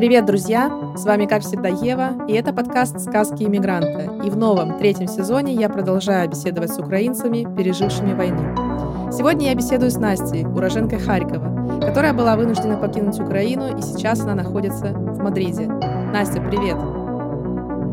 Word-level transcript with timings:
Привет, 0.00 0.24
друзья! 0.24 0.72
С 0.96 1.04
вами, 1.04 1.26
как 1.26 1.42
всегда, 1.42 1.68
Ева, 1.68 2.26
и 2.26 2.32
это 2.32 2.54
подкаст 2.54 2.98
«Сказки 3.00 3.42
иммигранта». 3.42 4.10
И 4.24 4.30
в 4.30 4.36
новом, 4.38 4.78
третьем 4.78 5.06
сезоне 5.06 5.52
я 5.52 5.68
продолжаю 5.68 6.30
беседовать 6.30 6.72
с 6.72 6.78
украинцами, 6.78 7.46
пережившими 7.54 8.14
войну. 8.14 9.12
Сегодня 9.12 9.48
я 9.48 9.54
беседую 9.54 9.90
с 9.90 9.98
Настей, 9.98 10.46
уроженкой 10.46 11.00
Харькова, 11.00 11.80
которая 11.82 12.14
была 12.14 12.34
вынуждена 12.36 12.78
покинуть 12.78 13.20
Украину, 13.20 13.76
и 13.76 13.82
сейчас 13.82 14.22
она 14.22 14.34
находится 14.34 14.94
в 14.94 15.18
Мадриде. 15.18 15.66
Настя, 15.66 16.40
привет! 16.40 16.78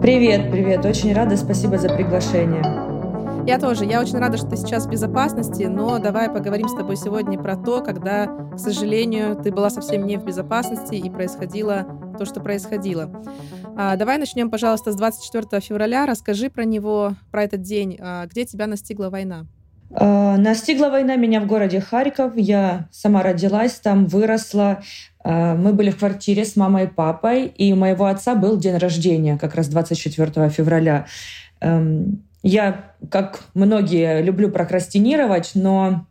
Привет, 0.01 0.49
привет! 0.49 0.85
Очень 0.85 1.13
рада, 1.13 1.35
спасибо 1.35 1.77
за 1.77 1.89
приглашение. 1.89 2.87
Я 3.47 3.59
тоже. 3.59 3.85
Я 3.85 4.01
очень 4.01 4.17
рада, 4.17 4.35
что 4.35 4.47
ты 4.47 4.57
сейчас 4.57 4.85
в 4.85 4.89
безопасности, 4.89 5.63
но 5.63 5.99
давай 5.99 6.29
поговорим 6.29 6.67
с 6.67 6.75
тобой 6.75 6.97
сегодня 6.97 7.39
про 7.39 7.55
то, 7.55 7.81
когда, 7.81 8.27
к 8.27 8.59
сожалению, 8.59 9.37
ты 9.37 9.53
была 9.53 9.69
совсем 9.69 10.05
не 10.05 10.17
в 10.17 10.25
безопасности 10.25 10.95
и 10.95 11.09
происходило 11.09 11.85
то, 12.17 12.25
что 12.25 12.39
происходило. 12.39 13.11
А, 13.75 13.95
давай 13.95 14.17
начнем, 14.17 14.49
пожалуйста, 14.49 14.91
с 14.91 14.95
24 14.95 15.61
февраля. 15.61 16.05
Расскажи 16.05 16.49
про 16.49 16.65
него, 16.65 17.15
про 17.31 17.43
этот 17.43 17.61
день. 17.61 17.97
А, 17.99 18.25
где 18.25 18.45
тебя 18.45 18.67
настигла 18.67 19.09
война? 19.09 19.45
А, 19.91 20.37
настигла 20.37 20.89
война 20.89 21.15
меня 21.15 21.39
в 21.41 21.47
городе 21.47 21.79
Харьков. 21.79 22.33
Я 22.35 22.87
сама 22.91 23.23
родилась 23.23 23.73
там, 23.73 24.05
выросла. 24.05 24.81
А, 25.23 25.55
мы 25.55 25.73
были 25.73 25.91
в 25.91 25.99
квартире 25.99 26.45
с 26.45 26.55
мамой 26.55 26.85
и 26.85 26.87
папой, 26.87 27.47
и 27.47 27.71
у 27.73 27.75
моего 27.75 28.05
отца 28.05 28.35
был 28.35 28.57
день 28.57 28.77
рождения, 28.77 29.37
как 29.37 29.55
раз 29.55 29.67
24 29.67 30.49
февраля. 30.49 31.05
Эм, 31.59 32.23
я, 32.43 32.93
как 33.09 33.43
многие, 33.53 34.21
люблю 34.21 34.49
прокрастинировать, 34.49 35.51
но 35.55 36.05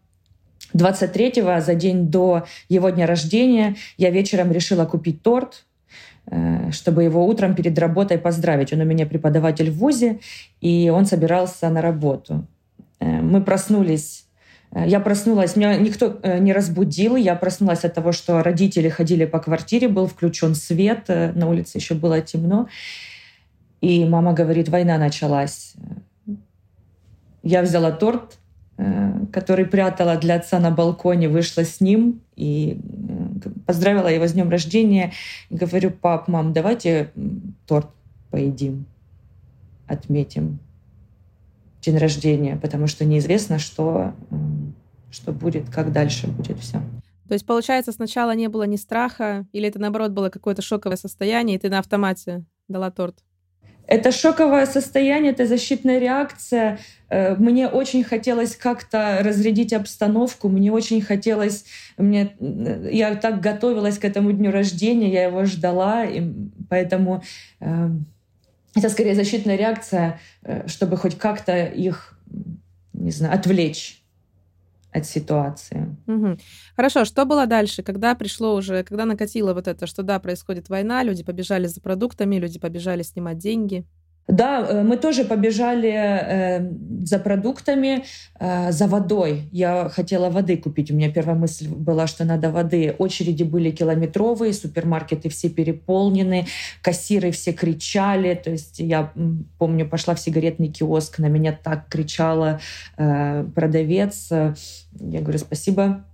23-го, 0.74 1.60
за 1.60 1.74
день 1.74 2.08
до 2.08 2.44
его 2.68 2.90
дня 2.90 3.06
рождения, 3.06 3.76
я 3.96 4.10
вечером 4.10 4.52
решила 4.52 4.84
купить 4.84 5.22
торт, 5.22 5.64
чтобы 6.72 7.04
его 7.04 7.26
утром 7.26 7.54
перед 7.54 7.78
работой 7.78 8.18
поздравить. 8.18 8.72
Он 8.72 8.80
у 8.80 8.84
меня 8.84 9.06
преподаватель 9.06 9.70
в 9.70 9.78
ВУЗе, 9.78 10.18
и 10.60 10.90
он 10.92 11.06
собирался 11.06 11.68
на 11.68 11.80
работу. 11.80 12.46
Э, 13.00 13.20
мы 13.20 13.42
проснулись 13.42 14.26
э, 14.72 14.84
я 14.86 15.00
проснулась, 15.00 15.56
меня 15.56 15.76
никто 15.76 16.18
не 16.38 16.52
разбудил. 16.52 17.16
Я 17.16 17.36
проснулась 17.36 17.84
от 17.84 17.94
того, 17.94 18.12
что 18.12 18.42
родители 18.42 18.88
ходили 18.88 19.24
по 19.24 19.38
квартире, 19.38 19.88
был 19.88 20.06
включен 20.06 20.54
свет, 20.54 21.08
на 21.08 21.48
улице 21.48 21.78
еще 21.78 21.94
было 21.94 22.20
темно. 22.20 22.68
И 23.80 24.04
мама 24.04 24.32
говорит, 24.32 24.68
война 24.68 24.98
началась. 24.98 25.74
Я 27.42 27.62
взяла 27.62 27.92
торт, 27.92 28.32
э, 28.32 28.45
который 29.32 29.64
прятала 29.64 30.16
для 30.16 30.36
отца 30.36 30.58
на 30.58 30.70
балконе, 30.70 31.28
вышла 31.28 31.64
с 31.64 31.80
ним 31.80 32.20
и 32.36 32.78
э, 33.44 33.48
поздравила 33.66 34.08
его 34.08 34.26
с 34.26 34.32
днем 34.32 34.50
рождения. 34.50 35.12
Говорю, 35.48 35.90
пап, 35.90 36.28
мам, 36.28 36.52
давайте 36.52 37.10
торт 37.66 37.88
поедим, 38.30 38.84
отметим 39.86 40.58
день 41.80 41.96
рождения, 41.96 42.56
потому 42.56 42.86
что 42.86 43.04
неизвестно, 43.04 43.58
что, 43.58 44.12
что 45.10 45.32
будет, 45.32 45.70
как 45.70 45.92
дальше 45.92 46.26
будет 46.26 46.58
все. 46.58 46.80
То 47.28 47.34
есть, 47.34 47.46
получается, 47.46 47.92
сначала 47.92 48.34
не 48.34 48.48
было 48.48 48.64
ни 48.64 48.76
страха, 48.76 49.46
или 49.52 49.68
это, 49.68 49.78
наоборот, 49.78 50.12
было 50.12 50.28
какое-то 50.28 50.62
шоковое 50.62 50.96
состояние, 50.96 51.56
и 51.56 51.58
ты 51.58 51.70
на 51.70 51.78
автомате 51.78 52.44
дала 52.68 52.90
торт? 52.90 53.24
Это 53.86 54.10
шоковое 54.10 54.66
состояние, 54.66 55.32
это 55.32 55.46
защитная 55.46 55.98
реакция. 55.98 56.78
Э, 57.08 57.36
мне 57.36 57.68
очень 57.68 58.02
хотелось 58.02 58.56
как-то 58.56 59.18
разрядить 59.20 59.72
обстановку, 59.72 60.48
мне 60.48 60.72
очень 60.72 61.00
хотелось, 61.00 61.64
мне, 61.96 62.36
э, 62.40 62.90
я 62.92 63.14
так 63.14 63.40
готовилась 63.40 63.98
к 63.98 64.04
этому 64.04 64.32
дню 64.32 64.50
рождения, 64.50 65.12
я 65.12 65.24
его 65.24 65.44
ждала, 65.44 66.04
и 66.04 66.22
поэтому 66.68 67.22
э, 67.60 67.88
это 68.74 68.88
скорее 68.88 69.14
защитная 69.14 69.56
реакция, 69.56 70.20
э, 70.42 70.66
чтобы 70.66 70.96
хоть 70.96 71.16
как-то 71.16 71.64
их, 71.64 72.18
не 72.92 73.10
знаю, 73.10 73.34
отвлечь 73.34 74.02
от 74.96 75.06
ситуации. 75.06 75.96
Угу. 76.06 76.38
Хорошо, 76.74 77.04
что 77.04 77.24
было 77.24 77.46
дальше, 77.46 77.82
когда 77.82 78.14
пришло 78.14 78.54
уже, 78.54 78.82
когда 78.82 79.04
накатило 79.04 79.54
вот 79.54 79.68
это, 79.68 79.86
что 79.86 80.02
да, 80.02 80.18
происходит 80.18 80.68
война, 80.68 81.02
люди 81.02 81.22
побежали 81.22 81.66
за 81.66 81.80
продуктами, 81.80 82.36
люди 82.36 82.58
побежали 82.58 83.02
снимать 83.02 83.38
деньги? 83.38 83.86
Да, 84.28 84.66
э, 84.68 84.82
мы 84.82 84.96
тоже 84.96 85.24
побежали 85.24 85.92
э, 85.92 86.70
за 87.04 87.18
продуктами, 87.20 88.04
э, 88.40 88.72
за 88.72 88.88
водой. 88.88 89.48
Я 89.52 89.88
хотела 89.88 90.30
воды 90.30 90.56
купить. 90.56 90.90
У 90.90 90.94
меня 90.94 91.12
первая 91.12 91.36
мысль 91.36 91.68
была, 91.68 92.08
что 92.08 92.24
надо 92.24 92.50
воды. 92.50 92.94
Очереди 92.98 93.44
были 93.44 93.70
километровые, 93.70 94.52
супермаркеты 94.52 95.28
все 95.28 95.48
переполнены, 95.48 96.46
кассиры 96.82 97.30
все 97.30 97.52
кричали. 97.52 98.34
То 98.34 98.50
есть 98.50 98.80
я 98.80 99.12
помню, 99.58 99.88
пошла 99.88 100.16
в 100.16 100.20
сигаретный 100.20 100.68
киоск, 100.68 101.20
на 101.20 101.26
меня 101.26 101.52
так 101.52 101.88
кричала 101.88 102.58
э, 102.96 103.44
продавец. 103.54 104.28
Я 104.30 105.20
говорю, 105.20 105.38
спасибо, 105.38 106.04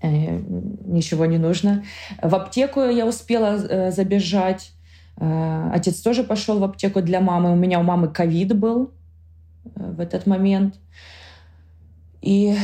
э, 0.00 0.38
ничего 0.86 1.26
не 1.26 1.38
нужно. 1.38 1.84
В 2.22 2.32
аптеку 2.32 2.82
я 2.82 3.06
успела 3.06 3.56
э, 3.56 3.90
забежать. 3.90 4.73
Э, 5.16 5.70
отец 5.72 6.00
тоже 6.00 6.24
пошел 6.24 6.58
в 6.58 6.64
аптеку 6.64 7.00
для 7.00 7.20
мамы. 7.20 7.52
У 7.52 7.56
меня 7.56 7.80
у 7.80 7.82
мамы 7.82 8.08
ковид 8.08 8.56
был 8.58 8.90
э, 9.64 9.92
в 9.92 10.00
этот 10.00 10.26
момент. 10.26 10.76
И 12.20 12.56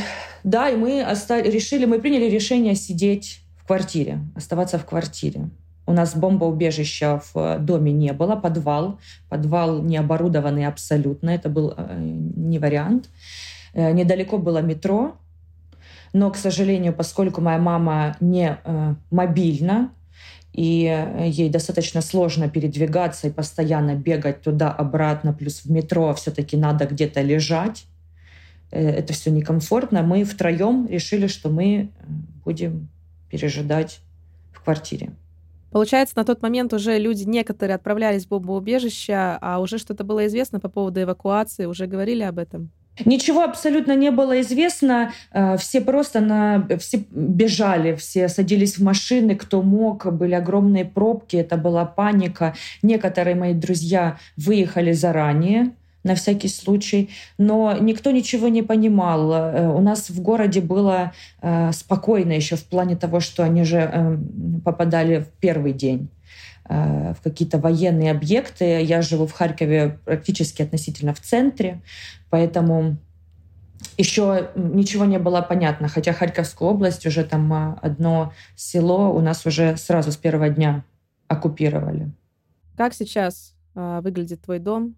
да, 0.43 0.69
и 0.69 0.75
мы 0.75 1.01
остали, 1.03 1.49
решили, 1.49 1.85
мы 1.85 1.99
приняли 1.99 2.29
решение 2.29 2.75
сидеть 2.75 3.41
в 3.57 3.67
квартире, 3.67 4.19
оставаться 4.35 4.79
в 4.79 4.85
квартире. 4.85 5.49
У 5.85 5.93
нас 5.93 6.15
бомбоубежища 6.15 7.21
в 7.33 7.59
доме 7.59 7.91
не 7.91 8.13
было, 8.13 8.35
подвал. 8.35 8.99
Подвал 9.29 9.81
не 9.81 9.97
оборудованный 9.97 10.65
абсолютно, 10.65 11.29
это 11.29 11.49
был 11.49 11.73
э, 11.75 11.97
не 11.99 12.59
вариант. 12.59 13.09
Недалеко 13.73 14.37
было 14.37 14.61
метро, 14.61 15.15
но, 16.11 16.29
к 16.29 16.35
сожалению, 16.35 16.91
поскольку 16.91 17.39
моя 17.39 17.57
мама 17.57 18.17
не 18.19 18.57
мобильна, 19.11 19.91
и 20.53 20.85
э, 20.85 21.29
ей 21.29 21.49
достаточно 21.49 22.01
сложно 22.01 22.49
передвигаться 22.49 23.27
и 23.27 23.31
постоянно 23.31 23.95
бегать 23.95 24.41
туда-обратно, 24.41 25.33
плюс 25.33 25.63
в 25.63 25.71
метро 25.71 26.13
все-таки 26.13 26.57
надо 26.57 26.85
где-то 26.85 27.21
лежать. 27.21 27.85
Э, 28.71 28.89
это 28.89 29.13
все 29.13 29.31
некомфортно. 29.31 30.03
Мы 30.03 30.23
втроем 30.23 30.87
решили, 30.87 31.27
что 31.27 31.49
мы 31.49 31.65
э, 31.65 31.87
будем 32.43 32.89
пережидать 33.29 34.01
в 34.51 34.61
квартире. 34.61 35.11
Получается, 35.71 36.15
на 36.17 36.25
тот 36.25 36.41
момент 36.41 36.73
уже 36.73 36.97
люди 36.99 37.23
некоторые 37.23 37.75
отправлялись 37.75 38.25
в 38.25 38.27
бомбоубежище, 38.27 39.13
а 39.39 39.59
уже 39.61 39.77
что-то 39.77 40.03
было 40.03 40.27
известно 40.27 40.59
по 40.59 40.67
поводу 40.67 41.01
эвакуации, 41.01 41.65
уже 41.65 41.87
говорили 41.87 42.23
об 42.23 42.39
этом? 42.39 42.71
Ничего 43.05 43.43
абсолютно 43.43 43.95
не 43.95 44.11
было 44.11 44.41
известно. 44.41 45.11
Э, 45.31 45.57
все 45.57 45.81
просто 45.81 46.19
на... 46.19 46.67
все 46.79 47.03
бежали, 47.11 47.95
все 47.95 48.27
садились 48.27 48.77
в 48.77 48.83
машины, 48.83 49.35
кто 49.35 49.61
мог. 49.61 50.05
Были 50.13 50.33
огромные 50.33 50.85
пробки, 50.85 51.37
это 51.37 51.57
была 51.57 51.85
паника. 51.85 52.53
Некоторые 52.81 53.35
мои 53.35 53.53
друзья 53.53 54.17
выехали 54.37 54.91
заранее, 54.91 55.71
на 56.03 56.15
всякий 56.15 56.49
случай. 56.49 57.09
Но 57.37 57.77
никто 57.79 58.11
ничего 58.11 58.49
не 58.49 58.61
понимал. 58.61 59.31
Э, 59.31 59.69
у 59.69 59.79
нас 59.79 60.09
в 60.09 60.21
городе 60.21 60.61
было 60.61 61.13
э, 61.41 61.71
спокойно 61.71 62.33
еще 62.33 62.55
в 62.55 62.65
плане 62.65 62.95
того, 62.95 63.19
что 63.21 63.43
они 63.43 63.63
же 63.63 64.19
попадали 64.63 65.19
в 65.19 65.27
первый 65.39 65.73
день 65.73 66.09
в 66.65 67.17
какие-то 67.23 67.57
военные 67.57 68.11
объекты. 68.11 68.81
Я 68.81 69.01
живу 69.01 69.27
в 69.27 69.33
Харькове 69.33 69.99
практически 70.05 70.61
относительно 70.61 71.13
в 71.13 71.19
центре. 71.19 71.81
Поэтому 72.29 72.97
еще 73.97 74.51
ничего 74.55 75.05
не 75.05 75.19
было 75.19 75.41
понятно, 75.41 75.87
хотя 75.87 76.13
Харьковская 76.13 76.69
область 76.69 77.05
уже 77.05 77.23
там 77.23 77.51
а, 77.53 77.79
одно 77.81 78.33
село 78.55 79.13
у 79.13 79.19
нас 79.19 79.45
уже 79.45 79.77
сразу 79.77 80.11
с 80.11 80.17
первого 80.17 80.49
дня 80.49 80.83
оккупировали. 81.27 82.11
Как 82.77 82.93
сейчас 82.93 83.53
э, 83.75 83.99
выглядит 84.03 84.41
твой 84.41 84.59
дом? 84.59 84.95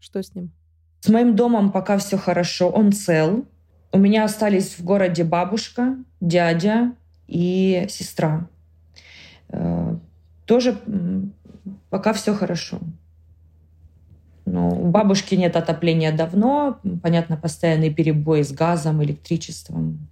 Что 0.00 0.22
с 0.22 0.34
ним? 0.34 0.52
С 1.00 1.08
моим 1.08 1.36
домом 1.36 1.70
пока 1.70 1.98
все 1.98 2.16
хорошо, 2.16 2.68
он 2.68 2.92
цел. 2.92 3.44
У 3.92 3.98
меня 3.98 4.24
остались 4.24 4.78
в 4.78 4.84
городе 4.84 5.24
бабушка, 5.24 5.96
дядя 6.20 6.92
и 7.26 7.86
сестра. 7.88 8.48
Тоже 10.46 10.78
пока 11.90 12.12
все 12.12 12.34
хорошо. 12.34 12.78
Ну, 14.46 14.68
у 14.68 14.90
бабушки 14.90 15.34
нет 15.34 15.56
отопления 15.56 16.16
давно, 16.16 16.78
понятно, 17.02 17.36
постоянный 17.36 17.92
перебой 17.92 18.44
с 18.44 18.52
газом, 18.52 19.02
электричеством. 19.02 20.08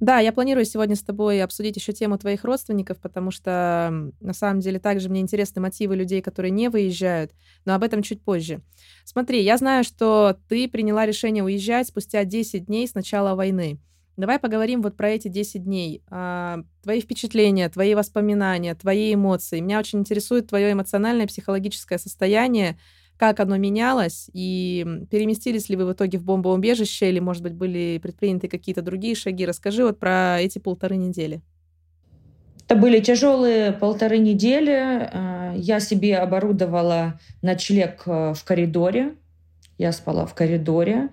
Да, 0.00 0.18
я 0.18 0.32
планирую 0.32 0.64
сегодня 0.64 0.96
с 0.96 1.02
тобой 1.02 1.40
обсудить 1.42 1.76
еще 1.76 1.92
тему 1.92 2.18
твоих 2.18 2.42
родственников, 2.42 2.98
потому 2.98 3.30
что 3.30 4.10
на 4.20 4.32
самом 4.32 4.58
деле 4.58 4.80
также 4.80 5.08
мне 5.08 5.20
интересны 5.20 5.60
мотивы 5.60 5.94
людей, 5.94 6.20
которые 6.22 6.50
не 6.50 6.68
выезжают, 6.70 7.30
но 7.64 7.74
об 7.74 7.84
этом 7.84 8.02
чуть 8.02 8.20
позже. 8.20 8.62
Смотри, 9.04 9.44
я 9.44 9.56
знаю, 9.58 9.84
что 9.84 10.36
ты 10.48 10.66
приняла 10.66 11.06
решение 11.06 11.44
уезжать 11.44 11.86
спустя 11.86 12.24
10 12.24 12.66
дней 12.66 12.88
с 12.88 12.94
начала 12.94 13.36
войны. 13.36 13.78
Давай 14.16 14.38
поговорим 14.38 14.82
вот 14.82 14.96
про 14.96 15.10
эти 15.10 15.28
10 15.28 15.64
дней. 15.64 16.02
А, 16.10 16.60
твои 16.82 17.00
впечатления, 17.00 17.68
твои 17.70 17.94
воспоминания, 17.94 18.74
твои 18.74 19.14
эмоции. 19.14 19.60
Меня 19.60 19.78
очень 19.78 20.00
интересует 20.00 20.48
твое 20.48 20.72
эмоциональное, 20.72 21.26
психологическое 21.26 21.98
состояние, 21.98 22.78
как 23.16 23.40
оно 23.40 23.56
менялось, 23.56 24.28
и 24.34 24.84
переместились 25.10 25.68
ли 25.68 25.76
вы 25.76 25.86
в 25.86 25.92
итоге 25.92 26.18
в 26.18 26.24
бомбоубежище, 26.24 27.08
или, 27.08 27.20
может 27.20 27.42
быть, 27.42 27.54
были 27.54 27.98
предприняты 28.02 28.48
какие-то 28.48 28.82
другие 28.82 29.14
шаги. 29.14 29.46
Расскажи 29.46 29.84
вот 29.84 29.98
про 29.98 30.40
эти 30.40 30.58
полторы 30.58 30.96
недели. 30.96 31.40
Это 32.66 32.76
были 32.76 33.00
тяжелые 33.00 33.72
полторы 33.72 34.18
недели. 34.18 35.08
А, 35.12 35.54
я 35.56 35.80
себе 35.80 36.18
оборудовала 36.18 37.18
ночлег 37.40 38.02
э, 38.06 38.34
в 38.34 38.44
коридоре. 38.44 39.14
Я 39.78 39.92
спала 39.92 40.26
в 40.26 40.34
коридоре. 40.34 41.08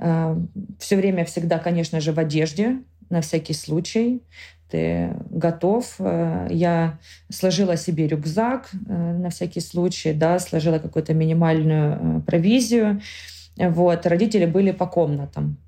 А, 0.00 0.36
Все 0.78 0.96
время 0.96 1.24
всегда, 1.24 1.58
конечно 1.58 2.00
же, 2.00 2.12
в 2.12 2.18
одежде, 2.18 2.78
на 3.10 3.20
всякий 3.20 3.52
случай. 3.52 4.22
Ты 4.70 5.14
готов. 5.30 5.96
А, 5.98 6.46
я 6.50 6.98
сложила 7.28 7.76
себе 7.76 8.08
рюкзак 8.08 8.70
э, 8.72 8.76
на 8.92 9.28
всякий 9.28 9.60
случай, 9.60 10.12
да, 10.14 10.38
сложила 10.38 10.78
какую-то 10.78 11.12
минимальную 11.12 12.18
э, 12.18 12.20
провизию. 12.22 13.00
Вот. 13.56 14.06
Родители 14.06 14.46
были 14.46 14.70
по 14.70 14.86
комнатам 14.86 15.58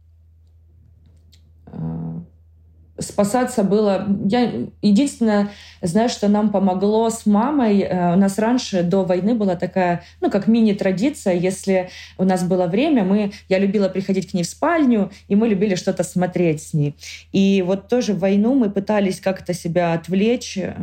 спасаться 2.99 3.63
было... 3.63 4.07
Я 4.25 4.67
единственное, 4.83 5.51
знаешь, 5.81 6.11
что 6.11 6.29
нам 6.29 6.51
помогло 6.51 7.09
с 7.11 7.27
мамой, 7.27 7.81
э, 7.81 8.15
у 8.15 8.17
нас 8.17 8.39
раньше 8.39 8.83
до 8.83 9.05
войны 9.05 9.35
была 9.35 9.57
такая, 9.57 10.03
ну, 10.21 10.31
как 10.31 10.47
мини-традиция, 10.47 11.35
если 11.35 11.91
у 12.19 12.25
нас 12.25 12.45
было 12.45 12.67
время, 12.67 13.05
мы, 13.05 13.33
я 13.49 13.59
любила 13.59 13.89
приходить 13.89 14.31
к 14.31 14.35
ней 14.35 14.43
в 14.43 14.49
спальню, 14.49 15.11
и 15.29 15.37
мы 15.37 15.49
любили 15.49 15.75
что-то 15.75 16.05
смотреть 16.05 16.63
с 16.63 16.75
ней. 16.75 16.95
И 17.33 17.63
вот 17.67 17.89
тоже 17.89 18.13
в 18.13 18.19
войну 18.19 18.55
мы 18.55 18.71
пытались 18.71 19.21
как-то 19.21 19.55
себя 19.55 19.95
отвлечь, 19.95 20.59
э, 20.59 20.75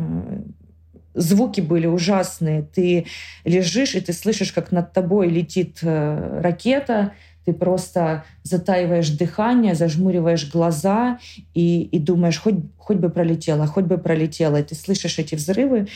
звуки 1.14 1.60
были 1.60 1.86
ужасные. 1.86 2.62
Ты 2.62 3.06
лежишь, 3.44 3.94
и 3.94 4.00
ты 4.00 4.12
слышишь, 4.12 4.52
как 4.52 4.72
над 4.72 4.92
тобой 4.92 5.28
летит 5.28 5.78
э, 5.82 6.40
ракета, 6.42 7.12
ты 7.44 7.52
просто 7.52 8.24
затаиваешь 8.42 9.10
дыхание, 9.10 9.74
зажмуриваешь 9.74 10.50
глаза 10.50 11.18
и, 11.54 11.82
и 11.82 11.98
думаешь, 11.98 12.38
хоть, 12.38 12.56
хоть 12.78 12.98
бы 12.98 13.08
пролетело, 13.08 13.66
хоть 13.66 13.84
бы 13.84 13.98
пролетело. 13.98 14.56
И 14.56 14.62
ты 14.62 14.74
слышишь 14.74 15.18
эти 15.18 15.34
взрывы. 15.34 15.88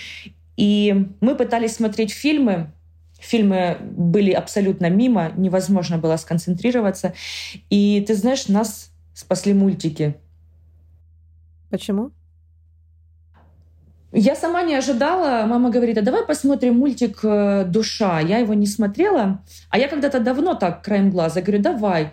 И 0.57 1.09
мы 1.21 1.35
пытались 1.35 1.77
смотреть 1.77 2.13
фильмы, 2.13 2.71
Фильмы 3.25 3.79
были 3.81 4.33
абсолютно 4.33 4.91
мимо, 4.91 5.33
невозможно 5.35 5.97
было 5.97 6.19
сконцентрироваться. 6.19 7.15
И 7.71 8.05
ты 8.07 8.15
знаешь, 8.15 8.49
нас 8.49 8.91
спасли 9.15 9.55
мультики. 9.55 10.17
Почему? 11.71 12.11
Я 14.17 14.37
сама 14.37 14.63
не 14.63 14.77
ожидала. 14.77 15.45
Мама 15.45 15.71
говорит, 15.71 15.99
а 15.99 16.03
давай 16.03 16.25
посмотрим 16.25 16.79
мультик 16.79 17.19
э, 17.25 17.65
«Душа». 17.67 18.21
Я 18.21 18.39
его 18.39 18.55
не 18.55 18.67
смотрела. 18.67 19.43
А 19.71 19.79
я 19.79 19.89
когда-то 19.89 20.21
давно 20.21 20.55
так, 20.55 20.85
краем 20.85 21.11
глаза, 21.11 21.41
говорю, 21.41 21.61
давай. 21.61 22.13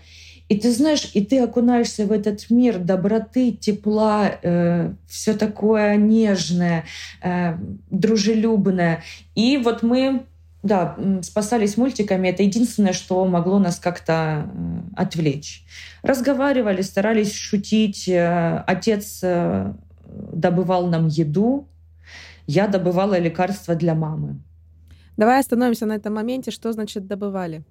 И 0.49 0.57
ты 0.57 0.71
знаешь, 0.71 1.11
и 1.13 1.23
ты 1.23 1.39
окунаешься 1.39 2.07
в 2.07 2.11
этот 2.11 2.49
мир 2.49 2.79
доброты, 2.79 3.51
тепла, 3.51 4.31
э, 4.41 4.91
все 5.07 5.35
такое 5.35 5.95
нежное, 5.95 6.85
э, 7.21 7.55
дружелюбное. 7.91 9.03
И 9.35 9.57
вот 9.57 9.83
мы, 9.83 10.23
да, 10.63 10.97
спасались 11.21 11.77
мультиками. 11.77 12.29
Это 12.29 12.41
единственное, 12.41 12.93
что 12.93 13.23
могло 13.25 13.59
нас 13.59 13.77
как-то 13.77 14.47
э, 14.51 14.79
отвлечь. 14.97 15.63
Разговаривали, 16.01 16.81
старались 16.81 17.35
шутить. 17.35 18.09
Э, 18.09 18.63
отец 18.65 19.19
э, 19.21 19.71
добывал 20.33 20.87
нам 20.87 21.07
еду, 21.07 21.67
я 22.51 22.67
добывала 22.67 23.19
лекарства 23.19 23.75
для 23.75 23.95
мамы. 23.95 24.35
Давай 25.17 25.39
остановимся 25.39 25.85
на 25.85 25.95
этом 25.95 26.13
моменте. 26.13 26.51
Что 26.51 26.73
значит 26.73 27.07
добывали? 27.07 27.63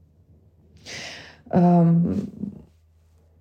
Эм, 1.50 2.20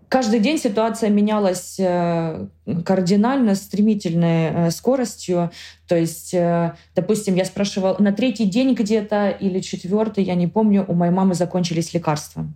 каждый 0.10 0.40
день 0.40 0.58
ситуация 0.58 1.10
менялась 1.10 1.80
э, 1.80 2.48
кардинально, 2.86 3.56
стремительной 3.56 4.50
э, 4.52 4.72
скоростью. 4.72 5.52
То 5.88 5.96
есть, 5.96 6.34
э, 6.34 6.74
допустим, 6.96 7.36
я 7.36 7.46
спрашивала, 7.46 7.96
на 8.00 8.12
третий 8.12 8.46
день 8.46 8.74
где-то 8.74 9.30
или 9.30 9.62
четвертый, 9.62 10.24
я 10.24 10.36
не 10.36 10.48
помню, 10.48 10.86
у 10.88 10.94
моей 10.94 11.14
мамы 11.14 11.36
закончились 11.36 11.94
лекарства. 11.94 12.48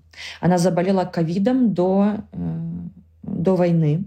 Она 0.41 0.57
заболела 0.57 1.05
ковидом 1.05 1.73
до, 1.73 2.15
до 3.23 3.55
войны. 3.55 4.03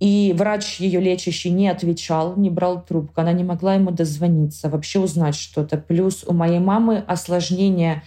И 0.00 0.32
врач 0.36 0.78
ее 0.78 1.00
лечащий 1.00 1.50
не 1.50 1.68
отвечал, 1.68 2.36
не 2.36 2.50
брал 2.50 2.82
трубку. 2.84 3.20
Она 3.20 3.32
не 3.32 3.42
могла 3.42 3.74
ему 3.74 3.90
дозвониться, 3.90 4.68
вообще 4.68 5.00
узнать 5.00 5.34
что-то. 5.34 5.76
Плюс 5.76 6.24
у 6.26 6.32
моей 6.32 6.60
мамы 6.60 7.02
осложнение 7.06 8.02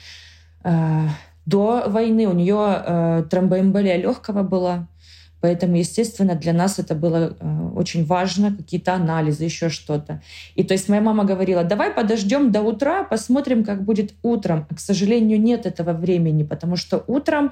э, 0.63 1.07
до 1.45 1.85
войны. 1.87 2.27
У 2.27 2.33
нее 2.33 2.57
э, 2.85 3.23
тромбоэмболия 3.29 3.97
легкого 3.97 4.43
была. 4.43 4.87
Поэтому, 5.41 5.75
естественно, 5.75 6.35
для 6.35 6.53
нас 6.53 6.79
это 6.79 6.95
было 6.95 7.35
э, 7.39 7.69
очень 7.75 8.05
важно, 8.05 8.55
какие-то 8.55 8.93
анализы, 8.93 9.43
еще 9.43 9.69
что-то. 9.69 10.21
И 10.55 10.63
то 10.63 10.73
есть 10.73 10.87
моя 10.87 11.01
мама 11.01 11.25
говорила, 11.25 11.63
давай 11.63 11.91
подождем 11.91 12.51
до 12.51 12.61
утра, 12.61 13.03
посмотрим, 13.03 13.63
как 13.63 13.83
будет 13.83 14.13
утром. 14.21 14.67
А, 14.69 14.75
к 14.75 14.79
сожалению, 14.79 15.41
нет 15.41 15.65
этого 15.65 15.93
времени, 15.93 16.43
потому 16.43 16.75
что 16.75 17.03
утром 17.07 17.51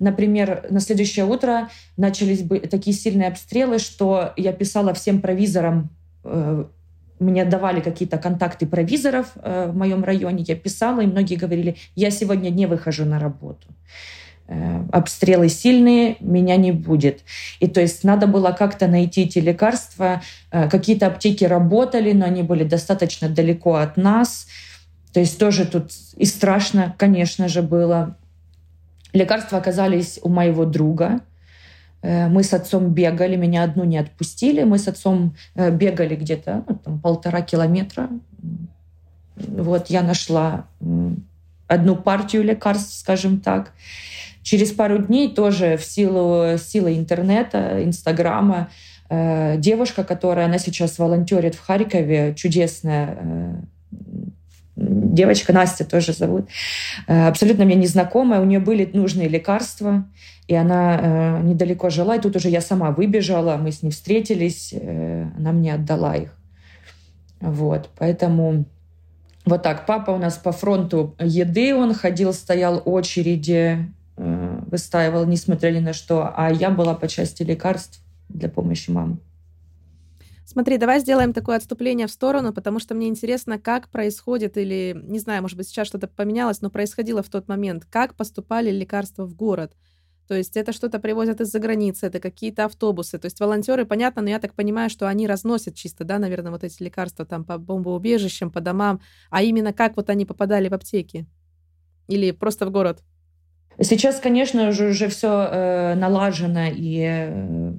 Например, 0.00 0.64
на 0.70 0.78
следующее 0.78 1.24
утро 1.24 1.70
начались 1.96 2.42
бы 2.42 2.60
такие 2.60 2.94
сильные 2.94 3.30
обстрелы, 3.30 3.80
что 3.80 4.32
я 4.36 4.52
писала 4.52 4.94
всем 4.94 5.20
провизорам, 5.20 5.90
э, 6.22 6.66
мне 7.18 7.44
давали 7.44 7.80
какие-то 7.80 8.18
контакты 8.18 8.66
провизоров 8.66 9.32
э, 9.36 9.68
в 9.68 9.76
моем 9.76 10.04
районе, 10.04 10.44
я 10.46 10.54
писала, 10.54 11.00
и 11.00 11.06
многие 11.06 11.34
говорили, 11.34 11.76
я 11.96 12.10
сегодня 12.10 12.50
не 12.50 12.66
выхожу 12.66 13.04
на 13.04 13.18
работу. 13.18 13.66
Э, 14.48 14.82
обстрелы 14.90 15.48
сильные, 15.48 16.16
меня 16.20 16.56
не 16.56 16.72
будет. 16.72 17.20
И 17.60 17.68
то 17.68 17.80
есть 17.80 18.02
надо 18.02 18.26
было 18.26 18.52
как-то 18.52 18.88
найти 18.88 19.22
эти 19.22 19.38
лекарства. 19.38 20.22
Какие-то 20.50 21.06
аптеки 21.06 21.44
работали, 21.44 22.12
но 22.12 22.24
они 22.24 22.42
были 22.42 22.64
достаточно 22.64 23.28
далеко 23.28 23.74
от 23.74 23.96
нас. 23.96 24.46
То 25.12 25.20
есть 25.20 25.38
тоже 25.38 25.66
тут 25.66 25.90
и 26.16 26.24
страшно, 26.24 26.94
конечно 26.98 27.48
же, 27.48 27.62
было. 27.62 28.16
Лекарства 29.12 29.58
оказались 29.58 30.18
у 30.22 30.28
моего 30.28 30.64
друга. 30.64 31.20
Э, 32.02 32.28
мы 32.28 32.42
с 32.42 32.52
отцом 32.52 32.92
бегали, 32.92 33.36
меня 33.36 33.64
одну 33.64 33.84
не 33.84 33.98
отпустили. 33.98 34.62
Мы 34.64 34.78
с 34.78 34.88
отцом 34.88 35.34
э, 35.54 35.70
бегали 35.70 36.14
где-то 36.14 36.64
ну, 36.68 36.76
там, 36.76 37.00
полтора 37.00 37.42
километра. 37.42 38.10
Вот 39.36 39.88
я 39.88 40.02
нашла 40.02 40.66
одну 41.66 41.96
партию 41.96 42.42
лекарств, 42.42 42.98
скажем 42.98 43.40
так. 43.40 43.72
Через 44.48 44.72
пару 44.72 44.96
дней 44.96 45.28
тоже 45.28 45.76
в 45.76 45.84
силу 45.84 46.56
силы 46.56 46.96
интернета, 46.96 47.84
инстаграма, 47.84 48.70
э, 49.10 49.58
девушка, 49.58 50.04
которая 50.04 50.46
она 50.46 50.56
сейчас 50.56 50.98
волонтерит 50.98 51.54
в 51.54 51.60
Харькове, 51.60 52.32
чудесная 52.34 53.62
девочка, 54.74 55.52
Настя 55.52 55.84
тоже 55.84 56.14
зовут, 56.14 56.48
э, 57.08 57.28
абсолютно 57.28 57.66
мне 57.66 57.74
незнакомая, 57.74 58.40
у 58.40 58.46
нее 58.46 58.58
были 58.58 58.88
нужные 58.90 59.28
лекарства, 59.28 60.06
и 60.46 60.54
она 60.54 60.98
э, 60.98 61.42
недалеко 61.42 61.90
жила, 61.90 62.16
и 62.16 62.20
тут 62.20 62.34
уже 62.36 62.48
я 62.48 62.62
сама 62.62 62.90
выбежала, 62.90 63.58
мы 63.58 63.70
с 63.70 63.82
ней 63.82 63.90
встретились, 63.90 64.70
э, 64.72 65.26
она 65.36 65.52
мне 65.52 65.74
отдала 65.74 66.16
их. 66.16 66.34
Вот, 67.42 67.90
поэтому 67.98 68.64
вот 69.44 69.62
так. 69.62 69.84
Папа 69.84 70.12
у 70.12 70.16
нас 70.16 70.38
по 70.38 70.52
фронту 70.52 71.14
еды, 71.20 71.74
он 71.74 71.92
ходил, 71.92 72.32
стоял 72.32 72.80
очереди, 72.86 73.92
выстаивал, 74.70 75.26
несмотря 75.26 75.70
ни 75.70 75.80
на 75.80 75.92
что, 75.92 76.32
а 76.34 76.52
я 76.52 76.70
была 76.70 76.94
по 76.94 77.08
части 77.08 77.42
лекарств 77.42 78.00
для 78.28 78.48
помощи 78.48 78.90
мамы. 78.90 79.18
Смотри, 80.44 80.78
давай 80.78 81.00
сделаем 81.00 81.32
такое 81.34 81.56
отступление 81.56 82.06
в 82.06 82.10
сторону, 82.10 82.54
потому 82.54 82.78
что 82.78 82.94
мне 82.94 83.08
интересно, 83.08 83.58
как 83.58 83.90
происходит, 83.90 84.56
или, 84.56 84.98
не 85.04 85.18
знаю, 85.18 85.42
может 85.42 85.58
быть, 85.58 85.68
сейчас 85.68 85.88
что-то 85.88 86.08
поменялось, 86.08 86.62
но 86.62 86.70
происходило 86.70 87.22
в 87.22 87.28
тот 87.28 87.48
момент, 87.48 87.84
как 87.84 88.14
поступали 88.14 88.70
лекарства 88.70 89.26
в 89.26 89.34
город. 89.34 89.74
То 90.26 90.34
есть 90.34 90.56
это 90.56 90.72
что-то 90.72 90.98
привозят 91.00 91.40
из-за 91.40 91.58
границы, 91.58 92.06
это 92.06 92.20
какие-то 92.20 92.66
автобусы. 92.66 93.18
То 93.18 93.26
есть 93.26 93.40
волонтеры, 93.40 93.86
понятно, 93.86 94.20
но 94.20 94.28
я 94.28 94.38
так 94.38 94.54
понимаю, 94.54 94.90
что 94.90 95.08
они 95.08 95.26
разносят 95.26 95.74
чисто, 95.74 96.04
да, 96.04 96.18
наверное, 96.18 96.52
вот 96.52 96.64
эти 96.64 96.82
лекарства 96.82 97.24
там 97.24 97.44
по 97.44 97.56
бомбоубежищам, 97.56 98.50
по 98.50 98.60
домам. 98.60 99.00
А 99.30 99.42
именно 99.42 99.72
как 99.72 99.96
вот 99.96 100.10
они 100.10 100.26
попадали 100.26 100.68
в 100.68 100.74
аптеки? 100.74 101.26
Или 102.08 102.30
просто 102.30 102.66
в 102.66 102.70
город? 102.70 103.02
Сейчас, 103.80 104.18
конечно 104.18 104.72
же, 104.72 104.88
уже 104.88 105.08
все 105.08 105.48
э, 105.50 105.94
налажено 105.94 106.66
и 106.66 107.04
э, 107.06 107.72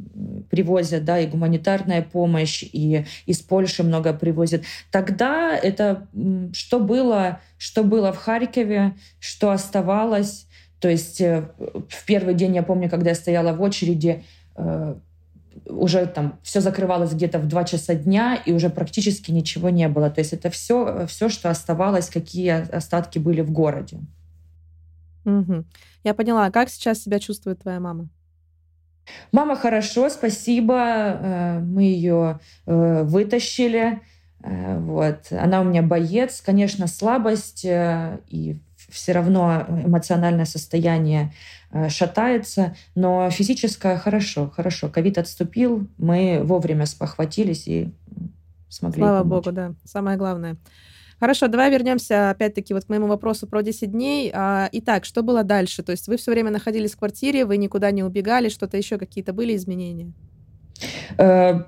привозят, 0.50 1.04
да, 1.04 1.20
и 1.20 1.28
гуманитарная 1.28 2.02
помощь, 2.02 2.64
и 2.64 3.06
из 3.26 3.40
Польши 3.42 3.84
много 3.84 4.14
привозят. 4.14 4.64
Тогда 4.92 5.58
это 5.58 6.08
что 6.54 6.80
было, 6.80 7.42
что 7.58 7.84
было 7.84 8.14
в 8.14 8.18
Харькове, 8.18 8.96
что 9.20 9.52
оставалось. 9.52 10.48
То 10.80 10.88
есть 10.88 11.20
э, 11.20 11.50
в 11.58 12.06
первый 12.06 12.34
день, 12.34 12.56
я 12.56 12.64
помню, 12.64 12.90
когда 12.90 13.10
я 13.10 13.16
стояла 13.16 13.52
в 13.52 13.62
очереди, 13.62 14.24
э, 14.56 14.96
уже 15.66 16.06
там 16.06 16.40
все 16.44 16.62
закрывалось 16.62 17.12
где-то 17.12 17.40
в 17.40 17.48
2 17.50 17.64
часа 17.66 17.94
дня, 17.94 18.42
и 18.46 18.54
уже 18.54 18.70
практически 18.70 19.32
ничего 19.32 19.70
не 19.70 19.90
было. 19.90 20.10
То 20.10 20.20
есть 20.20 20.32
это 20.32 20.50
все, 20.50 21.08
все 21.08 21.28
что 21.28 21.50
оставалось, 21.50 22.08
какие 22.08 22.74
остатки 22.74 23.20
были 23.20 23.42
в 23.42 23.52
городе. 23.52 24.00
Угу. 25.30 25.66
Я 26.04 26.14
поняла. 26.14 26.46
А 26.46 26.52
как 26.52 26.70
сейчас 26.70 27.02
себя 27.02 27.20
чувствует 27.20 27.62
твоя 27.62 27.80
мама? 27.80 28.10
Мама 29.32 29.56
хорошо, 29.56 30.10
спасибо. 30.10 30.76
Э, 30.78 31.60
мы 31.60 31.84
ее 31.84 32.40
э, 32.66 33.04
вытащили. 33.04 34.02
Э, 34.44 34.80
вот. 34.80 35.28
Она 35.32 35.62
у 35.62 35.64
меня 35.64 35.82
боец. 35.82 36.42
Конечно, 36.42 36.88
слабость 36.88 37.66
и 37.66 38.60
все 38.90 39.12
равно 39.12 39.66
эмоциональное 39.70 40.46
состояние 40.46 41.32
шатается, 41.90 42.76
но 42.96 43.30
физическое 43.30 43.98
хорошо, 43.98 44.50
хорошо. 44.50 44.90
Ковид 44.90 45.20
отступил, 45.20 45.88
мы 46.00 46.42
вовремя 46.44 46.88
спохватились 46.88 47.68
и 47.68 47.94
смогли 48.68 49.04
Слава 49.04 49.20
помочь. 49.20 49.44
богу, 49.44 49.56
да. 49.56 49.74
Самое 49.84 50.18
главное. 50.18 50.58
Хорошо, 51.20 51.48
давай 51.48 51.70
вернемся 51.70 52.30
опять-таки 52.30 52.74
вот 52.74 52.86
к 52.86 52.90
моему 52.90 53.08
вопросу 53.08 53.46
про 53.46 53.62
10 53.62 53.92
дней. 53.92 54.32
А, 54.34 54.70
итак, 54.72 55.04
что 55.06 55.22
было 55.22 55.44
дальше? 55.44 55.84
То 55.84 55.92
есть 55.92 56.08
вы 56.08 56.18
все 56.18 56.32
время 56.32 56.50
находились 56.50 56.94
в 56.94 56.98
квартире, 56.98 57.46
вы 57.46 57.58
никуда 57.58 57.92
не 57.92 58.04
убегали, 58.04 58.50
что-то 58.50 58.78
еще 58.78 58.98
какие-то 58.98 59.34
были 59.34 59.56
изменения? 59.56 60.14
Э, 61.18 61.64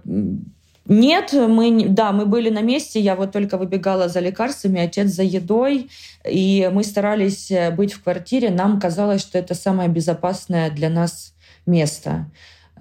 нет, 0.86 1.34
мы, 1.34 1.86
да, 1.90 2.14
мы 2.14 2.26
были 2.26 2.50
на 2.50 2.62
месте, 2.62 3.00
я 3.00 3.16
вот 3.16 3.34
только 3.34 3.58
выбегала 3.58 4.08
за 4.08 4.22
лекарствами, 4.22 4.82
отец 4.82 5.10
за 5.10 5.24
едой, 5.24 5.90
и 6.26 6.70
мы 6.72 6.84
старались 6.84 7.52
э, 7.52 7.72
быть 7.72 7.94
в 7.94 8.04
квартире. 8.04 8.50
Нам 8.52 8.80
казалось, 8.80 9.22
что 9.22 9.38
это 9.38 9.54
самое 9.54 9.90
безопасное 9.90 10.72
для 10.72 10.90
нас 10.90 11.34
место. 11.66 12.32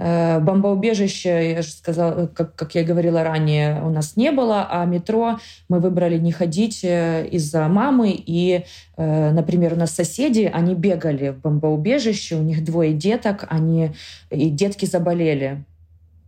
Э, 0.03 0.41
бомбоубежище, 0.41 1.53
я 1.53 1.61
же 1.61 1.73
сказала, 1.73 2.27
как, 2.27 2.55
как 2.55 2.75
я 2.75 2.85
говорила 2.85 3.23
ранее, 3.23 3.83
у 3.83 3.91
нас 3.91 4.17
не 4.17 4.33
было, 4.33 4.67
а 4.71 4.87
метро 4.87 5.39
мы 5.69 5.79
выбрали 5.79 6.17
не 6.17 6.33
ходить 6.33 6.83
э, 6.85 7.29
из-за 7.31 7.69
мамы. 7.69 8.15
И, 8.17 8.65
э, 8.97 9.31
например, 9.31 9.75
у 9.75 9.77
нас 9.77 9.91
соседи, 9.91 10.51
они 10.51 10.75
бегали 10.75 11.29
в 11.29 11.41
бомбоубежище, 11.43 12.37
у 12.37 12.43
них 12.43 12.65
двое 12.65 12.95
деток, 12.95 13.45
они, 13.51 13.91
и 14.31 14.49
детки 14.49 14.87
заболели, 14.87 15.67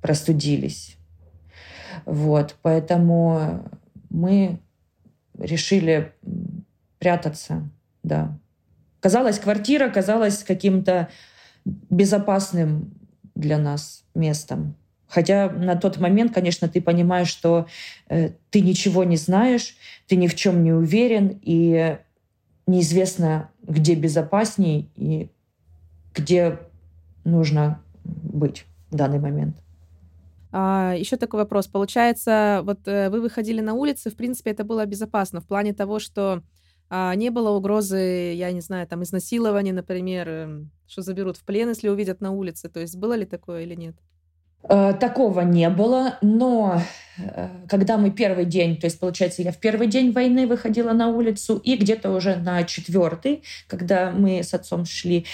простудились. 0.02 0.98
Вот, 2.04 2.56
поэтому 2.60 3.64
мы 4.10 4.58
решили 5.38 6.12
прятаться, 6.98 7.70
да. 8.02 8.36
Казалось, 9.00 9.38
квартира 9.38 9.88
казалась 9.88 10.44
каким-то 10.44 11.08
безопасным 11.64 12.92
для 13.34 13.58
нас 13.58 14.04
местом. 14.14 14.76
Хотя 15.06 15.50
на 15.50 15.76
тот 15.76 15.98
момент, 15.98 16.32
конечно, 16.32 16.68
ты 16.68 16.80
понимаешь, 16.80 17.28
что 17.28 17.66
э, 18.08 18.30
ты 18.50 18.62
ничего 18.62 19.04
не 19.04 19.16
знаешь, 19.16 19.76
ты 20.08 20.16
ни 20.16 20.26
в 20.26 20.34
чем 20.34 20.64
не 20.64 20.72
уверен, 20.72 21.38
и 21.42 21.98
неизвестно, 22.66 23.50
где 23.62 23.94
безопасней 23.94 24.90
и 24.96 25.30
где 26.14 26.60
нужно 27.24 27.82
быть 28.04 28.64
в 28.90 28.96
данный 28.96 29.18
момент. 29.18 29.56
А, 30.50 30.94
еще 30.96 31.16
такой 31.16 31.40
вопрос. 31.40 31.66
Получается, 31.66 32.60
вот 32.64 32.80
э, 32.86 33.10
вы 33.10 33.20
выходили 33.20 33.60
на 33.60 33.74
улицы, 33.74 34.10
в 34.10 34.16
принципе, 34.16 34.50
это 34.50 34.64
было 34.64 34.84
безопасно 34.86 35.40
в 35.40 35.46
плане 35.46 35.72
того, 35.72 35.98
что 35.98 36.42
а, 36.94 37.14
не 37.14 37.30
было 37.30 37.50
угрозы, 37.50 38.34
я 38.34 38.52
не 38.52 38.60
знаю, 38.60 38.86
там, 38.86 39.02
изнасилования, 39.02 39.72
например, 39.72 40.28
эм, 40.28 40.70
что 40.86 41.00
заберут 41.02 41.38
в 41.38 41.44
плен, 41.44 41.70
если 41.70 41.88
увидят 41.88 42.20
на 42.20 42.32
улице. 42.32 42.68
То 42.68 42.80
есть 42.80 42.96
было 42.98 43.14
ли 43.14 43.24
такое 43.24 43.62
или 43.62 43.74
нет? 43.74 43.96
Э, 44.68 44.94
такого 44.98 45.40
не 45.40 45.68
было, 45.70 46.18
но 46.22 46.80
э, 47.18 47.48
когда 47.68 47.98
мы 47.98 48.10
первый 48.10 48.44
день, 48.44 48.76
то 48.76 48.86
есть, 48.86 49.00
получается, 49.00 49.42
я 49.42 49.50
в 49.50 49.58
первый 49.58 49.88
день 49.88 50.12
войны 50.12 50.46
выходила 50.46 50.92
на 50.92 51.08
улицу, 51.08 51.56
и 51.56 51.76
где-то 51.76 52.12
уже 52.12 52.36
на 52.36 52.62
четвертый, 52.62 53.42
когда 53.66 54.12
мы 54.12 54.42
с 54.42 54.54
отцом 54.54 54.84
шли, 54.84 55.26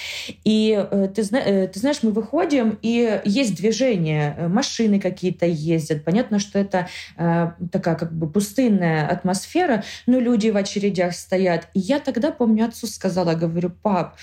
и 0.44 0.86
э, 0.90 1.08
ты, 1.14 1.22
ты 1.24 1.78
знаешь, 1.78 2.02
мы 2.02 2.10
выходим, 2.12 2.78
и 2.80 3.20
есть 3.24 3.56
движение, 3.56 4.48
машины 4.48 4.98
какие-то 4.98 5.44
ездят. 5.44 6.04
Понятно, 6.04 6.38
что 6.38 6.58
это 6.58 6.88
такая 7.16 7.96
как 7.96 8.12
бы 8.12 8.30
пустынная 8.30 9.06
атмосфера, 9.06 9.84
но 10.06 10.18
люди 10.18 10.48
в 10.48 10.56
очередях 10.56 11.14
стоят. 11.14 11.68
И 11.74 11.80
я 11.80 11.98
тогда, 11.98 12.30
помню, 12.30 12.66
отцу 12.66 12.86
сказала, 12.86 13.34
говорю, 13.34 13.70
пап, 13.70 14.16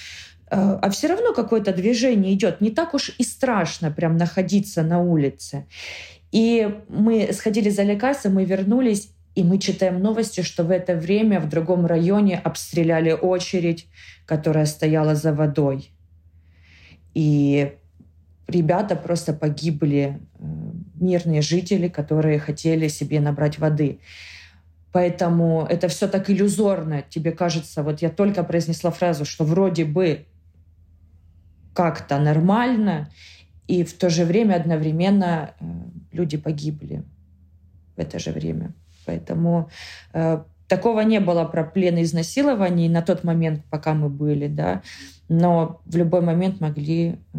а 0.49 0.89
все 0.89 1.07
равно 1.07 1.33
какое-то 1.33 1.73
движение 1.73 2.33
идет. 2.33 2.61
Не 2.61 2.69
так 2.69 2.93
уж 2.93 3.15
и 3.17 3.23
страшно 3.23 3.91
прям 3.91 4.17
находиться 4.17 4.83
на 4.83 5.01
улице. 5.01 5.65
И 6.31 6.69
мы 6.89 7.31
сходили 7.33 7.69
за 7.69 7.83
лекарством, 7.83 8.35
мы 8.35 8.45
вернулись, 8.45 9.11
и 9.35 9.43
мы 9.43 9.57
читаем 9.57 10.01
новости, 10.01 10.41
что 10.41 10.63
в 10.63 10.71
это 10.71 10.95
время 10.95 11.39
в 11.39 11.49
другом 11.49 11.85
районе 11.85 12.37
обстреляли 12.37 13.11
очередь, 13.11 13.87
которая 14.25 14.65
стояла 14.65 15.15
за 15.15 15.33
водой. 15.33 15.91
И 17.13 17.73
ребята 18.47 18.95
просто 18.95 19.33
погибли, 19.33 20.19
э, 20.39 20.43
мирные 20.99 21.41
жители, 21.41 21.87
которые 21.87 22.39
хотели 22.39 22.87
себе 22.87 23.19
набрать 23.19 23.59
воды. 23.59 23.99
Поэтому 24.91 25.65
это 25.69 25.89
все 25.89 26.07
так 26.07 26.29
иллюзорно. 26.29 27.03
Тебе 27.09 27.31
кажется, 27.31 27.83
вот 27.83 28.01
я 28.01 28.09
только 28.09 28.43
произнесла 28.43 28.91
фразу, 28.91 29.25
что 29.25 29.43
вроде 29.43 29.83
бы 29.83 30.25
как-то 31.75 32.19
нормально, 32.19 33.09
и 33.67 33.83
в 33.83 33.93
то 33.93 34.09
же 34.09 34.25
время 34.25 34.55
одновременно 34.55 35.53
э, 35.59 35.65
люди 36.11 36.37
погибли 36.37 37.03
в 37.95 37.99
это 37.99 38.17
же 38.17 38.31
время. 38.31 38.73
Поэтому 39.05 39.69
э, 40.13 40.43
такого 40.67 41.01
не 41.01 41.19
было 41.19 41.45
про 41.45 41.63
плен 41.63 42.01
изнасилований 42.01 42.89
на 42.89 43.01
тот 43.01 43.23
момент, 43.23 43.63
пока 43.69 43.93
мы 43.93 44.09
были, 44.09 44.47
да, 44.47 44.81
но 45.29 45.81
в 45.85 45.95
любой 45.97 46.21
момент 46.21 46.61
могли 46.61 47.19
э, 47.33 47.37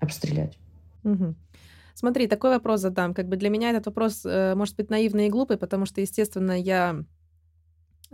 обстрелять. 0.00 0.58
Смотри, 1.94 2.26
такой 2.26 2.50
вопрос 2.50 2.80
задам. 2.80 3.14
Как 3.14 3.28
бы 3.28 3.36
для 3.36 3.50
меня 3.50 3.70
этот 3.70 3.86
вопрос 3.86 4.22
э, 4.26 4.54
может 4.56 4.76
быть 4.76 4.90
наивный 4.90 5.28
и 5.28 5.30
глупый, 5.30 5.56
потому 5.56 5.86
что, 5.86 6.00
естественно, 6.00 6.60
я 6.60 7.04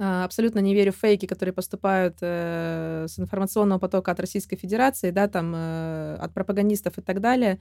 абсолютно 0.01 0.61
не 0.61 0.75
верю 0.75 0.93
в 0.93 0.97
фейки, 0.97 1.27
которые 1.27 1.53
поступают 1.53 2.17
э, 2.23 3.07
с 3.07 3.19
информационного 3.19 3.79
потока 3.79 4.13
от 4.13 4.21
Российской 4.21 4.57
Федерации, 4.57 5.11
да, 5.11 5.29
там, 5.29 5.53
э, 5.55 6.17
от 6.19 6.33
пропагандистов 6.33 6.97
и 6.99 7.03
так 7.03 7.21
далее. 7.21 7.61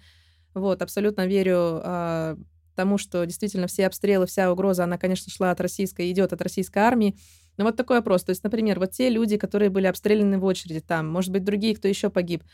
Вот, 0.53 0.81
абсолютно 0.81 1.27
верю 1.27 1.81
э, 1.83 2.37
тому, 2.75 2.97
что 2.97 3.25
действительно 3.25 3.67
все 3.67 3.87
обстрелы, 3.87 4.25
вся 4.25 4.51
угроза, 4.51 4.85
она, 4.85 4.97
конечно, 4.97 5.29
шла 5.29 5.51
от 5.51 5.59
российской, 5.59 6.09
идет 6.11 6.31
от 6.31 6.41
российской 6.41 6.79
армии. 6.79 7.17
Но 7.57 7.65
вот 7.65 7.75
такой 7.75 7.97
вопрос. 7.97 8.23
То 8.23 8.29
есть, 8.29 8.43
например, 8.45 8.79
вот 8.79 8.91
те 8.91 9.09
люди, 9.09 9.35
которые 9.37 9.69
были 9.69 9.87
обстреляны 9.87 10.37
в 10.37 10.45
очереди 10.45 10.79
там, 10.79 11.09
может 11.09 11.31
быть, 11.31 11.43
другие, 11.43 11.75
кто 11.75 11.89
еще 11.89 12.09
погиб, 12.09 12.41
а 12.43 12.47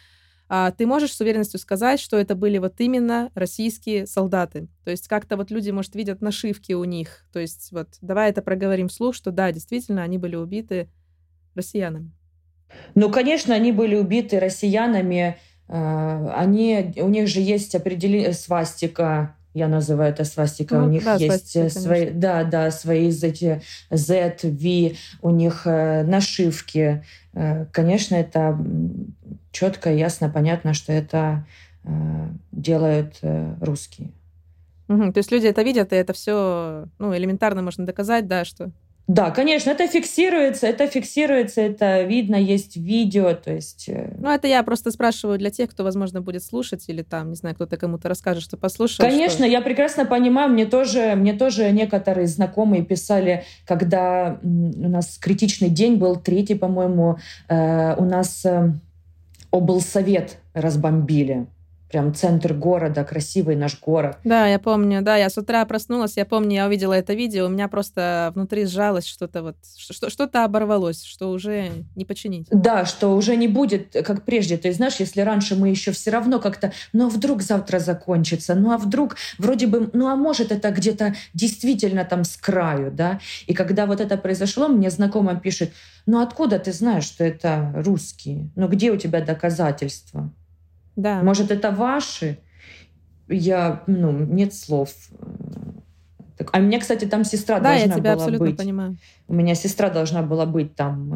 ты 0.47 0.85
можешь 0.85 1.13
с 1.13 1.21
уверенностью 1.21 1.59
сказать, 1.59 1.99
что 1.99 2.17
это 2.17 2.35
были 2.35 2.57
вот 2.57 2.75
именно 2.79 3.31
российские 3.33 4.05
солдаты? 4.05 4.67
То 4.83 4.91
есть 4.91 5.07
как-то 5.07 5.37
вот 5.37 5.51
люди, 5.51 5.71
может, 5.71 5.95
видят 5.95 6.21
нашивки 6.21 6.73
у 6.73 6.83
них. 6.83 7.25
То 7.33 7.39
есть 7.39 7.71
вот 7.71 7.89
давай 8.01 8.29
это 8.29 8.41
проговорим 8.41 8.87
вслух, 8.87 9.15
что 9.15 9.31
да, 9.31 9.51
действительно, 9.51 10.03
они 10.03 10.17
были 10.17 10.35
убиты 10.35 10.89
россиянами. 11.55 12.11
Ну, 12.93 13.09
конечно, 13.09 13.55
они 13.55 13.71
были 13.71 13.95
убиты 13.95 14.39
россиянами. 14.39 15.37
А, 15.67 16.33
они, 16.37 16.93
у 16.97 17.09
них 17.09 17.27
же 17.27 17.41
есть 17.41 17.73
определение 17.73 18.33
свастика 18.33 19.35
я 19.55 19.69
называю 19.69 20.11
это 20.11 20.25
свастика, 20.25 20.77
ну, 20.77 20.87
у 20.87 20.89
них 20.89 21.05
да, 21.05 21.15
есть 21.15 21.51
свастика, 21.51 21.79
свои, 21.79 21.99
конечно. 22.01 22.19
да, 22.19 22.43
да, 22.43 22.71
свои 22.71 23.07
эти 23.07 23.61
Z, 23.89 24.35
V, 24.43 24.95
у 25.21 25.29
них 25.29 25.61
э, 25.63 26.03
нашивки. 26.03 27.05
Э, 27.33 27.65
конечно, 27.71 28.15
это 28.15 28.59
четко, 29.55 29.91
ясно, 29.91 30.29
понятно, 30.29 30.73
что 30.73 30.91
это 30.91 31.45
э, 31.83 31.89
делают 32.51 33.19
э, 33.21 33.55
русские. 33.61 34.09
Угу, 34.89 35.13
то 35.13 35.17
есть 35.17 35.31
люди 35.31 35.47
это 35.47 35.63
видят, 35.63 35.93
и 35.93 35.95
это 35.95 36.13
все 36.13 36.87
ну, 36.99 37.15
элементарно 37.15 37.61
можно 37.61 37.85
доказать, 37.85 38.27
да, 38.27 38.45
что 38.45 38.71
да, 39.07 39.29
конечно, 39.29 39.69
это 39.69 39.87
фиксируется, 39.87 40.65
это 40.65 40.87
фиксируется, 40.87 41.61
это 41.61 42.01
видно, 42.01 42.37
есть 42.37 42.75
видео, 42.75 43.35
то 43.35 43.53
есть... 43.53 43.87
Э, 43.87 44.15
ну, 44.17 44.31
это 44.31 44.47
я 44.47 44.63
просто 44.63 44.89
спрашиваю 44.89 45.37
для 45.37 45.51
тех, 45.51 45.69
кто, 45.69 45.83
возможно, 45.83 46.21
будет 46.21 46.43
слушать, 46.43 46.85
или 46.87 47.03
там, 47.03 47.29
не 47.29 47.35
знаю, 47.35 47.53
кто-то 47.53 47.77
кому-то 47.77 48.09
расскажет, 48.09 48.41
что 48.41 48.57
послушал. 48.57 49.05
Конечно, 49.05 49.45
что... 49.45 49.45
я 49.45 49.61
прекрасно 49.61 50.05
понимаю, 50.05 50.49
мне 50.49 50.65
тоже, 50.65 51.13
мне 51.15 51.33
тоже 51.33 51.69
некоторые 51.71 52.25
знакомые 52.25 52.83
писали, 52.83 53.43
когда 53.67 54.39
у 54.41 54.89
нас 54.89 55.19
критичный 55.19 55.69
день 55.69 55.97
был, 55.97 56.15
третий, 56.15 56.55
по-моему, 56.55 57.19
э, 57.47 57.95
у 57.97 58.05
нас 58.05 58.43
э, 58.43 58.73
облсовет 59.55 60.37
разбомбили. 60.53 61.47
Прям 61.89 62.13
центр 62.13 62.53
города, 62.53 63.03
красивый 63.03 63.55
наш 63.55 63.79
город. 63.79 64.17
Да, 64.23 64.47
я 64.47 64.59
помню, 64.59 65.01
да, 65.01 65.17
я 65.17 65.29
с 65.29 65.37
утра 65.37 65.63
проснулась, 65.65 66.17
я 66.17 66.25
помню, 66.25 66.55
я 66.55 66.67
увидела 66.67 66.93
это 66.93 67.13
видео, 67.13 67.45
у 67.45 67.49
меня 67.49 67.67
просто 67.67 68.31
внутри 68.35 68.65
сжалось 68.65 69.05
что-то 69.05 69.43
вот, 69.43 69.55
что-то 69.77 70.43
оборвалось, 70.43 71.03
что 71.03 71.31
уже 71.31 71.71
не 71.95 72.05
починить. 72.05 72.47
Да, 72.49 72.85
что 72.85 73.15
уже 73.15 73.35
не 73.35 73.47
будет, 73.47 73.95
как 74.05 74.25
прежде. 74.25 74.57
То 74.57 74.67
есть, 74.67 74.77
знаешь, 74.77 74.95
если 74.99 75.21
раньше 75.21 75.55
мы 75.55 75.69
еще 75.69 75.91
все 75.91 76.11
равно 76.11 76.39
как-то, 76.39 76.73
ну 76.93 77.07
а 77.07 77.09
вдруг 77.09 77.41
завтра 77.41 77.79
закончится, 77.79 78.55
ну 78.55 78.71
а 78.71 78.77
вдруг 78.77 79.15
вроде 79.37 79.67
бы, 79.67 79.89
ну 79.93 80.07
а 80.07 80.15
может 80.15 80.51
это 80.51 80.71
где-то 80.71 81.15
действительно 81.33 82.03
там 82.05 82.23
с 82.23 82.35
краю, 82.37 82.91
да? 82.91 83.19
И 83.47 83.53
когда 83.53 83.85
вот 83.85 84.01
это 84.01 84.17
произошло, 84.17 84.67
мне 84.67 84.89
знакомая 84.89 85.35
пишет, 85.35 85.71
ну 86.05 86.21
откуда 86.21 86.59
ты 86.59 86.73
знаешь, 86.73 87.05
что 87.05 87.23
это 87.23 87.71
русские? 87.75 88.49
Ну 88.55 88.67
где 88.67 88.91
у 88.91 88.97
тебя 88.97 89.21
доказательства? 89.21 90.31
Да. 90.95 91.21
Может, 91.21 91.51
это 91.51 91.71
ваши? 91.71 92.39
Я, 93.27 93.83
ну, 93.87 94.11
нет 94.11 94.53
слов. 94.53 94.89
Так, 96.37 96.49
а 96.51 96.59
у 96.59 96.61
меня, 96.61 96.79
кстати, 96.79 97.05
там 97.05 97.23
сестра 97.23 97.59
да, 97.59 97.69
должна 97.69 97.85
я 97.85 97.99
тебя 97.99 98.13
была 98.13 98.23
абсолютно 98.23 98.45
быть. 98.47 98.57
понимаю. 98.57 98.97
У 99.27 99.33
меня 99.33 99.55
сестра 99.55 99.89
должна 99.89 100.21
была 100.21 100.45
быть 100.45 100.75
там 100.75 101.13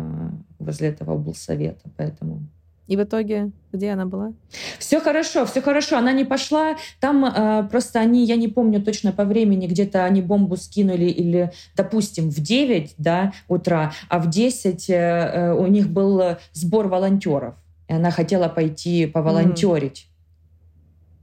э, 0.60 0.64
возле 0.64 0.90
этого 0.90 1.14
облсовета, 1.14 1.90
поэтому... 1.98 2.48
И 2.88 2.96
в 2.98 3.04
итоге 3.04 3.52
где 3.72 3.92
она 3.92 4.08
была? 4.08 4.34
Все 4.80 5.00
хорошо, 5.00 5.46
все 5.46 5.62
хорошо. 5.62 5.98
Она 5.98 6.12
не 6.12 6.24
пошла. 6.24 6.76
Там 7.00 7.24
э, 7.24 7.68
просто 7.70 8.00
они, 8.00 8.26
я 8.26 8.36
не 8.36 8.48
помню 8.48 8.82
точно 8.82 9.12
по 9.12 9.26
времени, 9.26 9.68
где-то 9.68 10.06
они 10.06 10.24
бомбу 10.24 10.58
скинули 10.58 11.06
или, 11.06 11.52
допустим, 11.76 12.32
в 12.32 12.40
9 12.40 12.96
да, 12.98 13.34
утра, 13.48 13.92
а 14.08 14.20
в 14.20 14.30
10 14.30 14.90
э, 14.90 14.94
э, 14.94 15.54
у 15.54 15.68
них 15.68 15.90
был 15.90 16.38
сбор 16.54 16.88
волонтеров 16.88 17.56
и 17.90 17.94
она 17.94 18.12
хотела 18.12 18.48
пойти 18.48 19.08
поволонтерить. 19.08 20.08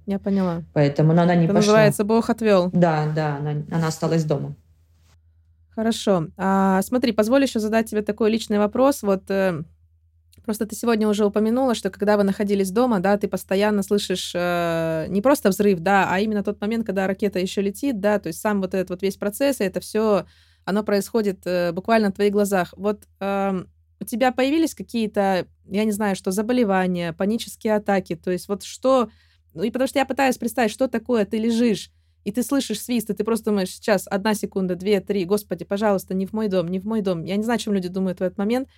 Я 0.05 0.19
поняла. 0.19 0.63
Поэтому 0.73 1.13
но 1.13 1.23
она 1.23 1.35
не 1.35 1.45
Это 1.45 1.55
пошла. 1.55 1.73
называется 1.73 2.05
«Бог 2.05 2.29
отвел». 2.29 2.71
Да, 2.73 3.07
да, 3.15 3.37
она, 3.37 3.51
она 3.71 3.87
осталась 3.89 4.25
дома. 4.25 4.55
Хорошо. 5.75 6.29
А, 6.37 6.83
смотри, 6.83 7.13
позволь 7.13 7.43
еще 7.43 7.61
задать 7.61 7.89
тебе 7.91 8.03
такой 8.03 8.31
личный 8.31 8.59
вопрос. 8.59 9.03
Вот 9.03 9.31
э, 9.31 9.63
просто 10.45 10.67
ты 10.67 10.75
сегодня 10.75 11.07
уже 11.09 11.25
упомянула, 11.25 11.75
что 11.75 11.91
когда 11.91 12.17
вы 12.17 12.23
находились 12.25 12.71
дома, 12.71 12.99
да, 12.99 13.17
ты 13.17 13.29
постоянно 13.29 13.83
слышишь 13.83 14.33
э, 14.35 15.07
не 15.09 15.23
просто 15.23 15.51
взрыв, 15.51 15.81
да, 15.81 16.09
а 16.11 16.19
именно 16.19 16.43
тот 16.43 16.61
момент, 16.61 16.87
когда 16.87 17.07
ракета 17.07 17.39
еще 17.39 17.63
летит, 17.63 18.01
да, 18.01 18.19
то 18.19 18.29
есть 18.29 18.41
сам 18.41 18.61
вот 18.61 18.75
этот 18.75 18.91
вот 18.91 19.03
весь 19.03 19.17
процесс, 19.17 19.61
и 19.61 19.65
это 19.65 19.81
все, 19.81 20.25
оно 20.65 20.83
происходит 20.83 21.41
э, 21.45 21.73
буквально 21.73 22.09
на 22.09 22.13
твоих 22.13 22.33
глазах. 22.33 22.75
Вот 22.77 23.03
э, 23.21 23.65
у 24.01 24.05
тебя 24.05 24.33
появились 24.33 24.75
какие-то, 24.75 25.47
я 25.67 25.85
не 25.85 25.93
знаю, 25.93 26.17
что, 26.17 26.31
заболевания, 26.31 27.13
панические 27.13 27.77
атаки? 27.77 28.17
То 28.17 28.31
есть 28.31 28.49
вот 28.49 28.63
что... 28.63 29.11
Ну 29.55 29.63
и 29.63 29.71
потому 29.71 29.89
что 29.89 29.99
я 29.99 30.05
пытаюсь 30.05 30.37
представить, 30.37 30.71
что 30.71 30.87
такое 30.87 31.25
ты 31.25 31.39
лежишь, 31.39 31.91
и 32.25 32.33
ты 32.33 32.43
слышишь 32.43 32.83
свист, 32.83 33.09
и 33.09 33.15
ты 33.15 33.25
просто 33.25 33.47
думаешь, 33.51 33.71
сейчас, 33.71 34.07
одна 34.11 34.35
секунда, 34.35 34.75
две, 34.75 35.01
три, 35.01 35.25
господи, 35.25 35.65
пожалуйста, 35.65 36.13
не 36.13 36.27
в 36.27 36.33
мой 36.33 36.49
дом, 36.49 36.69
не 36.69 36.81
в 36.81 36.85
мой 36.85 37.01
дом. 37.01 37.25
Я 37.25 37.37
не 37.37 37.45
знаю, 37.45 37.59
чем 37.59 37.73
люди 37.73 37.89
думают 37.89 38.19
в 38.19 38.23
этот 38.23 38.37
момент. 38.37 38.69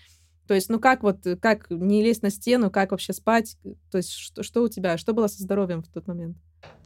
То 0.46 0.54
есть, 0.54 0.68
ну 0.68 0.78
как 0.78 1.02
вот, 1.02 1.18
как 1.40 1.68
не 1.70 2.02
лезть 2.02 2.22
на 2.22 2.30
стену, 2.30 2.70
как 2.70 2.92
вообще 2.92 3.12
спать? 3.12 3.56
То 3.90 3.98
есть, 3.98 4.12
что, 4.12 4.42
что 4.42 4.62
у 4.62 4.68
тебя, 4.68 4.98
что 4.98 5.14
было 5.14 5.26
со 5.26 5.42
здоровьем 5.42 5.82
в 5.82 5.88
тот 5.88 6.06
момент? 6.06 6.36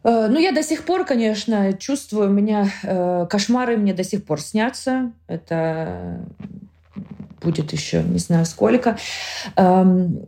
Э, 0.04 0.28
ну, 0.28 0.38
я 0.38 0.52
до 0.52 0.62
сих 0.62 0.84
пор, 0.84 1.04
конечно, 1.04 1.72
чувствую, 1.74 2.28
у 2.28 2.32
меня 2.32 2.68
э, 2.82 3.26
кошмары 3.28 3.76
мне 3.76 3.94
до 3.94 4.04
сих 4.04 4.24
пор 4.24 4.40
снятся. 4.40 5.12
Это 5.26 6.26
будет 7.42 7.72
еще 7.72 8.02
не 8.02 8.18
знаю 8.18 8.46
сколько. 8.46 8.96
Эм, 9.56 10.26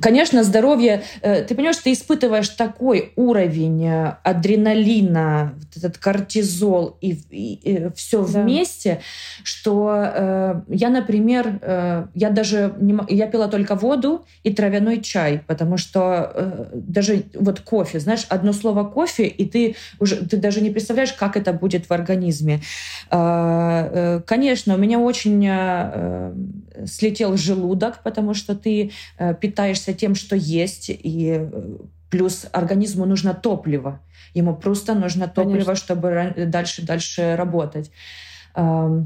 Конечно, 0.00 0.44
здоровье, 0.44 1.02
э, 1.20 1.42
ты 1.42 1.54
понимаешь, 1.54 1.76
ты 1.76 1.92
испытываешь 1.92 2.48
такой 2.48 3.12
уровень 3.16 3.84
э, 3.84 4.16
адреналина, 4.22 5.54
вот 5.56 5.76
этот 5.76 5.98
кортизол 5.98 6.96
и, 7.02 7.18
и, 7.30 7.54
и 7.62 7.90
все 7.94 8.24
да. 8.24 8.40
вместе, 8.40 9.00
что 9.42 9.92
э, 9.92 10.60
я, 10.68 10.88
например, 10.88 11.58
э, 11.60 12.06
я 12.14 12.30
даже 12.30 12.74
не, 12.80 12.98
я 13.08 13.26
пила 13.26 13.48
только 13.48 13.74
воду 13.74 14.24
и 14.42 14.54
травяной 14.54 15.02
чай, 15.02 15.42
потому 15.46 15.76
что 15.76 16.32
э, 16.34 16.68
даже 16.72 17.24
вот 17.34 17.60
кофе, 17.60 18.00
знаешь, 18.00 18.24
одно 18.30 18.54
слово 18.54 18.84
кофе, 18.84 19.26
и 19.26 19.44
ты 19.44 19.76
уже 20.00 20.16
ты 20.16 20.38
даже 20.38 20.62
не 20.62 20.70
представляешь, 20.70 21.12
как 21.12 21.36
это 21.36 21.52
будет 21.52 21.90
в 21.90 21.92
организме. 21.92 22.62
Э, 23.10 23.90
э, 23.92 24.20
конечно, 24.24 24.76
у 24.76 24.78
меня 24.78 24.98
очень 24.98 25.46
э, 25.46 26.32
слетел 26.86 27.36
желудок, 27.36 28.02
потому 28.02 28.34
что 28.34 28.54
ты 28.54 28.92
э, 29.18 29.34
питаешься 29.34 29.92
тем, 29.92 30.14
что 30.14 30.36
есть, 30.36 30.90
и 30.90 31.38
э, 31.40 31.76
плюс 32.10 32.46
организму 32.52 33.06
нужно 33.06 33.34
топливо. 33.34 34.00
Ему 34.34 34.56
просто 34.56 34.94
нужно 34.94 35.28
топливо, 35.28 35.64
Конечно. 35.64 35.74
чтобы 35.74 36.34
дальше, 36.36 36.82
дальше 36.82 37.36
работать. 37.36 37.90
Э, 38.54 39.02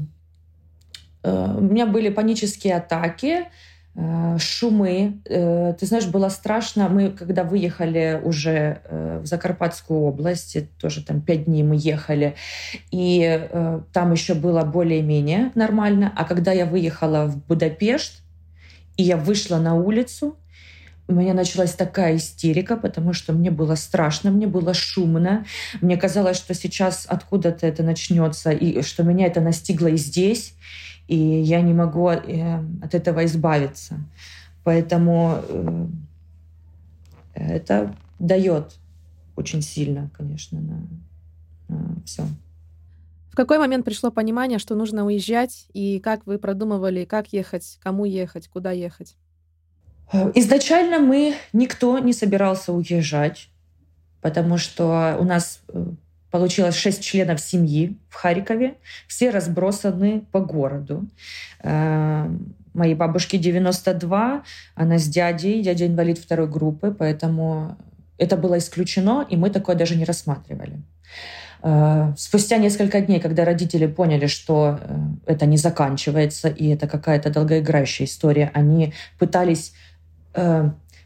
у 1.23 1.61
меня 1.61 1.85
были 1.85 2.09
панические 2.09 2.75
атаки, 2.75 3.45
шумы. 4.39 5.19
Ты 5.25 5.85
знаешь, 5.85 6.07
было 6.07 6.29
страшно. 6.29 6.89
Мы, 6.89 7.11
когда 7.11 7.43
выехали 7.43 8.19
уже 8.23 8.81
в 8.89 9.25
Закарпатскую 9.25 10.01
область, 10.01 10.57
тоже 10.79 11.03
там 11.03 11.21
пять 11.21 11.45
дней 11.45 11.63
мы 11.63 11.75
ехали, 11.77 12.35
и 12.89 13.47
там 13.91 14.11
еще 14.11 14.33
было 14.33 14.63
более-менее 14.63 15.51
нормально. 15.55 16.11
А 16.15 16.25
когда 16.25 16.51
я 16.51 16.65
выехала 16.65 17.27
в 17.27 17.45
Будапешт, 17.45 18.23
и 18.97 19.03
я 19.03 19.17
вышла 19.17 19.57
на 19.57 19.75
улицу, 19.75 20.37
у 21.07 21.13
меня 21.13 21.33
началась 21.33 21.73
такая 21.73 22.15
истерика, 22.15 22.77
потому 22.77 23.11
что 23.11 23.33
мне 23.33 23.51
было 23.51 23.75
страшно, 23.75 24.31
мне 24.31 24.47
было 24.47 24.73
шумно. 24.73 25.45
Мне 25.81 25.97
казалось, 25.97 26.37
что 26.37 26.53
сейчас 26.53 27.05
откуда-то 27.07 27.67
это 27.67 27.83
начнется, 27.83 28.51
и 28.51 28.81
что 28.81 29.03
меня 29.03 29.27
это 29.27 29.41
настигло 29.41 29.87
и 29.87 29.97
здесь, 29.97 30.55
и 31.07 31.17
я 31.17 31.61
не 31.61 31.73
могу 31.73 32.09
э, 32.09 32.59
от 32.81 32.95
этого 32.95 33.25
избавиться. 33.25 33.99
Поэтому 34.63 35.41
э, 35.47 35.87
это 37.33 37.95
дает 38.19 38.75
очень 39.35 39.61
сильно, 39.61 40.09
конечно, 40.15 40.59
на, 40.59 40.87
на 41.67 41.95
все. 42.05 42.23
В 43.31 43.35
какой 43.35 43.57
момент 43.57 43.83
пришло 43.83 44.11
понимание, 44.11 44.59
что 44.59 44.75
нужно 44.75 45.05
уезжать, 45.05 45.65
и 45.73 45.99
как 45.99 46.25
вы 46.27 46.37
продумывали, 46.37 47.03
как 47.03 47.33
ехать, 47.33 47.79
кому 47.81 48.05
ехать, 48.05 48.47
куда 48.47 48.71
ехать? 48.71 49.15
Э, 50.11 50.31
изначально 50.35 50.99
мы 50.99 51.35
никто 51.51 51.99
не 51.99 52.13
собирался 52.13 52.71
уезжать, 52.71 53.49
потому 54.21 54.57
что 54.57 55.17
у 55.19 55.23
нас 55.23 55.61
получилось 56.33 56.75
шесть 56.75 57.03
членов 57.03 57.39
семьи 57.39 57.95
в 58.09 58.15
Харькове, 58.15 58.73
все 59.07 59.29
разбросаны 59.29 60.23
по 60.31 60.39
городу. 60.39 61.05
Э, 61.61 62.27
моей 62.73 62.95
бабушке 62.95 63.37
92, 63.37 64.41
она 64.73 64.97
с 64.97 65.07
дядей, 65.07 65.61
дядя 65.61 65.85
инвалид 65.85 66.17
второй 66.17 66.47
группы, 66.47 66.89
поэтому 66.89 67.77
это 68.17 68.35
было 68.35 68.57
исключено, 68.57 69.27
и 69.29 69.37
мы 69.37 69.51
такое 69.51 69.75
даже 69.75 69.95
не 69.95 70.05
рассматривали. 70.05 70.81
Э, 71.61 72.13
спустя 72.17 72.57
несколько 72.57 72.99
дней, 73.01 73.19
когда 73.19 73.45
родители 73.45 73.85
поняли, 73.85 74.25
что 74.25 74.79
э, 74.81 74.97
это 75.27 75.45
не 75.45 75.57
заканчивается 75.57 76.49
и 76.49 76.69
это 76.69 76.87
какая-то 76.87 77.29
долгоиграющая 77.29 78.07
история, 78.07 78.49
они 78.55 78.95
пытались 79.19 79.73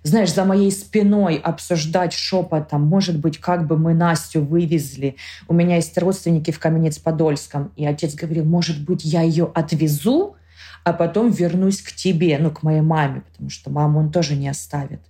знаешь, 0.07 0.33
за 0.33 0.45
моей 0.45 0.71
спиной 0.71 1.35
обсуждать 1.35 2.13
шепотом, 2.13 2.81
может 2.81 3.19
быть, 3.19 3.37
как 3.37 3.67
бы 3.67 3.77
мы 3.77 3.93
Настю 3.93 4.41
вывезли. 4.43 5.15
У 5.47 5.53
меня 5.53 5.75
есть 5.75 5.97
родственники 5.97 6.51
в 6.51 6.59
Каменец-Подольском, 6.59 7.71
и 7.75 7.85
отец 7.85 8.15
говорил, 8.15 8.45
может 8.45 8.83
быть, 8.83 9.03
я 9.03 9.21
ее 9.21 9.51
отвезу, 9.53 10.35
а 10.83 10.93
потом 10.93 11.31
вернусь 11.31 11.81
к 11.81 11.91
тебе, 11.91 12.37
ну, 12.39 12.49
к 12.49 12.63
моей 12.63 12.79
маме, 12.79 13.21
потому 13.31 13.49
что 13.49 13.69
маму 13.69 13.99
он 13.99 14.09
тоже 14.09 14.35
не 14.35 14.47
оставит. 14.47 15.01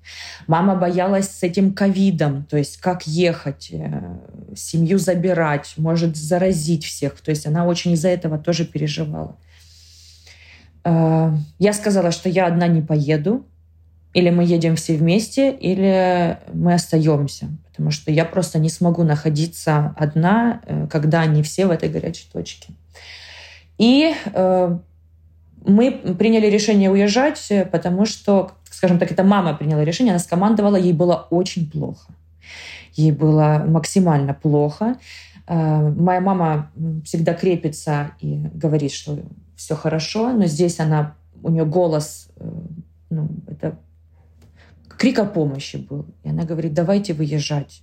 Мама 0.47 0.75
боялась 0.75 1.29
с 1.29 1.43
этим 1.43 1.73
ковидом, 1.73 2.45
то 2.45 2.57
есть 2.57 2.77
как 2.77 3.05
ехать, 3.05 3.69
э, 3.71 4.17
семью 4.55 4.97
забирать, 4.97 5.75
может 5.77 6.17
заразить 6.17 6.83
всех. 6.83 7.21
То 7.21 7.29
есть 7.29 7.45
она 7.45 7.65
очень 7.65 7.91
из-за 7.91 8.07
этого 8.07 8.39
тоже 8.39 8.65
переживала. 8.65 9.38
Э, 10.83 11.31
я 11.60 11.73
сказала, 11.73 12.12
что 12.12 12.27
я 12.27 12.47
одна 12.47 12.67
не 12.67 12.81
поеду, 12.81 13.45
или 14.13 14.30
мы 14.30 14.43
едем 14.43 14.76
все 14.76 14.96
вместе, 14.96 15.52
или 15.52 16.38
мы 16.54 16.74
остаемся. 16.74 17.50
Потому 17.72 17.91
что 17.91 18.12
я 18.12 18.26
просто 18.26 18.60
не 18.60 18.70
смогу 18.70 19.04
находиться 19.04 19.93
одна, 19.98 20.62
э, 20.65 20.88
когда 20.89 21.22
они 21.22 21.43
все 21.43 21.67
в 21.67 21.72
этой 21.72 21.89
горячей 21.89 22.28
точке. 22.32 22.74
И 23.78 24.15
мы 25.67 25.91
приняли 25.91 26.48
решение 26.48 26.89
уезжать, 26.89 27.46
э, 27.50 27.65
потому 27.65 28.06
что, 28.06 28.52
скажем 28.70 29.00
так, 29.00 29.12
это 29.12 29.24
мама 29.24 29.54
приняла 29.54 29.84
решение, 29.84 30.13
она 30.13 30.20
скомандовала, 30.20 30.78
ей 30.78 30.93
было 30.93 31.28
очень 31.30 31.70
плохо. 31.70 32.13
Ей 32.93 33.12
было 33.12 33.63
максимально 33.67 34.34
плохо. 34.34 34.96
Э, 35.48 35.89
моя 35.89 36.22
мама 36.22 36.72
всегда 37.04 37.34
крепится 37.34 38.12
и 38.22 38.36
говорит, 38.54 38.93
что 38.93 39.20
все 39.56 39.76
хорошо, 39.76 40.32
но 40.32 40.46
здесь 40.46 40.80
она, 40.80 41.15
у 41.43 41.50
нее 41.50 41.65
голос, 41.65 42.30
э, 42.38 42.50
ну, 43.10 43.30
это 43.48 43.78
крик 44.97 45.19
о 45.19 45.25
помощи 45.25 45.77
был. 45.77 46.05
И 46.23 46.29
она 46.29 46.43
говорит, 46.43 46.73
давайте 46.73 47.13
выезжать. 47.13 47.81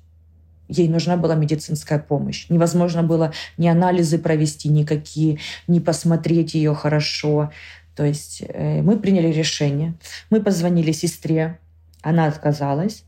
Ей 0.69 0.89
нужна 0.89 1.17
была 1.17 1.35
медицинская 1.35 1.99
помощь. 1.99 2.47
Невозможно 2.49 3.03
было 3.03 3.33
ни 3.59 3.67
анализы 3.69 4.19
провести 4.19 4.69
никакие, 4.69 5.39
ни 5.67 5.79
посмотреть 5.79 6.55
ее 6.55 6.75
хорошо. 6.75 7.51
То 7.95 8.05
есть 8.05 8.43
э, 8.47 8.83
мы 8.83 8.99
приняли 8.99 9.29
решение. 9.29 9.95
Мы 10.31 10.43
позвонили 10.43 10.93
сестре, 10.93 11.59
она 12.03 12.27
отказалась. 12.27 13.05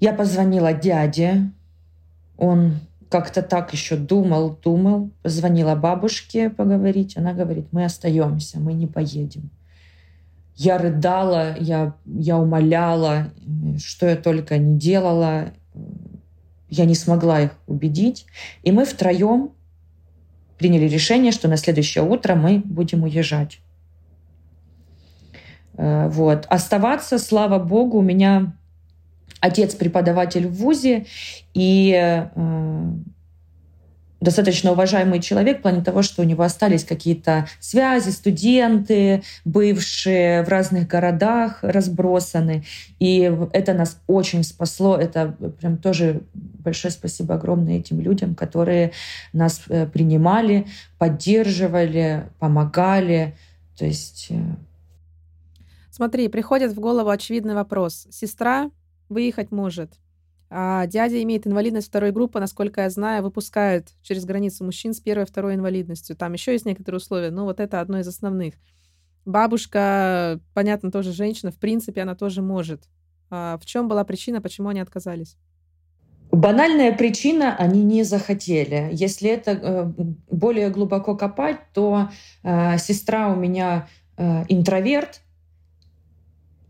Я 0.00 0.12
позвонила 0.12 0.72
дяде, 0.72 1.50
он 2.36 2.80
как-то 3.08 3.42
так 3.42 3.72
еще 3.72 3.96
думал, 3.96 4.58
думал, 4.62 5.10
позвонила 5.22 5.74
бабушке 5.74 6.50
поговорить. 6.50 7.16
Она 7.16 7.32
говорит, 7.32 7.68
мы 7.72 7.84
остаемся, 7.84 8.58
мы 8.58 8.74
не 8.74 8.86
поедем. 8.86 9.50
Я 10.58 10.76
рыдала, 10.76 11.56
я, 11.58 11.94
я 12.04 12.36
умоляла, 12.36 13.30
что 13.78 14.08
я 14.08 14.16
только 14.16 14.58
не 14.58 14.76
делала. 14.76 15.52
Я 16.68 16.84
не 16.84 16.96
смогла 16.96 17.40
их 17.40 17.50
убедить. 17.66 18.26
И 18.64 18.72
мы 18.72 18.84
втроем 18.84 19.52
приняли 20.58 20.88
решение, 20.88 21.30
что 21.30 21.46
на 21.46 21.56
следующее 21.56 22.04
утро 22.04 22.34
мы 22.34 22.58
будем 22.58 23.04
уезжать. 23.04 23.60
Э, 25.76 26.08
вот. 26.08 26.44
Оставаться, 26.48 27.18
слава 27.18 27.60
богу, 27.60 27.98
у 27.98 28.02
меня 28.02 28.52
отец 29.40 29.76
преподаватель 29.76 30.48
в 30.48 30.54
ВУЗе 30.54 31.06
и 31.54 31.92
э, 31.94 32.28
достаточно 34.20 34.72
уважаемый 34.72 35.20
человек 35.20 35.58
в 35.58 35.62
плане 35.62 35.82
того, 35.82 36.02
что 36.02 36.22
у 36.22 36.24
него 36.24 36.42
остались 36.42 36.84
какие-то 36.84 37.46
связи, 37.60 38.10
студенты, 38.10 39.22
бывшие 39.44 40.42
в 40.42 40.48
разных 40.48 40.88
городах 40.88 41.58
разбросаны. 41.62 42.64
И 42.98 43.32
это 43.52 43.74
нас 43.74 44.00
очень 44.06 44.42
спасло. 44.42 44.96
Это 44.96 45.36
прям 45.60 45.78
тоже 45.78 46.22
большое 46.32 46.92
спасибо 46.92 47.34
огромное 47.34 47.78
этим 47.78 48.00
людям, 48.00 48.34
которые 48.34 48.92
нас 49.32 49.62
э, 49.68 49.86
принимали, 49.86 50.66
поддерживали, 50.98 52.28
помогали. 52.38 53.36
То 53.76 53.84
есть... 53.84 54.28
Э, 54.30 54.42
Смотри, 55.90 56.28
приходит 56.28 56.72
в 56.72 56.80
голову 56.80 57.10
очевидный 57.10 57.54
вопрос. 57.54 58.06
Сестра 58.10 58.70
выехать 59.08 59.50
может. 59.50 59.92
А 60.50 60.86
дядя 60.86 61.22
имеет 61.22 61.46
инвалидность 61.46 61.88
второй 61.88 62.10
группы, 62.10 62.40
насколько 62.40 62.82
я 62.82 62.90
знаю, 62.90 63.22
выпускают 63.22 63.88
через 64.02 64.24
границу 64.24 64.64
мужчин 64.64 64.94
с 64.94 65.00
первой 65.00 65.24
и 65.24 65.26
второй 65.26 65.54
инвалидностью. 65.54 66.16
Там 66.16 66.32
еще 66.32 66.52
есть 66.52 66.64
некоторые 66.64 66.98
условия, 66.98 67.30
но 67.30 67.44
вот 67.44 67.60
это 67.60 67.80
одно 67.80 67.98
из 67.98 68.08
основных. 68.08 68.54
Бабушка, 69.26 70.40
понятно, 70.54 70.90
тоже 70.90 71.12
женщина, 71.12 71.52
в 71.52 71.58
принципе, 71.58 72.00
она 72.00 72.14
тоже 72.14 72.40
может. 72.40 72.84
А 73.30 73.58
в 73.58 73.66
чем 73.66 73.86
была 73.86 74.04
причина, 74.04 74.40
почему 74.40 74.70
они 74.70 74.80
отказались? 74.80 75.36
Банальная 76.30 76.92
причина— 76.92 77.56
они 77.58 77.82
не 77.82 78.02
захотели. 78.02 78.88
Если 78.92 79.30
это 79.30 79.50
э, 79.52 79.84
более 80.30 80.70
глубоко 80.70 81.16
копать, 81.16 81.58
то 81.72 82.10
э, 82.42 82.78
сестра 82.78 83.28
у 83.32 83.36
меня 83.36 83.88
э, 84.16 84.44
интроверт, 84.48 85.22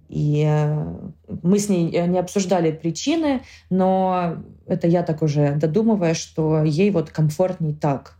и 0.08 0.44
э, 0.46 0.84
мы 1.42 1.58
с 1.58 1.68
ней 1.68 1.90
э, 1.92 2.06
не 2.06 2.18
обсуждали 2.18 2.72
причины, 2.72 3.42
но 3.68 4.36
это 4.66 4.86
я 4.86 5.02
так 5.02 5.22
уже 5.22 5.54
додумываю, 5.56 6.14
что 6.14 6.62
ей 6.62 6.90
вот 6.90 7.10
комфортней 7.10 7.74
так. 7.74 8.14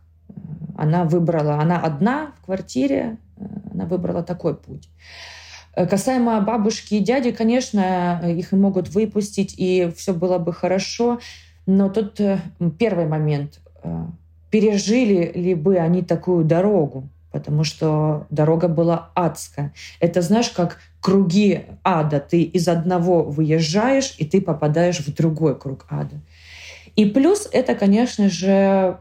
Она 0.77 1.03
выбрала, 1.03 1.55
она 1.55 1.79
одна 1.79 2.33
в 2.39 2.45
квартире, 2.45 3.17
э, 3.37 3.43
она 3.73 3.85
выбрала 3.85 4.23
такой 4.23 4.55
путь. 4.55 4.89
Касаемо 5.75 6.41
бабушки 6.41 6.95
и 6.95 6.99
дяди, 6.99 7.31
конечно, 7.31 8.21
их 8.25 8.51
могут 8.51 8.89
выпустить, 8.89 9.55
и 9.57 9.91
все 9.95 10.13
было 10.13 10.37
бы 10.37 10.51
хорошо. 10.51 11.19
Но 11.65 11.89
тут 11.89 12.19
первый 12.79 13.05
момент. 13.05 13.61
Пережили 14.49 15.31
ли 15.35 15.53
бы 15.53 15.77
они 15.77 16.01
такую 16.01 16.43
дорогу? 16.43 17.07
Потому 17.31 17.63
что 17.63 18.27
дорога 18.29 18.67
была 18.67 19.11
адская. 19.15 19.73
Это, 19.99 20.21
знаешь, 20.21 20.49
как 20.49 20.79
круги 21.01 21.65
ада. 21.83 22.19
Ты 22.19 22.41
из 22.41 22.67
одного 22.67 23.23
выезжаешь, 23.23 24.15
и 24.17 24.25
ты 24.25 24.41
попадаешь 24.41 24.99
в 24.99 25.13
другой 25.13 25.57
круг 25.57 25.85
ада. 25.89 26.15
И 26.95 27.05
плюс 27.05 27.47
это, 27.51 27.75
конечно 27.75 28.29
же, 28.29 28.97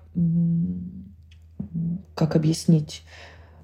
как 2.15 2.37
объяснить, 2.37 3.03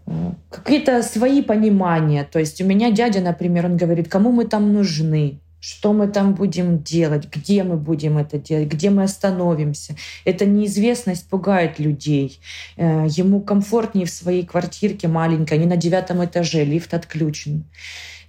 э, 0.07 0.33
какие-то 0.51 1.03
свои 1.03 1.43
понимания. 1.43 2.25
То 2.25 2.39
есть 2.39 2.61
у 2.61 2.65
меня 2.65 2.91
дядя, 2.91 3.21
например, 3.21 3.67
он 3.67 3.77
говорит, 3.77 4.09
кому 4.09 4.33
мы 4.33 4.47
там 4.47 4.73
нужны, 4.73 5.41
что 5.67 5.95
мы 5.95 6.09
там 6.09 6.35
будем 6.35 6.83
делать, 6.83 7.27
где 7.35 7.65
мы 7.65 7.79
будем 7.79 8.19
это 8.19 8.37
делать, 8.37 8.69
где 8.69 8.91
мы 8.91 9.05
остановимся. 9.05 9.97
Эта 10.27 10.45
неизвестность 10.45 11.27
пугает 11.27 11.79
людей. 11.79 12.39
Э, 12.77 13.07
ему 13.09 13.41
комфортнее 13.41 14.05
в 14.05 14.11
своей 14.11 14.45
квартирке 14.45 15.09
маленькой, 15.09 15.57
не 15.57 15.65
на 15.65 15.79
девятом 15.79 16.23
этаже, 16.23 16.65
лифт 16.65 16.93
отключен. 16.93 17.65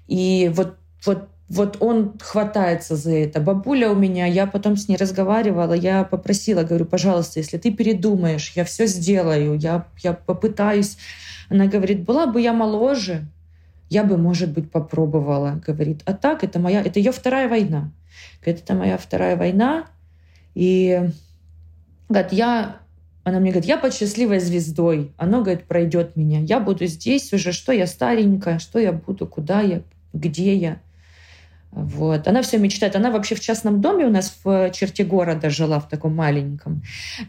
И 0.08 0.50
вот, 0.56 0.78
вот 1.06 1.28
вот 1.50 1.78
он 1.80 2.17
хватается 2.19 2.95
за 2.95 3.12
это. 3.12 3.39
Бабуля 3.41 3.91
у 3.91 3.95
меня, 3.95 4.26
я 4.26 4.48
потом 4.48 4.78
с 4.78 4.88
ней 4.88 4.95
разговаривала, 4.95 5.74
я 5.74 6.04
попросила, 6.06 6.63
говорю, 6.63 6.86
пожалуйста, 6.86 7.39
если 7.39 7.58
ты 7.58 7.71
передумаешь, 7.71 8.54
я 8.56 8.63
все 8.63 8.88
сделаю, 8.88 9.60
я, 9.60 9.86
я 10.02 10.13
попытаюсь. 10.13 10.98
Она 11.50 11.67
говорит, 11.67 12.04
была 12.04 12.26
бы 12.26 12.41
я 12.41 12.54
моложе, 12.54 13.28
я 13.89 14.04
бы, 14.04 14.17
может 14.17 14.52
быть, 14.52 14.71
попробовала, 14.71 15.62
говорит. 15.65 16.02
А 16.06 16.13
так, 16.13 16.43
это 16.43 16.60
моя, 16.60 16.82
это 16.82 17.00
ее 17.00 17.12
вторая 17.12 17.48
война. 17.48 17.91
Говорит, 18.41 18.63
это 18.63 18.74
моя 18.74 18.98
вторая 18.98 19.38
война. 19.38 19.88
И 20.56 21.10
говорит, 22.10 22.34
я, 22.34 22.78
она 23.24 23.39
мне 23.39 23.52
говорит, 23.52 23.67
я 23.67 23.78
под 23.78 23.93
счастливой 23.93 24.39
звездой. 24.39 25.13
Оно, 25.17 25.41
говорит, 25.41 25.65
пройдет 25.65 26.15
меня. 26.15 26.39
Я 26.39 26.60
буду 26.60 26.86
здесь 26.86 27.32
уже, 27.34 27.52
что 27.52 27.71
я 27.71 27.88
старенькая, 27.88 28.60
что 28.60 28.80
я 28.80 28.91
буду, 28.91 29.28
куда 29.28 29.62
я, 29.62 29.82
где 30.13 30.56
я. 30.56 30.82
Вот. 31.75 32.25
Она 32.28 32.41
все 32.41 32.58
мечтает. 32.58 32.95
Она 32.95 33.12
вообще 33.12 33.36
в 33.36 33.41
частном 33.41 33.82
доме 33.82 34.06
у 34.06 34.10
нас 34.10 34.39
в 34.43 34.71
черте 34.71 35.04
города 35.04 35.49
жила, 35.49 35.82
в 35.82 35.89
таком 35.89 36.15
маленьком. 36.15 36.82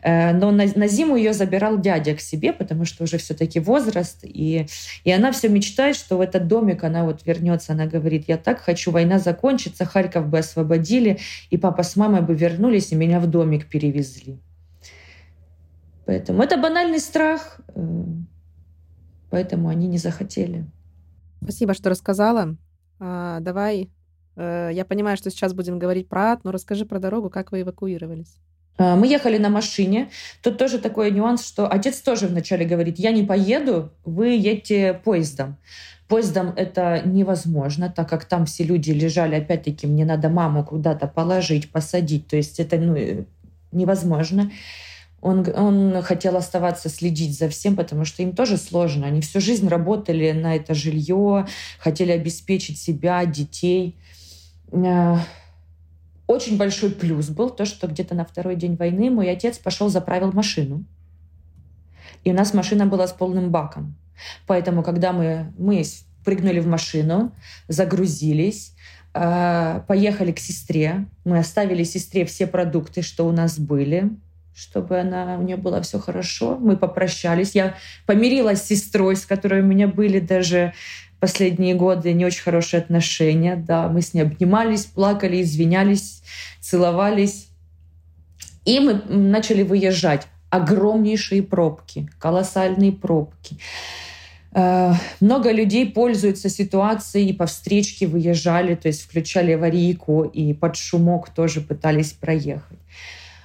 Э, 0.03 0.33
но 0.33 0.53
на, 0.53 0.67
на 0.77 0.87
зиму 0.87 1.17
ее 1.17 1.33
забирал 1.33 1.81
дядя 1.81 2.15
к 2.15 2.21
себе, 2.21 2.53
потому 2.53 2.85
что 2.85 3.03
уже 3.05 3.19
все-таки 3.19 3.59
возраст. 3.59 4.21
И, 4.23 4.67
и 5.03 5.11
она 5.11 5.33
все 5.33 5.49
мечтает, 5.49 5.97
что 5.97 6.17
в 6.17 6.21
этот 6.21 6.47
домик 6.47 6.85
она 6.85 7.05
вот 7.05 7.27
вернется. 7.27 7.73
Она 7.73 7.87
говорит, 7.87 8.27
я 8.29 8.37
так 8.37 8.61
хочу, 8.61 8.93
война 8.93 9.19
закончится, 9.19 9.85
Харьков 9.85 10.29
бы 10.29 10.39
освободили, 10.39 11.19
и 11.51 11.57
папа 11.57 11.83
с 11.83 11.97
мамой 11.97 12.23
бы 12.23 12.35
вернулись, 12.35 12.93
и 12.93 12.95
меня 12.97 13.19
в 13.19 13.27
домик 13.27 13.67
перевезли. 13.67 14.39
Поэтому 16.05 16.41
это 16.41 16.57
банальный 16.57 17.01
страх, 17.01 17.61
э, 17.75 18.05
поэтому 19.29 19.71
они 19.71 19.89
не 19.89 19.99
захотели. 19.99 20.67
Спасибо, 21.43 21.75
что 21.75 21.91
рассказала. 21.91 22.57
А, 23.01 23.41
давай 23.41 23.91
Э, 23.91 23.96
я 24.37 24.85
понимаю, 24.89 25.17
что 25.17 25.31
сейчас 25.31 25.55
будем 25.55 25.79
говорить 25.79 26.09
про 26.09 26.33
ад, 26.33 26.45
но 26.45 26.53
расскажи 26.53 26.85
про 26.85 26.99
дорогу, 26.99 27.31
как 27.31 27.53
вы 27.53 27.63
эвакуировались. 27.63 28.37
А, 28.79 28.97
мы 28.97 29.07
ехали 29.07 29.39
на 29.39 29.49
машине. 29.49 30.11
Тут 30.43 30.59
тоже 30.59 30.79
такой 30.79 31.11
нюанс, 31.11 31.47
что 31.47 31.67
отец 31.67 32.01
тоже 32.01 32.27
вначале 32.27 32.67
говорит, 32.67 32.99
я 32.99 33.13
не 33.13 33.23
поеду, 33.23 33.93
вы 34.05 34.29
едете 34.29 35.01
поездом. 35.05 35.57
Поездом 36.09 36.53
это 36.57 37.03
невозможно, 37.05 37.93
так 37.95 38.09
как 38.09 38.27
там 38.27 38.47
все 38.47 38.63
люди 38.63 38.93
лежали, 38.93 39.35
опять-таки, 39.35 39.89
мне 39.89 40.05
надо 40.05 40.29
маму 40.29 40.65
куда-то 40.65 41.09
положить, 41.09 41.73
посадить. 41.73 42.29
То 42.29 42.37
есть 42.37 42.61
это 42.61 42.77
ну, 42.77 42.95
э, 42.95 43.25
невозможно. 43.73 44.53
Он, 45.21 45.45
он 45.57 46.03
хотел 46.03 46.37
оставаться, 46.37 46.89
следить 46.89 47.37
за 47.37 47.49
всем, 47.49 47.75
потому 47.75 48.05
что 48.05 48.23
им 48.23 48.33
тоже 48.33 48.59
сложно. 48.59 49.07
Они 49.07 49.21
всю 49.21 49.41
жизнь 49.41 49.67
работали 49.67 50.31
на 50.31 50.55
это 50.55 50.75
жилье, 50.75 51.47
хотели 51.81 52.13
обеспечить 52.13 52.79
себя, 52.79 53.25
детей. 53.25 53.97
Э, 54.73 55.17
очень 56.27 56.57
большой 56.57 56.91
плюс 56.91 57.29
был 57.29 57.51
то, 57.51 57.65
что 57.65 57.87
где-то 57.87 58.15
на 58.15 58.25
второй 58.25 58.57
день 58.57 58.77
войны 58.77 59.11
мой 59.11 59.31
отец 59.31 59.59
пошел 59.59 59.89
заправил 59.89 60.33
машину. 60.33 60.85
И 62.25 62.31
у 62.31 62.35
нас 62.35 62.53
машина 62.53 62.87
была 62.87 63.07
с 63.07 63.13
полным 63.13 63.51
баком. 63.51 63.95
Поэтому, 64.47 64.83
когда 64.83 65.13
мы, 65.13 65.53
мы 65.59 65.85
прыгнули 66.25 66.59
в 66.59 66.67
машину, 66.67 67.33
загрузились, 67.69 68.75
э, 69.15 69.83
поехали 69.87 70.33
к 70.33 70.41
сестре, 70.41 71.07
мы 71.25 71.39
оставили 71.39 71.85
сестре 71.85 72.25
все 72.25 72.47
продукты, 72.47 73.03
что 73.03 73.27
у 73.27 73.33
нас 73.33 73.59
были, 73.59 74.11
чтобы 74.57 74.99
она, 74.99 75.37
у 75.39 75.43
нее 75.43 75.57
было 75.57 75.83
все 75.83 76.01
хорошо. 76.01 76.57
Мы 76.59 76.77
попрощались. 76.77 77.55
Я 77.55 77.77
помирилась 78.07 78.63
с 78.63 78.67
сестрой, 78.67 79.15
с 79.15 79.27
которой 79.27 79.61
у 79.61 79.67
меня 79.67 79.87
были 79.87 80.19
даже 80.19 80.73
последние 81.21 81.75
годы 81.75 82.13
не 82.13 82.25
очень 82.25 82.43
хорошие 82.43 82.81
отношения. 82.81 83.57
Да, 83.57 83.89
мы 83.89 84.03
с 84.03 84.15
ней 84.15 84.23
обнимались, 84.23 84.85
плакали, 84.85 85.43
извинялись, 85.43 86.23
целовались. 86.61 87.49
И 88.65 88.81
мы 88.81 88.95
начали 89.09 89.63
выезжать. 89.63 90.27
Огромнейшие 90.51 91.43
пробки, 91.43 92.09
колоссальные 92.19 92.93
пробки. 92.93 93.59
Э, 94.53 94.95
много 95.21 95.53
людей 95.53 95.87
пользуются 95.87 96.49
ситуацией 96.49 97.29
и 97.29 97.33
по 97.35 97.47
встречке 97.47 98.07
выезжали, 98.07 98.75
то 98.75 98.89
есть 98.89 99.03
включали 99.03 99.53
аварийку 99.53 100.23
и 100.23 100.55
под 100.55 100.77
шумок 100.77 101.29
тоже 101.31 101.61
пытались 101.61 102.13
проехать. 102.13 102.79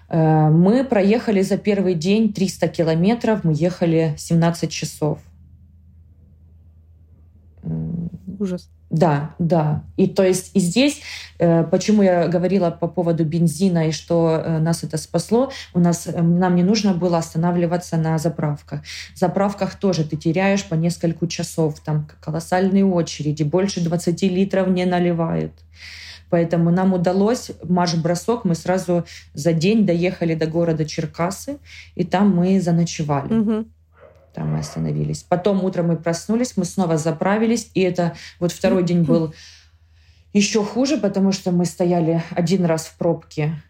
Э, 0.07 0.49
мы 0.49 0.85
проехали 0.85 1.41
за 1.41 1.57
первый 1.57 1.95
день 1.95 2.31
300 2.31 2.67
километров, 2.69 3.43
мы 3.43 3.53
ехали 3.53 4.15
17 4.17 4.71
часов. 4.71 5.19
Ужас. 8.41 8.71
Да, 8.89 9.35
да. 9.37 9.83
И 9.97 10.07
то 10.07 10.23
есть 10.23 10.49
и 10.55 10.59
здесь, 10.59 11.01
э, 11.37 11.63
почему 11.63 12.01
я 12.01 12.27
говорила 12.27 12.71
по 12.71 12.87
поводу 12.87 13.23
бензина 13.23 13.87
и 13.87 13.91
что 13.91 14.41
э, 14.43 14.57
нас 14.57 14.83
это 14.83 14.97
спасло, 14.97 15.51
у 15.75 15.79
нас 15.79 16.07
э, 16.07 16.21
нам 16.21 16.55
не 16.55 16.63
нужно 16.63 16.95
было 16.95 17.19
останавливаться 17.19 17.97
на 17.97 18.17
заправках. 18.17 18.81
В 19.13 19.19
заправках 19.19 19.75
тоже 19.75 20.03
ты 20.03 20.17
теряешь 20.17 20.65
по 20.67 20.73
несколько 20.73 21.27
часов, 21.27 21.79
там 21.81 22.09
колоссальные 22.19 22.83
очереди, 22.83 23.43
больше 23.43 23.79
20 23.79 24.23
литров 24.23 24.67
не 24.69 24.85
наливают. 24.85 25.53
Поэтому 26.31 26.71
нам 26.71 26.93
удалось 26.93 27.51
марш-бросок. 27.63 28.43
Мы 28.45 28.55
сразу 28.55 29.05
за 29.35 29.53
день 29.53 29.85
доехали 29.85 30.33
до 30.33 30.47
города 30.47 30.83
Черкасы, 30.85 31.59
и 31.93 32.03
там 32.03 32.35
мы 32.35 32.59
заночевали. 32.59 33.33
Угу. 33.33 33.65
Там 34.33 34.53
мы 34.53 34.59
остановились. 34.59 35.23
Потом 35.23 35.63
утром 35.63 35.87
мы 35.87 35.97
проснулись, 35.97 36.55
мы 36.55 36.65
снова 36.65 36.97
заправились, 36.97 37.69
и 37.73 37.81
это 37.81 38.15
вот 38.39 38.51
второй 38.51 38.83
день 38.83 39.03
был 39.03 39.33
еще 40.33 40.63
хуже, 40.63 40.97
потому 40.97 41.31
что 41.31 41.51
мы 41.51 41.65
стояли 41.65 42.23
один 42.31 42.65
раз 42.65 42.85
в 42.85 42.97
пробке 42.97 43.61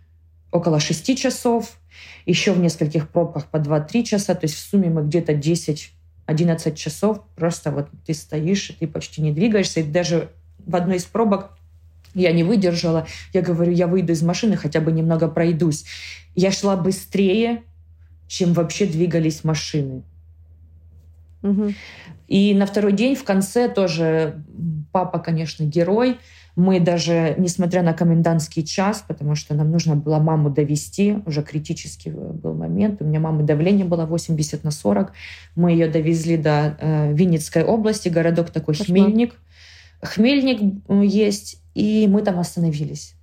около 0.52 0.80
6 0.80 1.18
часов, 1.18 1.80
еще 2.26 2.52
в 2.54 2.60
нескольких 2.60 3.10
пробках 3.10 3.48
по 3.48 3.58
2-3 3.58 4.04
часа, 4.04 4.36
то 4.36 4.46
есть 4.46 4.56
в 4.56 4.60
сумме 4.60 4.90
мы 4.90 5.04
где-то 5.04 5.34
10-11 5.34 6.76
часов 6.76 7.22
просто 7.36 7.72
вот 7.72 7.90
ты 8.06 8.14
стоишь, 8.14 8.70
и 8.70 8.74
ты 8.74 8.88
почти 8.88 9.22
не 9.22 9.32
двигаешься, 9.32 9.80
и 9.80 9.84
даже 9.84 10.30
в 10.60 10.76
одной 10.76 10.98
из 10.98 11.06
пробок 11.06 11.58
я 12.14 12.32
не 12.32 12.44
выдержала. 12.44 13.08
Я 13.34 13.42
говорю, 13.42 13.72
я 13.72 13.88
выйду 13.88 14.14
из 14.14 14.22
машины, 14.22 14.58
хотя 14.58 14.82
бы 14.82 14.92
немного 14.92 15.28
пройдусь. 15.28 15.86
Я 16.36 16.52
шла 16.52 16.76
быстрее, 16.76 17.64
чем 18.28 18.54
вообще 18.54 18.86
двигались 18.86 19.44
машины. 19.44 20.04
Угу. 21.44 21.74
И 22.28 22.54
на 22.54 22.66
второй 22.66 22.94
день 22.94 23.16
в 23.16 23.24
конце 23.24 23.68
тоже 23.68 24.44
папа, 24.92 25.20
конечно, 25.20 25.64
герой. 25.64 26.18
Мы 26.56 26.80
даже, 26.80 27.36
несмотря 27.38 27.82
на 27.82 27.94
комендантский 27.94 28.64
час, 28.64 29.04
потому 29.08 29.36
что 29.36 29.54
нам 29.54 29.72
нужно 29.72 29.96
было 29.96 30.20
маму 30.20 30.50
довести, 30.50 31.18
уже 31.26 31.44
критический 31.44 32.12
был 32.12 32.54
момент, 32.54 33.02
у 33.02 33.06
меня 33.06 33.22
мамы 33.22 33.44
давление 33.44 33.86
было 33.86 34.06
80 34.06 34.64
на 34.64 34.72
40, 34.72 35.14
мы 35.56 35.72
ее 35.72 35.88
довезли 35.88 36.36
до 36.36 36.78
э, 36.78 37.14
Винницкой 37.14 37.64
области, 37.64 38.10
городок 38.10 38.50
такой 38.50 38.76
Кошмар. 38.76 38.98
Хмельник. 38.98 39.36
Хмельник 40.02 40.84
есть, 40.90 41.62
и 41.74 42.06
мы 42.10 42.22
там 42.22 42.38
остановились. 42.40 43.16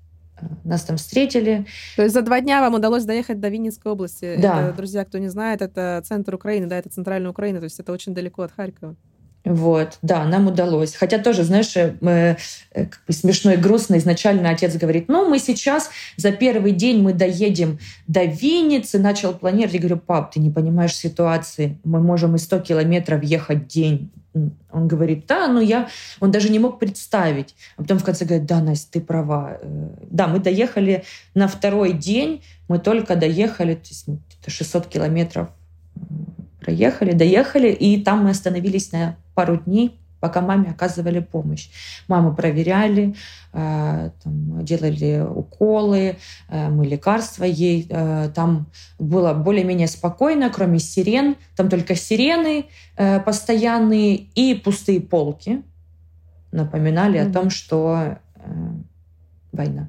Нас 0.64 0.82
там 0.82 0.96
встретили. 0.96 1.66
То 1.96 2.02
есть 2.02 2.14
за 2.14 2.22
два 2.22 2.40
дня 2.40 2.60
вам 2.60 2.74
удалось 2.74 3.04
доехать 3.04 3.40
до 3.40 3.48
Винницкой 3.48 3.92
области. 3.92 4.36
Да. 4.40 4.68
Это, 4.68 4.76
друзья, 4.76 5.04
кто 5.04 5.18
не 5.18 5.28
знает, 5.28 5.62
это 5.62 6.02
центр 6.04 6.34
Украины, 6.34 6.66
да, 6.66 6.78
это 6.78 6.88
центральная 6.90 7.30
Украина, 7.30 7.58
то 7.58 7.64
есть 7.64 7.78
это 7.80 7.92
очень 7.92 8.14
далеко 8.14 8.42
от 8.42 8.52
Харькова. 8.52 8.96
Вот, 9.44 9.98
да, 10.02 10.24
нам 10.26 10.48
удалось. 10.48 10.94
Хотя 10.94 11.18
тоже, 11.18 11.42
знаешь, 11.42 11.74
э, 11.76 11.94
э, 12.00 12.36
как 12.72 13.00
бы 13.06 13.12
смешно 13.14 13.52
и 13.52 13.56
грустно. 13.56 13.96
Изначально 13.96 14.50
отец 14.50 14.76
говорит, 14.76 15.08
ну, 15.08 15.26
мы 15.26 15.38
сейчас 15.38 15.90
за 16.16 16.32
первый 16.32 16.72
день 16.72 17.00
мы 17.00 17.14
доедем 17.14 17.78
до 18.06 18.24
Винницы. 18.24 18.98
Начал 18.98 19.32
планировать. 19.32 19.72
Я 19.74 19.80
говорю, 19.80 19.96
пап, 19.98 20.32
ты 20.32 20.40
не 20.40 20.50
понимаешь 20.50 20.94
ситуации. 20.94 21.78
Мы 21.84 22.00
можем 22.00 22.34
и 22.34 22.38
100 22.38 22.60
километров 22.60 23.22
ехать 23.22 23.68
день. 23.68 24.10
Он 24.34 24.88
говорит, 24.88 25.26
да, 25.26 25.48
ну 25.48 25.60
я... 25.60 25.88
Он 26.20 26.30
даже 26.30 26.50
не 26.50 26.58
мог 26.58 26.78
представить. 26.78 27.54
А 27.76 27.82
потом 27.82 27.98
в 27.98 28.04
конце 28.04 28.24
говорит, 28.24 28.46
да, 28.46 28.60
Настя, 28.60 28.92
ты 28.92 29.00
права. 29.00 29.58
Э, 29.60 29.88
да, 30.10 30.28
мы 30.28 30.38
доехали 30.38 31.04
на 31.34 31.48
второй 31.48 31.92
день. 31.92 32.42
Мы 32.68 32.78
только 32.78 33.16
доехали, 33.16 33.74
то 33.74 33.88
есть 33.88 34.06
600 34.46 34.84
ну, 34.84 34.90
километров 34.90 35.48
проехали, 36.60 37.12
доехали, 37.12 37.68
и 37.68 38.02
там 38.02 38.24
мы 38.24 38.30
остановились 38.30 38.92
на 38.92 39.16
пару 39.34 39.56
дней, 39.56 39.98
пока 40.20 40.40
маме 40.40 40.70
оказывали 40.70 41.20
помощь. 41.20 41.68
Маму 42.08 42.34
проверяли, 42.34 43.14
э, 43.52 44.10
там, 44.22 44.64
делали 44.64 45.20
уколы, 45.20 46.16
э, 46.48 46.68
мы 46.68 46.86
лекарства 46.86 47.44
ей. 47.44 47.86
Э, 47.90 48.30
там 48.34 48.66
было 48.98 49.34
более-менее 49.34 49.88
спокойно, 49.88 50.50
кроме 50.50 50.78
сирен. 50.78 51.36
Там 51.56 51.68
только 51.68 51.94
сирены 51.94 52.66
э, 52.96 53.20
постоянные 53.20 54.16
и 54.16 54.54
пустые 54.54 55.00
полки 55.00 55.62
напоминали 56.52 57.20
mm-hmm. 57.20 57.30
о 57.30 57.32
том, 57.32 57.50
что 57.50 58.18
э, 58.36 58.50
война. 59.52 59.88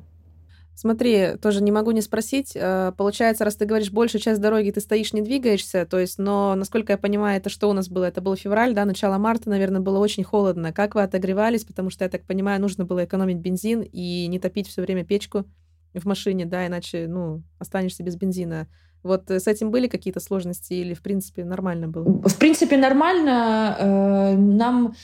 Смотри, 0.80 1.36
тоже 1.42 1.62
не 1.62 1.74
могу 1.74 1.92
не 1.92 2.02
спросить. 2.02 2.54
Э, 2.56 2.94
получается, 2.96 3.44
раз 3.44 3.58
ты 3.58 3.66
говоришь, 3.66 3.92
большую 3.92 4.22
часть 4.22 4.40
дороги 4.40 4.72
ты 4.72 4.80
стоишь, 4.80 5.12
не 5.12 5.20
двигаешься, 5.22 5.86
то 5.86 6.00
есть, 6.00 6.18
но, 6.20 6.56
насколько 6.56 6.94
я 6.94 6.98
понимаю, 6.98 7.36
это 7.36 7.50
что 7.50 7.70
у 7.70 7.74
нас 7.74 7.90
было? 7.90 8.06
Это 8.06 8.22
был 8.22 8.38
февраль, 8.38 8.74
да, 8.74 8.86
начало 8.86 9.18
марта, 9.18 9.50
наверное, 9.50 9.82
было 9.82 10.00
очень 10.00 10.24
холодно. 10.24 10.72
Как 10.72 10.96
вы 10.96 11.04
отогревались? 11.04 11.66
Потому 11.66 11.90
что, 11.90 12.06
я 12.06 12.10
так 12.10 12.24
понимаю, 12.24 12.62
нужно 12.62 12.86
было 12.86 13.04
экономить 13.04 13.40
бензин 13.40 13.82
и 13.82 14.28
не 14.28 14.40
топить 14.40 14.70
все 14.70 14.82
время 14.82 15.04
печку 15.04 15.44
в 15.94 16.06
машине, 16.06 16.46
да, 16.46 16.66
иначе, 16.66 17.08
ну, 17.10 17.44
останешься 17.58 18.02
без 18.04 18.16
бензина. 18.16 18.70
Вот 19.04 19.30
с 19.30 19.48
этим 19.48 19.72
были 19.72 19.88
какие-то 19.88 20.22
сложности 20.22 20.76
или, 20.76 20.94
в 20.94 21.02
принципе, 21.02 21.44
нормально 21.44 21.90
было? 21.90 22.06
В 22.06 22.38
принципе, 22.38 22.78
нормально. 22.78 23.76
Э, 23.78 24.38
нам 24.38 24.96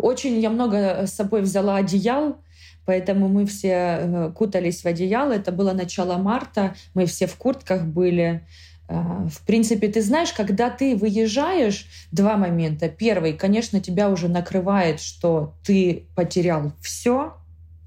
очень 0.00 0.38
я 0.38 0.50
много 0.50 1.06
с 1.08 1.12
собой 1.12 1.42
взяла 1.42 1.74
одеял, 1.74 2.40
Поэтому 2.88 3.28
мы 3.28 3.44
все 3.44 3.68
э, 3.68 4.32
кутались 4.34 4.82
в 4.82 4.86
одеяло. 4.86 5.32
Это 5.32 5.52
было 5.52 5.74
начало 5.74 6.16
марта. 6.16 6.74
Мы 6.94 7.04
все 7.04 7.26
в 7.26 7.36
куртках 7.36 7.84
были. 7.84 8.46
Э, 8.88 9.26
в 9.30 9.44
принципе, 9.44 9.88
ты 9.88 10.00
знаешь, 10.00 10.32
когда 10.32 10.70
ты 10.70 10.96
выезжаешь, 10.96 11.84
два 12.12 12.38
момента. 12.38 12.88
Первый, 12.88 13.34
конечно, 13.34 13.78
тебя 13.80 14.08
уже 14.08 14.28
накрывает, 14.28 15.00
что 15.00 15.52
ты 15.62 16.06
потерял 16.14 16.72
все, 16.80 17.34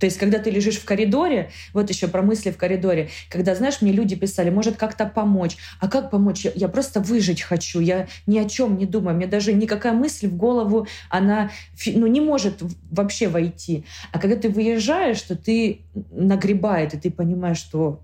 то 0.01 0.05
есть, 0.05 0.17
когда 0.17 0.39
ты 0.39 0.49
лежишь 0.49 0.77
в 0.77 0.85
коридоре, 0.85 1.51
вот 1.73 1.91
еще 1.91 2.07
про 2.07 2.23
мысли 2.23 2.49
в 2.49 2.57
коридоре, 2.57 3.09
когда, 3.29 3.53
знаешь, 3.53 3.81
мне 3.81 3.91
люди 3.91 4.15
писали, 4.15 4.49
может 4.49 4.75
как-то 4.75 5.05
помочь. 5.05 5.57
А 5.79 5.87
как 5.87 6.09
помочь? 6.09 6.43
Я, 6.43 6.51
я 6.55 6.67
просто 6.69 7.01
выжить 7.01 7.43
хочу, 7.43 7.79
я 7.79 8.07
ни 8.25 8.39
о 8.39 8.49
чем 8.49 8.79
не 8.79 8.87
думаю. 8.87 9.15
Мне 9.15 9.27
даже 9.27 9.53
никакая 9.53 9.93
мысль 9.93 10.27
в 10.27 10.35
голову, 10.35 10.87
она 11.11 11.51
ну, 11.85 12.07
не 12.07 12.19
может 12.19 12.63
вообще 12.89 13.27
войти. 13.27 13.85
А 14.11 14.17
когда 14.17 14.35
ты 14.35 14.49
выезжаешь, 14.49 15.21
то 15.21 15.35
ты 15.35 15.81
нагребает, 16.09 16.95
и 16.95 16.97
ты 16.97 17.11
понимаешь, 17.11 17.59
что 17.59 18.01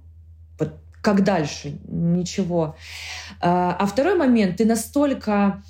вот 0.60 0.76
как 1.02 1.24
дальше? 1.24 1.80
Ничего. 1.88 2.76
А, 3.42 3.76
а 3.80 3.88
второй 3.88 4.16
момент, 4.16 4.58
ты 4.58 4.66
настолько 4.66 5.64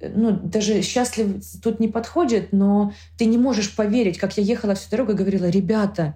ну, 0.00 0.32
даже 0.32 0.82
счастлив 0.82 1.42
тут 1.62 1.80
не 1.80 1.88
подходит, 1.88 2.52
но 2.52 2.92
ты 3.16 3.24
не 3.24 3.38
можешь 3.38 3.74
поверить, 3.74 4.18
как 4.18 4.36
я 4.36 4.42
ехала 4.42 4.74
всю 4.74 4.90
дорогу 4.90 5.12
и 5.12 5.16
говорила, 5.16 5.46
ребята, 5.46 6.14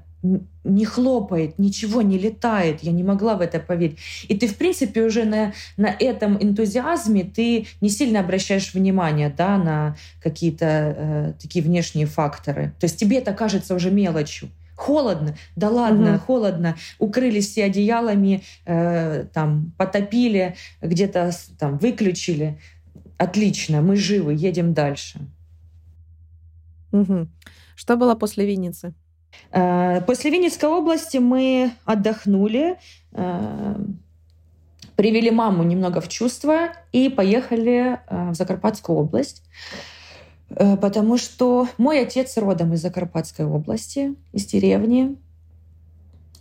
не 0.64 0.84
хлопает, 0.84 1.58
ничего 1.58 2.00
не 2.02 2.16
летает. 2.16 2.82
Я 2.82 2.92
не 2.92 3.02
могла 3.02 3.34
в 3.34 3.40
это 3.40 3.58
поверить. 3.58 3.98
И 4.28 4.36
ты, 4.36 4.46
в 4.46 4.56
принципе, 4.56 5.02
уже 5.02 5.24
на, 5.24 5.52
на 5.76 5.88
этом 5.98 6.40
энтузиазме 6.40 7.24
ты 7.24 7.66
не 7.80 7.88
сильно 7.88 8.20
обращаешь 8.20 8.72
внимание 8.72 9.34
да, 9.36 9.58
на 9.58 9.96
какие-то 10.22 10.66
э, 10.96 11.32
такие 11.40 11.64
внешние 11.64 12.06
факторы. 12.06 12.72
То 12.78 12.84
есть 12.84 12.98
тебе 12.98 13.18
это 13.18 13.32
кажется 13.32 13.74
уже 13.74 13.90
мелочью. 13.90 14.48
Холодно, 14.76 15.36
да 15.54 15.68
ладно, 15.68 16.14
угу. 16.14 16.20
холодно. 16.20 16.76
Укрылись 16.98 17.48
все 17.48 17.64
одеялами, 17.64 18.42
э, 18.64 19.26
там 19.32 19.72
потопили, 19.76 20.54
где-то 20.80 21.32
там 21.58 21.78
выключили. 21.78 22.58
Отлично, 23.18 23.82
мы 23.82 23.96
живы, 23.96 24.34
едем 24.34 24.74
дальше. 24.74 25.20
Угу. 26.92 27.28
Что 27.74 27.96
было 27.96 28.14
после 28.14 28.46
Винницы? 28.46 28.94
Э, 29.50 30.00
после 30.02 30.30
Винницкой 30.30 30.68
области 30.68 31.18
мы 31.18 31.72
отдохнули, 31.84 32.78
э, 33.12 33.76
привели 34.96 35.30
маму 35.30 35.62
немного 35.62 36.00
в 36.00 36.08
чувство 36.08 36.72
и 36.92 37.08
поехали 37.08 38.00
э, 38.06 38.30
в 38.30 38.34
Закарпатскую 38.34 38.98
область. 38.98 39.42
Потому 40.54 41.16
что 41.16 41.66
мой 41.78 42.02
отец 42.02 42.36
родом 42.36 42.74
из 42.74 42.82
Закарпатской 42.82 43.46
области, 43.46 44.14
из 44.34 44.44
деревни. 44.44 45.16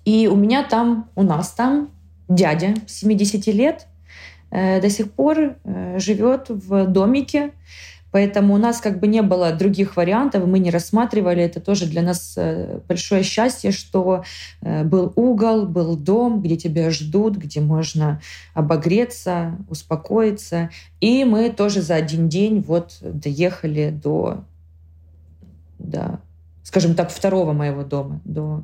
И 0.03 0.27
у 0.27 0.35
меня 0.35 0.65
там, 0.65 1.09
у 1.15 1.23
нас 1.23 1.51
там 1.51 1.91
дядя 2.27 2.75
70 2.87 3.47
лет, 3.47 3.87
до 4.51 4.89
сих 4.89 5.11
пор 5.11 5.55
э, 5.63 5.99
живет 5.99 6.49
в 6.49 6.85
домике 6.87 7.51
Поэтому 8.11 8.55
у 8.55 8.57
нас 8.57 8.81
как 8.81 8.99
бы 8.99 9.07
не 9.07 9.21
было 9.21 9.53
других 9.53 9.95
вариантов, 9.95 10.45
мы 10.45 10.59
не 10.59 10.69
рассматривали. 10.69 11.41
Это 11.41 11.61
тоже 11.61 11.85
для 11.85 12.01
нас 12.01 12.33
э, 12.37 12.79
большое 12.87 13.23
счастье, 13.23 13.71
что 13.71 14.23
э, 14.61 14.83
был 14.83 15.13
угол, 15.15 15.65
был 15.65 15.95
дом, 15.95 16.41
где 16.41 16.57
тебя 16.57 16.91
ждут, 16.91 17.37
где 17.37 17.61
можно 17.61 18.21
обогреться, 18.53 19.57
успокоиться. 19.69 20.69
И 20.99 21.23
мы 21.23 21.49
тоже 21.49 21.81
за 21.81 21.95
один 21.95 22.27
день 22.27 22.59
вот 22.59 22.97
доехали 23.01 23.91
до, 23.91 24.43
до 25.79 26.19
скажем 26.63 26.95
так, 26.95 27.11
второго 27.11 27.53
моего 27.53 27.83
дома, 27.83 28.19
до 28.25 28.63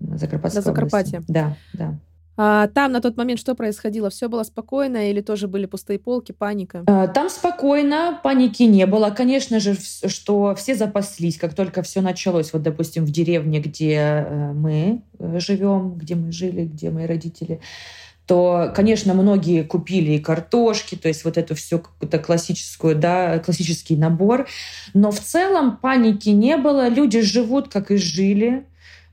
Закарпатской 0.00 0.62
До 0.62 0.70
Закарпатья. 0.70 1.22
Да, 1.26 1.56
да. 1.72 1.98
А, 2.40 2.68
там 2.68 2.92
на 2.92 3.00
тот 3.00 3.16
момент 3.16 3.40
что 3.40 3.56
происходило? 3.56 4.10
Все 4.10 4.28
было 4.28 4.44
спокойно 4.44 5.10
или 5.10 5.20
тоже 5.20 5.48
были 5.48 5.66
пустые 5.66 5.98
полки, 5.98 6.30
паника? 6.30 6.84
А, 6.86 7.08
там 7.08 7.28
спокойно, 7.28 8.20
паники 8.22 8.62
не 8.62 8.86
было. 8.86 9.10
Конечно 9.10 9.58
же, 9.58 9.76
что 10.06 10.54
все 10.54 10.76
запаслись, 10.76 11.36
как 11.36 11.54
только 11.54 11.82
все 11.82 12.00
началось. 12.00 12.52
Вот, 12.52 12.62
допустим, 12.62 13.04
в 13.04 13.10
деревне, 13.10 13.58
где 13.58 13.94
э, 13.94 14.52
мы 14.52 15.02
э, 15.18 15.40
живем, 15.40 15.94
где 15.96 16.14
мы 16.14 16.30
жили, 16.30 16.64
где 16.64 16.90
мои 16.90 17.06
родители, 17.06 17.60
то, 18.26 18.72
конечно, 18.72 19.14
многие 19.14 19.64
купили 19.64 20.12
и 20.12 20.18
картошки, 20.20 20.94
то 20.94 21.08
есть 21.08 21.24
вот 21.24 21.38
это 21.38 21.56
все 21.56 21.78
какую-то 21.78 22.18
классическую, 22.20 22.94
да, 22.94 23.40
классический 23.40 23.96
набор. 23.96 24.46
Но 24.94 25.10
в 25.10 25.18
целом 25.18 25.76
паники 25.78 26.28
не 26.28 26.56
было, 26.56 26.88
люди 26.88 27.20
живут, 27.20 27.68
как 27.68 27.90
и 27.90 27.96
жили. 27.96 28.64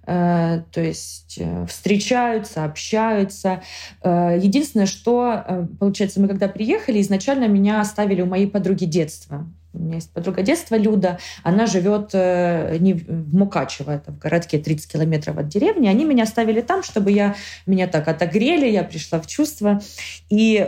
Э, 0.08 0.62
то 0.72 0.82
есть 0.82 1.38
э, 1.40 1.66
встречаются, 1.68 2.64
общаются. 2.64 3.62
Э, 4.04 4.38
единственное, 4.40 4.86
что, 4.86 5.68
получается, 5.80 6.20
мы 6.20 6.28
когда 6.28 6.48
приехали, 6.48 7.02
изначально 7.02 7.48
меня 7.48 7.82
оставили 7.82 8.22
у 8.22 8.26
моей 8.26 8.48
подруги 8.48 8.86
детства. 8.86 9.48
У 9.74 9.80
меня 9.80 9.96
есть 9.96 10.12
подруга 10.12 10.42
детства 10.42 10.76
Люда, 10.76 11.20
она 11.44 11.66
живет 11.66 12.14
не 12.14 12.94
в 12.94 13.36
Мукачево, 13.36 13.92
это 13.92 14.14
в 14.14 14.20
городке 14.20 14.58
30 14.58 14.90
километров 14.90 15.38
от 15.38 15.50
деревни. 15.50 15.90
Они 15.90 16.06
меня 16.06 16.24
оставили 16.24 16.62
там, 16.62 16.82
чтобы 16.82 17.12
я 17.12 17.36
меня 17.66 17.88
так 17.88 18.08
отогрели, 18.08 18.70
я 18.70 18.86
пришла 18.86 19.20
в 19.20 19.28
чувство. 19.28 19.82
И 20.30 20.66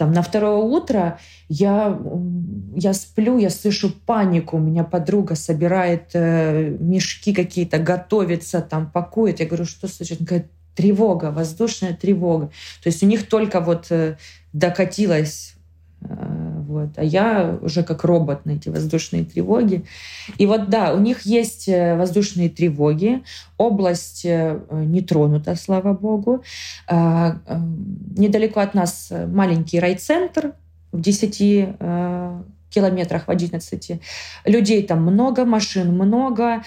там 0.00 0.12
на 0.12 0.22
второе 0.22 0.56
утро 0.56 1.18
я, 1.48 1.90
я 2.80 2.94
сплю, 2.94 3.36
я 3.38 3.50
слышу 3.50 3.90
панику, 4.06 4.56
у 4.56 4.60
меня 4.60 4.84
подруга 4.84 5.34
собирает 5.34 6.10
э, 6.14 6.76
мешки 6.80 7.34
какие-то, 7.34 7.78
готовится, 7.78 8.62
там 8.62 8.90
пакует. 8.90 9.40
Я 9.40 9.46
говорю, 9.46 9.66
что? 9.66 9.86
Она 9.86 10.16
говорит, 10.20 10.46
тревога, 10.74 11.30
воздушная 11.30 11.92
тревога. 11.92 12.46
То 12.82 12.88
есть 12.88 13.02
у 13.02 13.06
них 13.06 13.28
только 13.28 13.60
вот 13.60 13.86
э, 13.90 14.16
докатилась 14.54 15.54
э, 16.00 16.06
вот. 16.66 16.90
А 16.96 17.04
я 17.04 17.58
уже 17.60 17.82
как 17.82 18.04
робот 18.04 18.46
на 18.46 18.52
эти 18.52 18.70
воздушные 18.70 19.24
тревоги. 19.24 19.84
И 20.38 20.46
вот 20.46 20.70
да, 20.70 20.94
у 20.94 21.00
них 21.00 21.26
есть 21.26 21.68
э, 21.68 21.96
воздушные 21.96 22.48
тревоги. 22.48 23.22
Область 23.58 24.24
э, 24.24 24.58
не 24.70 25.02
тронута, 25.02 25.54
слава 25.54 25.92
богу. 25.92 26.42
А, 26.88 27.36
недалеко 28.16 28.60
от 28.60 28.72
нас 28.72 29.12
маленький 29.26 29.80
райцентр 29.80 30.54
в 30.92 31.00
10 31.00 31.76
километрах, 32.70 33.26
в 33.26 33.30
11. 33.30 34.00
Людей 34.44 34.82
там 34.82 35.02
много, 35.02 35.44
машин 35.44 35.92
много 35.94 36.62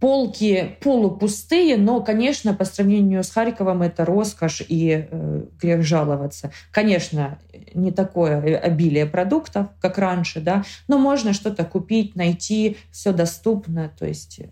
полки 0.00 0.78
полупустые, 0.80 1.76
но, 1.76 2.00
конечно, 2.00 2.54
по 2.54 2.64
сравнению 2.64 3.22
с 3.22 3.30
Харьковом 3.30 3.82
это 3.82 4.06
роскошь 4.06 4.62
и 4.66 5.06
э, 5.08 5.42
грех 5.60 5.82
жаловаться. 5.82 6.50
Конечно, 6.72 7.38
не 7.74 7.92
такое 7.92 8.58
обилие 8.58 9.04
продуктов, 9.04 9.68
как 9.80 9.98
раньше, 9.98 10.40
да, 10.40 10.64
но 10.88 10.98
можно 10.98 11.34
что-то 11.34 11.64
купить, 11.64 12.16
найти, 12.16 12.78
все 12.90 13.12
доступно, 13.12 13.90
то 13.96 14.06
есть 14.06 14.40
э, 14.40 14.46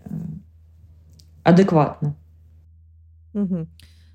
адекватно. 1.43 2.15
Угу. 3.33 3.67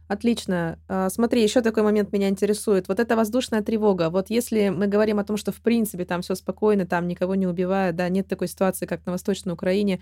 Отлично. 0.07 0.79
А, 0.87 1.09
смотри, 1.09 1.43
еще 1.43 1.63
такой 1.63 1.83
момент 1.83 2.13
меня 2.13 2.29
интересует. 2.29 2.89
Вот 2.89 3.01
эта 3.01 3.17
воздушная 3.17 3.63
тревога. 3.63 4.11
Вот 4.11 4.29
если 4.29 4.69
мы 4.69 4.87
говорим 4.87 5.19
о 5.19 5.25
том, 5.25 5.39
что 5.39 5.51
в 5.51 5.63
принципе 5.63 6.05
там 6.05 6.21
все 6.21 6.35
спокойно, 6.35 6.87
там 6.87 7.09
никого 7.09 7.35
не 7.35 7.47
убивают, 7.47 7.97
да, 7.97 8.09
нет 8.11 8.29
такой 8.29 8.49
ситуации, 8.49 8.85
как 8.85 9.07
на 9.07 9.13
Восточной 9.13 9.55
Украине, 9.55 10.01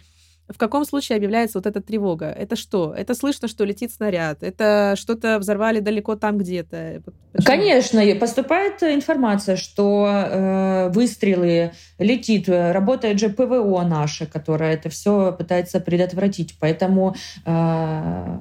в 0.48 0.58
каком 0.58 0.84
случае 0.84 1.16
объявляется 1.16 1.58
вот 1.58 1.66
эта 1.66 1.80
тревога? 1.80 2.26
Это 2.26 2.56
что? 2.56 2.92
Это 2.94 3.14
слышно, 3.14 3.48
что 3.48 3.64
летит 3.64 3.92
снаряд? 3.92 4.42
Это 4.42 4.94
что-то 4.96 5.38
взорвали 5.38 5.80
далеко 5.80 6.16
там 6.16 6.36
где-то? 6.38 7.02
Почему? 7.32 7.46
Конечно, 7.46 8.14
поступает 8.16 8.82
информация, 8.82 9.56
что 9.56 10.06
э, 10.08 10.88
выстрелы 10.90 11.72
летит, 11.98 12.48
работает 12.48 13.18
же 13.18 13.28
ПВО 13.30 13.82
наше, 13.82 14.26
которое 14.26 14.74
это 14.74 14.88
все 14.90 15.32
пытается 15.32 15.80
предотвратить. 15.80 16.56
Поэтому 16.60 17.14
э, 17.46 18.38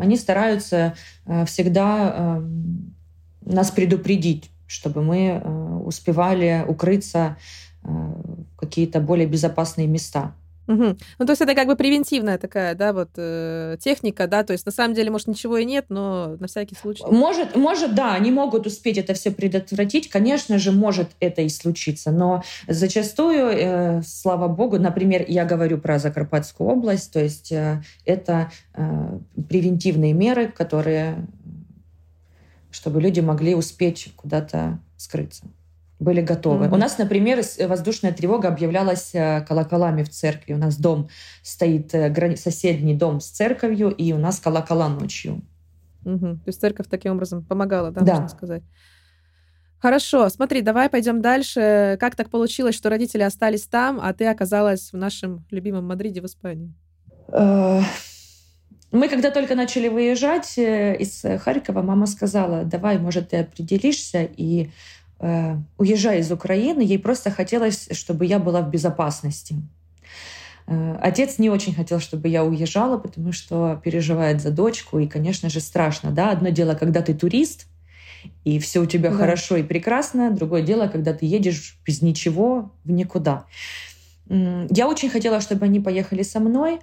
они 0.00 0.16
стараются 0.16 0.94
э, 1.26 1.46
всегда 1.46 2.14
э, 2.14 2.42
нас 3.46 3.70
предупредить, 3.70 4.50
чтобы 4.66 5.02
мы 5.02 5.40
э, 5.42 5.48
успевали 5.84 6.64
укрыться 6.66 7.36
э, 7.82 7.88
в 7.88 8.56
какие-то 8.56 9.00
более 9.00 9.26
безопасные 9.26 9.86
места. 9.86 10.34
Угу. 10.66 10.96
Ну, 11.18 11.26
то 11.26 11.30
есть 11.32 11.42
это 11.42 11.54
как 11.54 11.66
бы 11.66 11.76
превентивная 11.76 12.38
такая, 12.38 12.74
да, 12.74 12.92
вот 12.92 13.10
э, 13.16 13.76
техника, 13.80 14.26
да, 14.26 14.44
то 14.44 14.52
есть 14.52 14.64
на 14.64 14.72
самом 14.72 14.94
деле, 14.94 15.10
может, 15.10 15.26
ничего 15.26 15.58
и 15.58 15.64
нет, 15.64 15.86
но 15.88 16.36
на 16.38 16.46
всякий 16.46 16.74
случай. 16.74 17.04
Может, 17.06 17.54
может, 17.56 17.94
да, 17.94 18.14
они 18.14 18.30
могут 18.30 18.66
успеть 18.66 18.98
это 18.98 19.14
все 19.14 19.30
предотвратить, 19.30 20.08
конечно 20.08 20.58
же, 20.58 20.72
может 20.72 21.08
это 21.20 21.42
и 21.42 21.48
случиться, 21.48 22.10
но 22.10 22.42
зачастую, 22.66 23.48
э, 23.50 24.02
слава 24.02 24.48
богу, 24.48 24.78
например, 24.78 25.24
я 25.28 25.44
говорю 25.44 25.78
про 25.78 25.98
Закарпатскую 25.98 26.70
область, 26.70 27.12
то 27.12 27.20
есть 27.20 27.52
э, 27.52 27.82
это 28.06 28.50
э, 28.74 29.18
превентивные 29.48 30.14
меры, 30.14 30.48
которые, 30.48 31.26
чтобы 32.70 33.00
люди 33.00 33.20
могли 33.20 33.54
успеть 33.54 34.12
куда-то 34.16 34.78
скрыться 34.96 35.44
были 35.98 36.20
готовы. 36.20 36.66
Mm-hmm. 36.66 36.74
У 36.74 36.76
нас, 36.76 36.98
например, 36.98 37.42
воздушная 37.66 38.12
тревога 38.12 38.48
объявлялась 38.48 39.14
э, 39.14 39.42
колоколами 39.42 40.02
в 40.02 40.10
церкви. 40.10 40.54
У 40.54 40.58
нас 40.58 40.76
дом 40.76 41.08
стоит, 41.42 41.94
э, 41.94 42.36
соседний 42.36 42.94
дом 42.94 43.20
с 43.20 43.28
церковью, 43.28 43.90
и 43.90 44.12
у 44.12 44.18
нас 44.18 44.40
колокола 44.40 44.88
ночью. 44.88 45.42
Mm-hmm. 46.04 46.36
То 46.36 46.48
есть 46.48 46.60
церковь 46.60 46.86
таким 46.88 47.12
образом 47.12 47.44
помогала, 47.44 47.90
да, 47.90 48.00
да. 48.02 48.12
можно 48.14 48.28
сказать? 48.28 48.62
Хорошо, 49.78 50.28
смотри, 50.30 50.62
давай 50.62 50.88
пойдем 50.88 51.20
дальше. 51.20 51.96
Как 52.00 52.16
так 52.16 52.30
получилось, 52.30 52.74
что 52.74 52.88
родители 52.88 53.22
остались 53.22 53.66
там, 53.66 54.00
а 54.02 54.12
ты 54.14 54.26
оказалась 54.26 54.92
в 54.92 54.96
нашем 54.96 55.44
любимом 55.50 55.86
Мадриде 55.86 56.20
в 56.22 56.26
Испании? 56.26 56.72
Э, 57.28 57.80
мы 58.90 59.08
когда 59.08 59.30
только 59.30 59.54
начали 59.54 59.88
выезжать 59.88 60.58
из 60.58 61.22
Харькова, 61.22 61.82
мама 61.82 62.06
сказала, 62.06 62.64
давай, 62.64 62.98
может, 62.98 63.30
ты 63.30 63.38
определишься 63.38 64.22
и 64.22 64.70
э, 65.24 65.56
уезжая 65.78 66.18
из 66.18 66.30
Украины, 66.30 66.82
ей 66.82 66.98
просто 66.98 67.30
хотелось, 67.30 67.88
чтобы 67.92 68.26
я 68.26 68.38
была 68.38 68.60
в 68.60 68.70
безопасности. 68.70 69.56
Э, 70.66 70.96
отец 71.00 71.38
не 71.38 71.50
очень 71.50 71.74
хотел, 71.74 72.00
чтобы 72.00 72.28
я 72.28 72.44
уезжала, 72.44 72.98
потому 72.98 73.32
что 73.32 73.80
переживает 73.82 74.40
за 74.42 74.50
дочку, 74.50 74.98
и, 74.98 75.06
конечно 75.06 75.48
же, 75.48 75.60
страшно. 75.60 76.10
Да? 76.10 76.30
Одно 76.30 76.50
дело, 76.50 76.74
когда 76.74 77.00
ты 77.00 77.14
турист, 77.14 77.66
и 78.44 78.58
все 78.58 78.80
у 78.80 78.86
тебя 78.86 79.10
да. 79.10 79.16
хорошо 79.16 79.56
и 79.56 79.62
прекрасно. 79.62 80.30
Другое 80.30 80.62
дело, 80.62 80.88
когда 80.88 81.12
ты 81.14 81.26
едешь 81.26 81.78
без 81.86 82.02
ничего 82.02 82.72
в 82.84 82.90
никуда. 82.90 83.44
Я 84.28 84.88
очень 84.88 85.10
хотела, 85.10 85.40
чтобы 85.40 85.66
они 85.66 85.80
поехали 85.80 86.22
со 86.22 86.40
мной, 86.40 86.80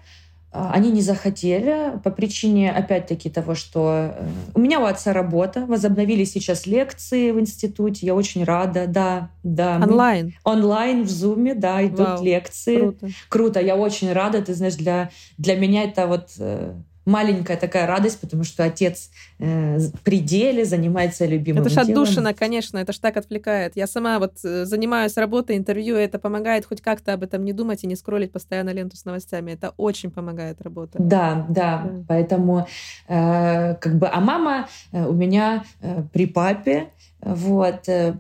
они 0.52 0.92
не 0.92 1.02
захотели 1.02 2.00
по 2.04 2.12
причине, 2.12 2.72
опять-таки, 2.72 3.30
того, 3.30 3.56
что 3.56 4.14
э, 4.16 4.28
у 4.54 4.60
меня 4.60 4.82
у 4.82 4.86
отца 4.86 5.14
работа, 5.14 5.66
возобновили 5.66 6.26
сейчас 6.26 6.68
лекции 6.68 7.32
в 7.32 7.40
институте, 7.40 8.06
я 8.06 8.14
очень 8.14 8.44
рада, 8.44 8.86
да, 8.86 9.30
да. 9.44 9.80
Онлайн? 9.82 10.34
Онлайн, 10.44 11.04
в 11.04 11.10
Зуме, 11.10 11.56
да, 11.56 11.86
идут 11.86 12.00
Вау, 12.00 12.24
лекции. 12.24 12.80
Круто. 12.80 13.08
Круто, 13.30 13.60
я 13.62 13.78
очень 13.78 14.12
рада, 14.12 14.42
ты 14.42 14.54
знаешь, 14.54 14.76
для, 14.76 15.10
для 15.38 15.56
меня 15.56 15.84
это 15.84 16.06
вот 16.08 16.32
э, 16.40 16.74
маленькая 17.06 17.58
такая 17.58 17.88
радость, 17.88 18.20
потому 18.20 18.44
что 18.44 18.64
отец 18.64 19.10
э, 19.40 19.80
при 20.04 20.20
деле 20.20 20.66
занимается 20.66 21.26
любимым 21.26 21.64
Это 21.64 21.70
ж 21.70 21.78
отдушина, 21.78 22.34
конечно, 22.34 22.78
это 22.78 22.94
ж 22.94 23.00
так 23.00 23.18
отвлекает. 23.18 23.76
Я 23.76 23.88
сама 23.88 24.20
вот 24.20 24.34
э, 24.44 24.66
занимаюсь 24.66 25.18
работой, 25.18 25.58
интервью, 25.58 25.96
это 25.96 26.20
помогает 26.20 26.66
хоть 26.66 26.82
как-то 26.82 27.14
об 27.14 27.24
этом 27.24 27.44
не 27.44 27.54
думать 27.54 27.84
и 27.84 27.88
не 27.88 27.96
скроллить 27.96 28.32
постоянно 28.32 28.72
ленту 28.72 28.98
с 28.98 29.06
новостями. 29.06 29.52
Это 29.52 29.74
очень 29.78 30.12
помогает 30.12 30.62
работа. 30.62 30.98
Да, 31.00 31.46
да, 31.50 31.84
да. 31.84 32.04
поэтому 32.08 32.68
э, 33.08 33.76
как 33.76 33.98
бы, 33.98 34.08
а 34.08 34.20
мама 34.20 34.68
э, 34.92 35.06
у 35.06 35.14
меня 35.14 35.64
э, 35.82 36.04
при 36.14 36.28
папе, 36.28 36.90
вот, 37.22 37.88
э, 37.88 38.14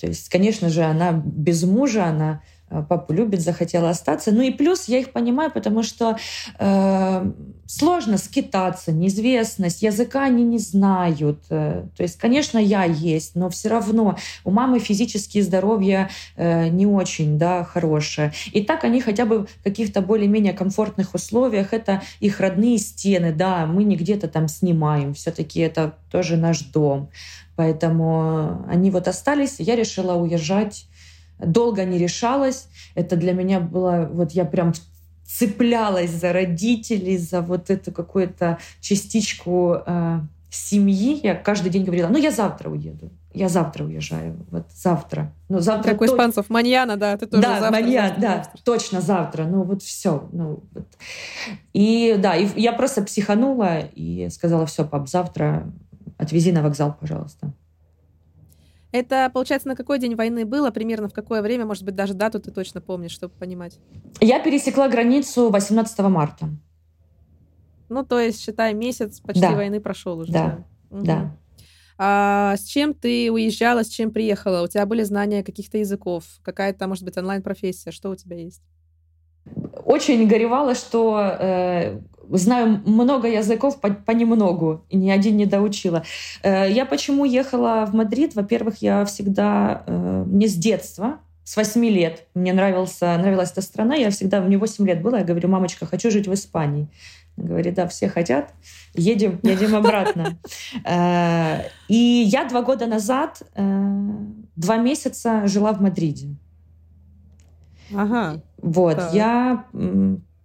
то 0.00 0.06
есть, 0.06 0.28
конечно 0.28 0.68
же, 0.68 0.82
она 0.82 1.12
без 1.12 1.64
мужа, 1.64 2.06
она 2.06 2.42
папу 2.68 3.12
любит, 3.12 3.40
захотела 3.40 3.90
остаться. 3.90 4.32
Ну 4.32 4.42
и 4.42 4.50
плюс 4.50 4.88
я 4.88 4.98
их 4.98 5.12
понимаю, 5.12 5.50
потому 5.50 5.82
что 5.82 6.16
э, 6.58 7.32
сложно 7.66 8.18
скитаться, 8.18 8.92
неизвестность, 8.92 9.82
языка 9.82 10.24
они 10.24 10.42
не 10.42 10.58
знают. 10.58 11.40
Э, 11.50 11.84
то 11.96 12.02
есть, 12.02 12.18
конечно, 12.18 12.58
я 12.58 12.84
есть, 12.84 13.34
но 13.34 13.50
все 13.50 13.68
равно 13.68 14.16
у 14.44 14.50
мамы 14.50 14.78
физические 14.78 15.42
здоровье 15.42 16.08
э, 16.36 16.68
не 16.68 16.86
очень 16.86 17.38
да, 17.38 17.64
хорошее. 17.64 18.32
И 18.52 18.62
так 18.62 18.84
они 18.84 19.00
хотя 19.00 19.26
бы 19.26 19.46
в 19.46 19.62
каких-то 19.62 20.00
более-менее 20.00 20.52
комфортных 20.52 21.14
условиях, 21.14 21.72
это 21.72 22.02
их 22.20 22.40
родные 22.40 22.78
стены, 22.78 23.32
да, 23.32 23.66
мы 23.66 23.84
не 23.84 23.96
где-то 23.96 24.28
там 24.28 24.48
снимаем, 24.48 25.14
все-таки 25.14 25.60
это 25.60 25.94
тоже 26.10 26.36
наш 26.36 26.60
дом. 26.60 27.10
Поэтому 27.56 28.64
они 28.68 28.90
вот 28.90 29.08
остались, 29.08 29.56
я 29.58 29.74
решила 29.74 30.14
уезжать 30.14 30.86
долго 31.38 31.84
не 31.84 31.98
решалась. 31.98 32.68
Это 32.94 33.16
для 33.16 33.32
меня 33.32 33.60
было, 33.60 34.08
вот 34.10 34.32
я 34.32 34.44
прям 34.44 34.72
цеплялась 35.24 36.10
за 36.10 36.32
родителей, 36.32 37.18
за 37.18 37.42
вот 37.42 37.70
эту 37.70 37.92
какую-то 37.92 38.58
частичку 38.80 39.76
э, 39.86 40.20
семьи. 40.50 41.20
Я 41.22 41.34
каждый 41.34 41.70
день 41.70 41.84
говорила, 41.84 42.08
ну 42.08 42.16
я 42.16 42.30
завтра 42.30 42.70
уеду, 42.70 43.10
я 43.34 43.48
завтра 43.48 43.84
уезжаю, 43.84 44.36
вот 44.50 44.66
завтра. 44.74 45.32
Ну, 45.50 45.60
завтра 45.60 45.92
как 45.92 46.00
у 46.00 46.06
испанцев, 46.06 46.46
то... 46.46 46.52
маньяна, 46.52 46.96
да, 46.96 47.16
ты 47.16 47.26
тоже 47.26 47.42
да, 47.42 47.60
завтра. 47.60 47.70
Маньян, 47.70 48.06
завтра, 48.08 48.20
да, 48.22 48.34
завтра. 48.36 48.60
точно 48.64 49.00
завтра, 49.00 49.44
ну 49.44 49.62
вот 49.64 49.82
все. 49.82 50.28
Ну, 50.32 50.62
вот. 50.72 50.86
И 51.74 52.16
да, 52.18 52.34
и 52.34 52.48
я 52.58 52.72
просто 52.72 53.02
психанула 53.02 53.80
и 53.80 54.30
сказала, 54.30 54.64
все, 54.64 54.84
пап, 54.84 55.08
завтра 55.08 55.70
отвези 56.16 56.52
на 56.52 56.62
вокзал, 56.62 56.96
пожалуйста. 56.98 57.52
Это, 58.90 59.30
получается, 59.32 59.68
на 59.68 59.76
какой 59.76 59.98
день 59.98 60.14
войны 60.14 60.46
было? 60.46 60.70
Примерно 60.70 61.08
в 61.08 61.12
какое 61.12 61.42
время? 61.42 61.66
Может 61.66 61.84
быть, 61.84 61.94
даже 61.94 62.14
дату 62.14 62.40
ты 62.40 62.50
точно 62.50 62.80
помнишь, 62.80 63.12
чтобы 63.12 63.34
понимать? 63.34 63.78
Я 64.20 64.40
пересекла 64.40 64.88
границу 64.88 65.50
18 65.50 65.98
марта. 66.00 66.48
Ну, 67.90 68.04
то 68.04 68.18
есть, 68.18 68.40
считай, 68.40 68.74
месяц 68.74 69.20
почти 69.20 69.42
да. 69.42 69.52
войны 69.52 69.80
прошел 69.80 70.18
уже. 70.18 70.32
Да, 70.32 70.64
да. 70.90 71.00
да. 71.00 71.36
А 72.00 72.56
с 72.56 72.64
чем 72.64 72.94
ты 72.94 73.30
уезжала, 73.30 73.82
с 73.82 73.88
чем 73.88 74.10
приехала? 74.12 74.62
У 74.62 74.68
тебя 74.68 74.86
были 74.86 75.02
знания 75.02 75.42
каких-то 75.42 75.78
языков? 75.78 76.24
Какая-то, 76.42 76.86
может 76.86 77.04
быть, 77.04 77.16
онлайн-профессия? 77.18 77.90
Что 77.90 78.10
у 78.10 78.16
тебя 78.16 78.36
есть? 78.36 78.62
Очень 79.84 80.28
горевала, 80.28 80.74
что 80.74 81.18
э, 81.18 82.00
знаю 82.30 82.82
много 82.84 83.28
языков 83.28 83.80
по, 83.80 83.90
понемногу, 83.90 84.84
и 84.88 84.96
ни 84.96 85.10
один 85.10 85.36
не 85.36 85.46
доучила. 85.46 86.04
Э, 86.42 86.70
я 86.70 86.84
почему 86.84 87.24
ехала 87.24 87.86
в 87.86 87.94
Мадрид? 87.94 88.34
Во-первых, 88.34 88.82
я 88.82 89.04
всегда, 89.04 89.82
э, 89.86 90.24
мне 90.26 90.48
с 90.48 90.54
детства, 90.54 91.18
с 91.44 91.56
8 91.56 91.84
лет, 91.86 92.26
мне 92.34 92.52
нравился, 92.52 93.16
нравилась 93.16 93.52
эта 93.52 93.62
страна, 93.62 93.94
я 93.94 94.10
всегда, 94.10 94.40
мне 94.40 94.58
8 94.58 94.86
лет 94.86 95.02
было, 95.02 95.16
я 95.16 95.24
говорю, 95.24 95.48
мамочка, 95.48 95.86
хочу 95.86 96.10
жить 96.10 96.28
в 96.28 96.34
Испании. 96.34 96.88
Она 97.36 97.48
говорит, 97.48 97.74
да, 97.74 97.86
все 97.86 98.08
хотят, 98.08 98.52
едем, 98.94 99.40
едем 99.42 99.74
обратно. 99.74 100.38
Э, 100.84 101.62
и 101.88 101.96
я 101.96 102.44
два 102.44 102.62
года 102.62 102.86
назад, 102.86 103.42
два 103.54 104.76
месяца 104.76 105.46
жила 105.46 105.72
в 105.72 105.80
Мадриде. 105.80 106.36
Ага. 107.94 108.42
Вот, 108.60 108.98
я 109.12 109.64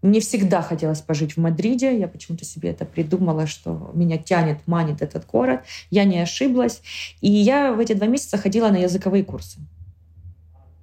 мне 0.03 0.19
всегда 0.19 0.61
хотелось 0.61 1.01
пожить 1.01 1.33
в 1.33 1.37
Мадриде. 1.37 1.97
Я 1.97 2.07
почему-то 2.07 2.43
себе 2.43 2.69
это 2.69 2.85
придумала, 2.85 3.47
что 3.47 3.89
меня 3.93 4.17
тянет, 4.17 4.59
манит 4.67 5.01
этот 5.01 5.25
город. 5.25 5.61
Я 5.89 6.03
не 6.03 6.19
ошиблась. 6.19 6.81
И 7.21 7.31
я 7.31 7.71
в 7.71 7.79
эти 7.79 7.93
два 7.93 8.07
месяца 8.07 8.37
ходила 8.37 8.69
на 8.69 8.77
языковые 8.77 9.23
курсы. 9.23 9.59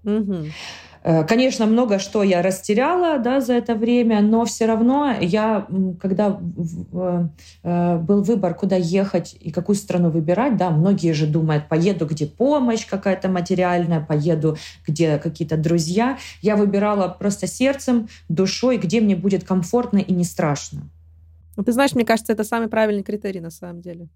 Угу. 0.05 0.47
Э, 1.03 1.25
конечно, 1.25 1.67
много 1.67 1.99
что 1.99 2.23
я 2.23 2.43
растеряла 2.43 3.19
да, 3.19 3.41
за 3.41 3.55
это 3.55 3.75
время, 3.75 4.21
но 4.21 4.45
все 4.45 4.67
равно 4.67 5.15
я, 5.21 5.67
когда 6.01 6.39
э, 7.63 7.99
был 7.99 8.23
выбор, 8.23 8.55
куда 8.55 8.77
ехать 8.77 9.37
и 9.41 9.51
какую 9.51 9.77
страну 9.77 10.11
выбирать, 10.11 10.57
да, 10.57 10.71
многие 10.71 11.13
же 11.13 11.27
думают, 11.27 11.69
поеду, 11.69 12.07
где 12.07 12.27
помощь 12.27 12.87
какая-то 12.87 13.29
материальная, 13.29 14.01
поеду, 14.01 14.57
где 14.87 15.19
какие-то 15.19 15.57
друзья. 15.57 16.19
Я 16.43 16.57
выбирала 16.57 17.09
просто 17.09 17.47
сердцем, 17.47 18.09
душой, 18.29 18.77
где 18.77 19.01
мне 19.01 19.17
будет 19.17 19.45
комфортно 19.45 19.99
и 19.99 20.13
не 20.13 20.25
страшно. 20.25 20.83
Ну, 21.57 21.65
ты 21.65 21.73
знаешь, 21.73 21.95
мне 21.95 22.05
кажется, 22.05 22.33
это 22.33 22.45
самый 22.45 22.69
правильный 22.69 23.03
критерий 23.03 23.41
на 23.41 23.51
самом 23.51 23.81
деле 23.81 24.09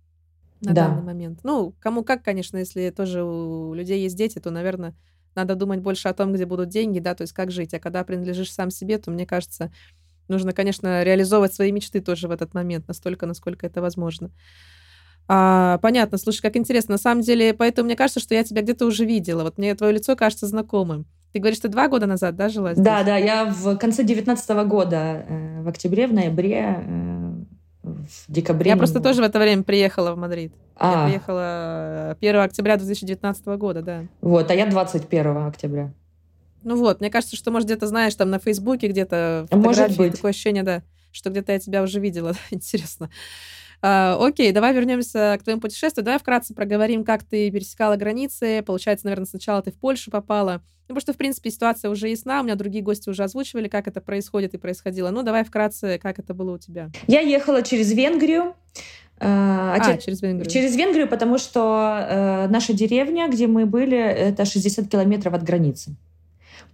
на 0.61 0.73
да. 0.73 0.89
данный 0.89 1.03
момент. 1.03 1.41
Ну, 1.43 1.75
кому 1.81 2.03
как, 2.05 2.23
конечно, 2.23 2.57
если 2.57 2.91
тоже 2.91 3.23
у 3.23 3.75
людей 3.75 4.03
есть 4.03 4.17
дети, 4.17 4.39
то, 4.39 4.51
наверное, 4.51 4.95
надо 5.35 5.55
думать 5.55 5.81
больше 5.81 6.09
о 6.09 6.15
том, 6.15 6.33
где 6.33 6.47
будут 6.47 6.69
деньги, 6.69 6.99
да, 6.99 7.15
то 7.15 7.23
есть 7.23 7.33
как 7.33 7.51
жить. 7.51 7.75
А 7.75 7.79
когда 7.79 8.05
принадлежишь 8.05 8.53
сам 8.53 8.71
себе, 8.71 8.99
то, 8.99 9.11
мне 9.11 9.27
кажется, 9.27 9.73
нужно, 10.29 10.53
конечно, 10.53 11.03
реализовывать 11.03 11.55
свои 11.55 11.73
мечты 11.73 12.01
тоже 12.01 12.29
в 12.29 12.31
этот 12.31 12.55
момент, 12.55 12.89
настолько, 12.89 13.27
насколько 13.27 13.67
это 13.67 13.81
возможно. 13.81 14.31
А, 15.27 15.79
понятно, 15.79 16.19
слушай, 16.19 16.43
как 16.43 16.57
интересно. 16.57 16.93
На 16.93 16.99
самом 16.99 17.23
деле, 17.23 17.55
поэтому 17.55 17.87
мне 17.87 17.97
кажется, 17.97 18.21
что 18.21 18.35
я 18.35 18.45
тебя 18.45 18.63
где-то 18.63 18.87
уже 18.87 19.05
видела. 19.05 19.43
Вот 19.43 19.59
мне 19.59 19.75
твое 19.75 19.95
лицо 19.95 20.17
кажется 20.17 20.47
знакомым. 20.47 21.07
Ты 21.33 21.41
говоришь, 21.41 21.59
что 21.59 21.69
два 21.69 21.89
года 21.89 22.07
назад, 22.07 22.37
да, 22.37 22.49
жила 22.49 22.75
здесь? 22.75 22.85
Да, 22.85 23.03
да, 23.03 23.17
я 23.17 23.47
в 23.47 23.77
конце 23.77 24.05
девятнадцатого 24.05 24.65
года, 24.65 25.25
э, 25.29 25.63
в 25.63 25.69
октябре, 25.69 26.07
в 26.07 26.13
ноябре 26.13 26.85
э, 26.87 27.35
в 27.83 28.09
декабре. 28.29 28.71
Я 28.71 28.77
просто 28.77 29.01
тоже 29.01 29.21
в 29.21 29.25
это 29.25 29.39
время 29.39 29.63
приехала 29.63 30.13
в 30.13 30.19
Мадрид. 30.19 30.53
А. 30.77 31.03
Я 31.03 31.07
приехала 31.07 32.17
1 32.21 32.37
октября 32.37 32.77
2019 32.77 33.47
года, 33.47 33.83
да. 33.83 34.05
Вот, 34.21 34.51
а 34.51 34.55
я 34.55 34.67
21 34.67 35.37
октября. 35.47 35.93
Ну 36.63 36.77
вот, 36.77 37.01
мне 37.01 37.11
кажется, 37.11 37.37
что, 37.37 37.51
может, 37.51 37.67
где-то 37.67 37.87
знаешь, 37.87 38.15
там 38.15 38.31
на 38.31 38.39
Фейсбуке 38.39 38.89
где-то 38.89 39.47
Может 39.51 39.97
быть. 39.97 40.15
такое 40.15 40.31
ощущение, 40.31 40.63
да, 40.63 40.83
что 41.13 41.31
где-то 41.31 41.53
я 41.53 41.59
тебя 41.59 41.83
уже 41.83 42.01
видела. 42.01 42.33
Интересно. 42.51 43.11
А, 43.83 44.17
окей, 44.19 44.51
давай 44.51 44.73
вернемся 44.73 45.37
к 45.39 45.45
твоему 45.45 45.61
путешествию. 45.61 46.05
Давай 46.05 46.19
вкратце 46.19 46.55
проговорим, 46.55 47.05
как 47.05 47.23
ты 47.23 47.51
пересекала 47.51 47.97
границы. 47.97 48.63
Получается, 48.67 49.05
наверное, 49.05 49.27
сначала 49.27 49.61
ты 49.61 49.73
в 49.73 49.75
Польшу 49.75 50.11
попала. 50.11 50.63
Ну, 50.87 50.95
потому 50.95 51.01
что, 51.01 51.13
в 51.13 51.17
принципе, 51.17 51.51
ситуация 51.51 51.91
уже 51.91 52.09
ясна. 52.09 52.41
У 52.41 52.45
меня 52.45 52.57
другие 52.57 52.83
гости 52.83 53.11
уже 53.11 53.25
озвучивали, 53.25 53.69
как 53.69 53.87
это 53.87 54.01
происходит 54.01 54.55
и 54.55 54.59
происходило. 54.59 55.11
Ну, 55.11 55.23
давай 55.23 55.45
вкратце, 55.45 55.99
как 55.99 56.19
это 56.19 56.33
было 56.33 56.55
у 56.55 56.59
тебя. 56.59 56.91
Я 57.07 57.21
ехала 57.21 57.63
через 57.63 57.93
Венгрию. 57.93 58.55
А, 59.25 59.77
а, 59.81 59.97
через 59.97 60.23
Венгрию. 60.23 60.51
Через 60.51 60.77
Венгрию, 60.77 61.09
потому 61.09 61.39
что 61.39 62.07
э, 62.09 62.49
наша 62.49 62.73
деревня, 62.73 63.29
где 63.29 63.47
мы 63.47 63.65
были, 63.65 63.99
это 63.99 64.45
60 64.45 64.89
километров 64.89 65.35
от 65.35 65.43
границы. 65.43 65.97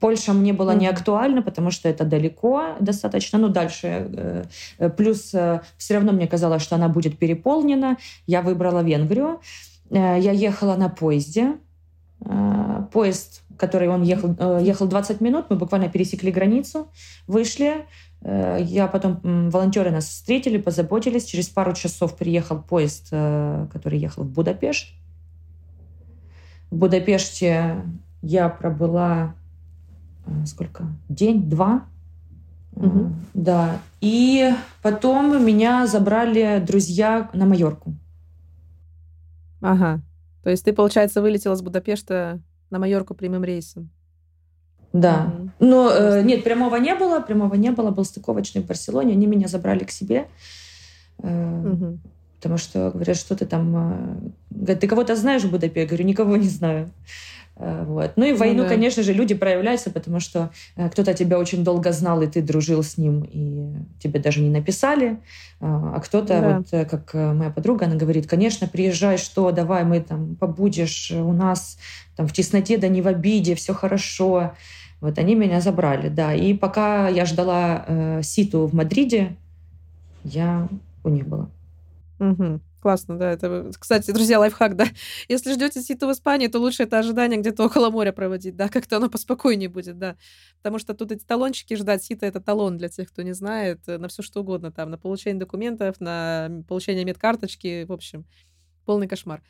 Польша 0.01 0.32
мне 0.32 0.53
была 0.53 0.74
не 0.74 0.88
актуальна, 0.88 1.42
потому 1.42 1.70
что 1.70 1.88
это 1.88 2.05
далеко 2.05 2.76
достаточно. 2.80 3.38
Ну, 3.38 3.48
дальше. 3.48 4.46
Э, 4.78 4.90
плюс 4.90 5.34
э, 5.34 5.61
все 5.76 5.94
равно 5.94 6.12
мне 6.12 6.26
казалось, 6.26 6.62
что 6.62 6.74
она 6.76 6.88
будет 6.88 7.18
переполнена. 7.18 7.98
Я 8.26 8.40
выбрала 8.40 8.82
Венгрию. 8.82 9.40
Э, 9.90 10.18
я 10.18 10.32
ехала 10.32 10.76
на 10.76 10.88
поезде. 10.88 11.57
Поезд, 12.92 13.42
который 13.57 13.88
он 13.88 14.03
ехал, 14.03 14.59
ехал 14.59 14.86
20 14.86 15.22
минут. 15.22 15.46
Мы 15.48 15.57
буквально 15.57 15.88
пересекли 15.88 16.30
границу, 16.30 16.88
вышли. 17.26 17.86
Я 18.22 18.86
потом, 18.86 19.48
волонтеры 19.50 19.90
нас 19.90 20.06
встретили, 20.06 20.58
позаботились. 20.58 21.24
Через 21.24 21.48
пару 21.48 21.72
часов 21.72 22.18
приехал 22.18 22.60
поезд, 22.60 23.08
который 23.10 23.98
ехал 23.98 24.24
в 24.24 24.30
Будапешт. 24.30 24.94
В 26.70 26.76
Будапеште 26.76 27.82
я 28.20 28.50
пробыла 28.50 29.34
Э, 30.30 30.46
сколько? 30.46 30.86
День, 31.08 31.48
два. 31.48 31.86
Угу. 32.72 33.12
Да. 33.34 33.80
И 34.00 34.50
потом 34.82 35.44
меня 35.44 35.86
забрали 35.86 36.62
друзья 36.64 37.28
на 37.32 37.46
Майорку. 37.46 37.94
Ага. 39.60 40.00
То 40.42 40.50
есть 40.50 40.64
ты, 40.64 40.72
получается, 40.72 41.20
вылетела 41.20 41.54
с 41.54 41.62
Будапешта 41.62 42.40
на 42.70 42.78
Майорку 42.78 43.14
прямым 43.14 43.44
рейсом? 43.44 43.90
Да. 44.93 45.32
Но 45.59 45.91
э, 45.93 46.22
нет, 46.22 46.43
прямого 46.43 46.76
не 46.76 46.95
было, 46.95 47.20
прямого 47.20 47.55
не 47.55 47.70
было, 47.70 47.91
был 47.91 48.05
стыковочный 48.05 48.62
в 48.62 48.66
Барселоне, 48.66 49.12
они 49.12 49.26
меня 49.26 49.47
забрали 49.47 49.84
к 49.84 49.91
себе. 49.91 50.26
Э, 51.22 51.62
угу. 51.64 51.99
Потому 52.41 52.57
что 52.57 52.91
говорят, 52.91 53.18
что 53.18 53.36
ты 53.36 53.45
там... 53.45 53.76
Э, 53.76 54.30
говорят, 54.51 54.80
ты 54.80 54.88
кого-то 54.88 55.14
знаешь 55.14 55.43
в 55.43 55.51
Будапеште? 55.51 55.80
Я 55.82 55.86
говорю, 55.86 56.05
никого 56.07 56.36
не 56.38 56.49
знаю. 56.49 56.91
Э, 57.57 57.84
вот. 57.86 58.12
Ну 58.16 58.24
и 58.24 58.32
в 58.32 58.36
ну 58.36 58.38
войну, 58.38 58.57
ну, 58.59 58.62
да. 58.62 58.70
конечно 58.70 59.03
же, 59.03 59.12
люди 59.12 59.34
проявляются, 59.34 59.91
потому 59.91 60.20
что 60.20 60.51
э, 60.76 60.88
кто-то 60.88 61.12
тебя 61.12 61.38
очень 61.38 61.62
долго 61.62 61.93
знал, 61.93 62.22
и 62.22 62.26
ты 62.26 62.41
дружил 62.41 62.82
с 62.82 62.97
ним, 62.97 63.28
и 63.30 63.74
тебе 64.03 64.20
даже 64.20 64.41
не 64.41 64.49
написали. 64.49 65.18
А, 65.61 66.01
кто-то, 66.01 66.41
да. 66.41 66.57
вот 66.57 66.88
как 66.88 67.12
моя 67.12 67.51
подруга, 67.51 67.84
она 67.84 67.97
говорит, 67.97 68.26
конечно, 68.26 68.66
приезжай, 68.66 69.18
что, 69.18 69.51
давай, 69.51 69.84
мы 69.84 70.01
там 70.01 70.36
побудешь 70.36 71.11
у 71.11 71.32
нас 71.34 71.76
там 72.16 72.26
в 72.26 72.32
тесноте, 72.32 72.78
да 72.78 72.88
не 72.88 73.03
в 73.03 73.07
обиде, 73.07 73.55
все 73.55 73.74
хорошо. 73.74 74.55
Вот 75.01 75.18
они 75.18 75.34
меня 75.34 75.61
забрали, 75.61 76.09
да. 76.09 76.34
И 76.34 76.55
пока 76.55 77.09
я 77.09 77.24
ждала 77.24 77.84
э, 77.86 78.22
Ситу 78.22 78.66
в 78.66 78.74
Мадриде, 78.74 79.36
я 80.24 80.68
у 81.05 81.09
них 81.09 81.26
была. 81.26 81.48
Угу. 82.18 82.61
Классно, 82.80 83.18
да. 83.18 83.30
Это, 83.32 83.70
кстати, 83.78 84.11
друзья, 84.11 84.38
лайфхак, 84.38 84.74
да. 84.74 84.86
Если 85.28 85.53
ждете 85.53 85.82
ситу 85.82 86.07
в 86.07 86.12
Испании, 86.12 86.46
то 86.46 86.59
лучше 86.59 86.84
это 86.84 86.98
ожидание 86.98 87.38
где-то 87.38 87.64
около 87.64 87.90
моря 87.90 88.12
проводить, 88.12 88.57
да, 88.57 88.68
как-то 88.68 88.96
оно 88.96 89.11
поспокойнее 89.11 89.68
будет, 89.68 89.98
да. 89.98 90.16
Потому 90.59 90.78
что 90.78 90.94
тут 90.94 91.12
эти 91.12 91.24
талончики 91.24 91.74
ждать, 91.74 92.03
сита— 92.03 92.26
это 92.26 92.40
талон 92.40 92.78
для 92.78 92.88
тех, 92.88 93.09
кто 93.11 93.22
не 93.22 93.32
знает, 93.32 93.80
э, 93.86 93.98
на 93.98 94.09
все 94.09 94.22
что 94.22 94.40
угодно 94.40 94.72
там, 94.72 94.90
на 94.90 94.96
получение 94.96 95.38
документов, 95.38 96.01
на 96.01 96.62
получение 96.68 97.05
медкарточки, 97.05 97.84
в 97.84 97.92
общем, 97.92 98.24
полный 98.86 99.09
кошмар. 99.09 99.42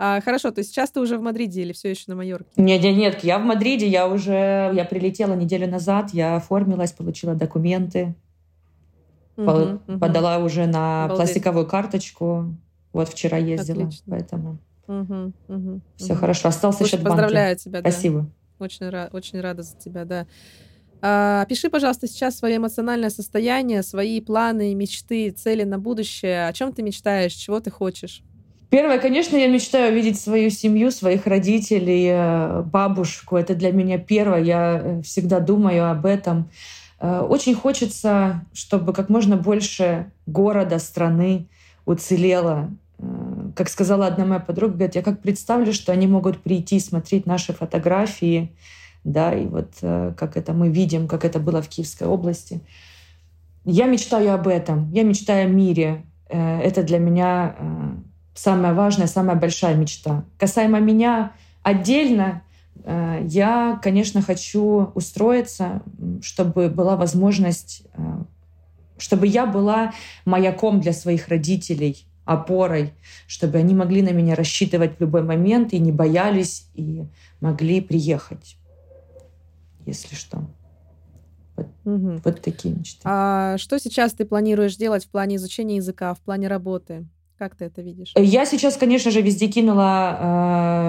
А, 0.00 0.20
хорошо, 0.20 0.52
то 0.52 0.60
есть 0.60 0.70
сейчас 0.70 0.90
ты 0.92 1.00
уже 1.00 1.18
в 1.18 1.22
Мадриде 1.22 1.62
или 1.62 1.72
все 1.72 1.90
еще 1.90 2.04
на 2.06 2.14
Майорке? 2.14 2.50
Нет, 2.56 2.82
нет, 2.82 2.96
нет, 2.96 3.24
я 3.24 3.38
в 3.40 3.44
Мадриде, 3.44 3.88
я 3.88 4.06
уже, 4.06 4.70
я 4.72 4.84
прилетела 4.88 5.34
неделю 5.34 5.68
назад, 5.68 6.10
я 6.12 6.36
оформилась, 6.36 6.92
получила 6.92 7.34
документы, 7.34 8.14
угу, 9.36 9.46
по, 9.46 9.50
угу. 9.86 9.98
подала 9.98 10.38
уже 10.38 10.66
на 10.66 11.06
Обалдеть. 11.06 11.16
пластиковую 11.16 11.66
карточку, 11.66 12.56
вот 12.92 13.08
вчера 13.08 13.38
ездила, 13.38 13.84
Отлично. 13.84 14.04
поэтому 14.08 14.58
угу, 14.86 15.32
угу, 15.48 15.80
все 15.96 16.12
угу. 16.12 16.20
хорошо. 16.20 16.48
Остался 16.48 16.78
Слушай, 16.78 16.92
счет 16.92 17.04
Поздравляю 17.04 17.50
банки. 17.50 17.64
тебя. 17.64 17.80
Спасибо. 17.80 18.20
Да. 18.20 18.64
Очень, 18.64 18.88
рад, 18.88 19.14
очень 19.14 19.40
рада 19.40 19.62
за 19.62 19.76
тебя, 19.76 20.04
да. 20.04 20.26
А, 21.00 21.44
пиши, 21.46 21.70
пожалуйста, 21.70 22.06
сейчас 22.08 22.38
свое 22.38 22.56
эмоциональное 22.56 23.10
состояние, 23.10 23.82
свои 23.82 24.20
планы, 24.20 24.74
мечты, 24.74 25.30
цели 25.30 25.64
на 25.64 25.78
будущее. 25.78 26.48
О 26.48 26.52
чем 26.52 26.72
ты 26.72 26.82
мечтаешь, 26.82 27.32
чего 27.32 27.60
ты 27.60 27.70
хочешь? 27.70 28.22
Первое, 28.70 28.98
конечно, 28.98 29.36
я 29.36 29.48
мечтаю 29.48 29.92
увидеть 29.92 30.20
свою 30.20 30.50
семью, 30.50 30.90
своих 30.90 31.26
родителей, 31.26 32.08
э, 32.10 32.62
бабушку. 32.62 33.36
Это 33.36 33.54
для 33.54 33.72
меня 33.72 33.96
первое. 33.96 34.42
Я 34.42 34.80
э, 34.82 35.02
всегда 35.02 35.40
думаю 35.40 35.90
об 35.90 36.04
этом. 36.04 36.50
Э, 37.00 37.20
очень 37.20 37.54
хочется, 37.54 38.44
чтобы 38.52 38.92
как 38.92 39.08
можно 39.08 39.38
больше 39.38 40.12
города, 40.26 40.78
страны 40.78 41.48
уцелело. 41.86 42.70
Как 43.54 43.70
сказала 43.70 44.06
одна 44.06 44.26
моя 44.26 44.40
подруга, 44.40 44.74
говорит, 44.74 44.96
я 44.96 45.02
как 45.02 45.22
представлю, 45.22 45.72
что 45.72 45.92
они 45.92 46.06
могут 46.06 46.42
прийти 46.42 46.78
смотреть 46.78 47.24
наши 47.24 47.54
фотографии, 47.54 48.54
да, 49.04 49.32
и 49.32 49.46
вот 49.46 49.70
как 49.80 50.36
это 50.36 50.52
мы 50.52 50.68
видим, 50.68 51.06
как 51.06 51.24
это 51.24 51.38
было 51.38 51.62
в 51.62 51.68
Киевской 51.68 52.08
области. 52.08 52.60
Я 53.64 53.86
мечтаю 53.86 54.34
об 54.34 54.48
этом, 54.48 54.90
я 54.90 55.04
мечтаю 55.04 55.46
о 55.46 55.48
мире. 55.48 56.04
Это 56.28 56.82
для 56.82 56.98
меня 56.98 57.54
самая 58.38 58.74
важная, 58.74 59.06
самая 59.06 59.36
большая 59.36 59.74
мечта. 59.74 60.24
Касаемо 60.38 60.80
меня 60.80 61.32
отдельно, 61.62 62.42
я, 62.84 63.78
конечно, 63.82 64.22
хочу 64.22 64.92
устроиться, 64.94 65.82
чтобы 66.22 66.68
была 66.68 66.96
возможность 66.96 67.82
чтобы 68.98 69.26
я 69.26 69.46
была 69.46 69.92
маяком 70.24 70.80
для 70.80 70.92
своих 70.92 71.28
родителей, 71.28 72.04
опорой, 72.24 72.92
чтобы 73.26 73.58
они 73.58 73.74
могли 73.74 74.02
на 74.02 74.10
меня 74.10 74.34
рассчитывать 74.34 74.96
в 74.96 75.00
любой 75.00 75.22
момент 75.22 75.72
и 75.72 75.78
не 75.78 75.92
боялись, 75.92 76.68
и 76.74 77.06
могли 77.40 77.80
приехать, 77.80 78.58
если 79.86 80.14
что. 80.14 80.44
Вот, 81.56 81.68
угу. 81.84 82.20
вот 82.22 82.42
такие 82.42 82.74
мечты. 82.74 83.00
А 83.04 83.56
что 83.56 83.78
сейчас 83.78 84.12
ты 84.12 84.26
планируешь 84.26 84.76
делать 84.76 85.06
в 85.06 85.08
плане 85.08 85.36
изучения 85.36 85.76
языка, 85.76 86.12
в 86.14 86.18
плане 86.18 86.48
работы? 86.48 87.06
Как 87.38 87.54
ты 87.54 87.66
это 87.66 87.82
видишь? 87.82 88.12
Я 88.16 88.44
сейчас, 88.46 88.76
конечно 88.76 89.12
же, 89.12 89.20
везде 89.22 89.46
кинула 89.46 90.18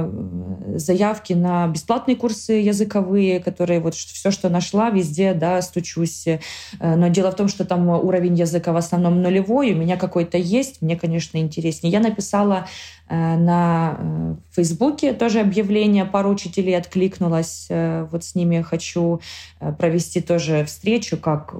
э, 0.02 0.78
заявки 0.78 1.34
на 1.34 1.68
бесплатные 1.68 2.16
курсы 2.16 2.54
языковые, 2.54 3.40
которые 3.40 3.80
вот 3.80 3.94
все, 3.94 4.32
что 4.32 4.50
нашла, 4.50 4.90
везде, 4.90 5.36
да, 5.36 5.62
стучусь. 5.62 6.26
Э, 6.26 6.40
но 6.80 7.08
дело 7.10 7.32
в 7.32 7.36
том, 7.36 7.50
что 7.50 7.66
там 7.66 7.88
уровень 7.88 8.34
языка 8.34 8.74
в 8.74 8.78
основном 8.78 9.22
нулевой, 9.22 9.74
у 9.74 9.78
меня 9.78 9.96
какой-то 9.96 10.40
есть, 10.40 10.82
мне, 10.82 10.98
конечно, 10.98 11.38
интереснее. 11.38 11.92
Я 11.92 12.00
написала 12.00 12.66
э, 13.08 13.16
на 13.16 13.98
э, 14.00 14.36
Фейсбуке 14.56 15.14
тоже 15.14 15.42
объявление, 15.42 16.06
пару 16.06 16.32
учителей 16.32 16.76
откликнулась, 16.76 17.68
э, 17.70 18.08
вот 18.12 18.24
с 18.24 18.34
ними 18.34 18.64
хочу 18.64 19.22
э, 19.60 19.72
провести 19.72 20.20
тоже 20.20 20.66
встречу, 20.66 21.16
как, 21.16 21.54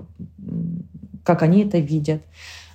как 1.24 1.44
они 1.44 1.64
это 1.64 1.78
видят. 1.78 2.24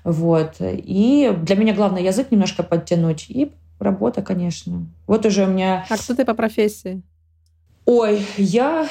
Вот. 0.04 0.56
И 0.60 1.34
для 1.42 1.56
меня 1.56 1.74
главное 1.74 2.02
язык 2.02 2.30
немножко 2.30 2.62
подтянуть. 2.62 3.26
И 3.28 3.50
работа, 3.80 4.22
конечно. 4.22 4.86
Вот 5.06 5.26
уже 5.26 5.44
у 5.44 5.48
меня... 5.48 5.84
А 5.88 5.96
кто 5.96 6.14
ты 6.14 6.24
по 6.24 6.34
профессии? 6.34 7.02
Ой, 7.86 8.24
я 8.36 8.88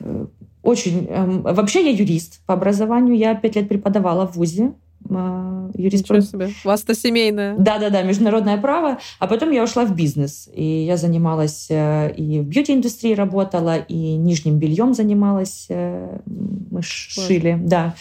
э, 0.00 0.26
очень... 0.64 1.06
Эм, 1.08 1.42
вообще 1.42 1.84
я 1.84 1.90
юрист 1.90 2.40
по 2.46 2.54
образованию. 2.54 3.16
Я 3.16 3.34
пять 3.34 3.56
лет 3.56 3.68
преподавала 3.68 4.26
в 4.26 4.36
ВУЗе. 4.36 4.72
Э, 5.08 5.70
юриспруденция. 5.74 6.48
себе. 6.48 6.54
У 6.64 6.68
вас-то 6.68 6.94
семейное. 6.94 7.56
Да-да-да, 7.58 8.02
международное 8.02 8.56
право. 8.56 8.98
А 9.18 9.26
потом 9.26 9.50
я 9.50 9.62
ушла 9.62 9.84
в 9.84 9.94
бизнес. 9.94 10.48
И 10.52 10.64
я 10.64 10.96
занималась 10.96 11.66
э, 11.70 12.12
и 12.16 12.40
в 12.40 12.44
бьюти-индустрии 12.44 13.14
работала, 13.14 13.76
и 13.76 14.16
нижним 14.16 14.58
бельем 14.58 14.94
занималась. 14.94 15.68
Мы 15.68 16.82
шили, 16.82 17.58
да. 17.60 17.94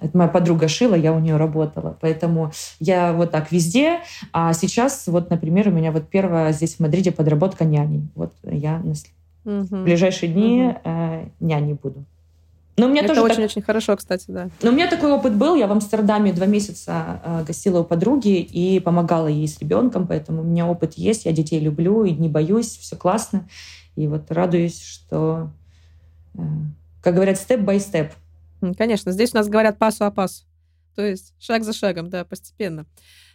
Это 0.00 0.16
моя 0.16 0.28
подруга 0.28 0.68
шила, 0.68 0.94
я 0.94 1.12
у 1.12 1.18
нее 1.18 1.36
работала. 1.36 1.96
Поэтому 2.00 2.52
я 2.78 3.12
вот 3.12 3.30
так 3.30 3.52
везде. 3.52 4.00
А 4.32 4.52
сейчас, 4.52 5.06
вот, 5.06 5.30
например, 5.30 5.68
у 5.68 5.72
меня 5.72 5.92
вот 5.92 6.08
первая 6.08 6.52
здесь 6.52 6.76
в 6.76 6.80
Мадриде 6.80 7.12
подработка 7.12 7.64
няней. 7.64 8.08
Вот 8.14 8.32
я 8.42 8.82
угу. 9.44 9.62
в 9.62 9.84
ближайшие 9.84 10.32
дни 10.32 10.68
угу. 10.68 10.80
э, 10.84 11.28
няней 11.40 11.74
буду. 11.74 12.04
Но 12.80 12.86
у 12.86 12.88
меня 12.88 13.02
это 13.02 13.22
очень-очень 13.22 13.60
так... 13.62 13.66
хорошо, 13.66 13.96
кстати, 13.96 14.24
да. 14.28 14.48
Но 14.62 14.70
у 14.70 14.72
меня 14.72 14.88
такой 14.88 15.12
опыт 15.12 15.34
был. 15.34 15.54
Я 15.54 15.66
в 15.66 15.72
Амстердаме 15.72 16.32
два 16.32 16.46
месяца 16.46 17.20
э, 17.24 17.44
гостила 17.46 17.80
у 17.80 17.84
подруги 17.84 18.40
и 18.40 18.80
помогала 18.80 19.26
ей 19.26 19.46
с 19.46 19.58
ребенком, 19.58 20.06
поэтому 20.06 20.40
у 20.40 20.44
меня 20.44 20.66
опыт 20.66 20.94
есть. 20.94 21.26
Я 21.26 21.32
детей 21.32 21.60
люблю 21.60 22.04
и 22.04 22.12
не 22.12 22.28
боюсь, 22.28 22.76
все 22.78 22.96
классно. 22.96 23.48
И 23.96 24.06
вот 24.06 24.30
радуюсь, 24.30 24.82
что, 24.82 25.50
э, 26.34 26.40
как 27.02 27.14
говорят, 27.14 27.38
step-by-step. 27.38 28.12
Конечно, 28.76 29.12
здесь 29.12 29.34
у 29.34 29.36
нас 29.36 29.48
говорят 29.48 29.78
paso 29.78 30.04
a 30.04 30.10
paso. 30.10 30.44
То 30.94 31.02
есть 31.02 31.34
шаг 31.38 31.64
за 31.64 31.72
шагом, 31.72 32.08
да, 32.08 32.24
постепенно. 32.24 32.86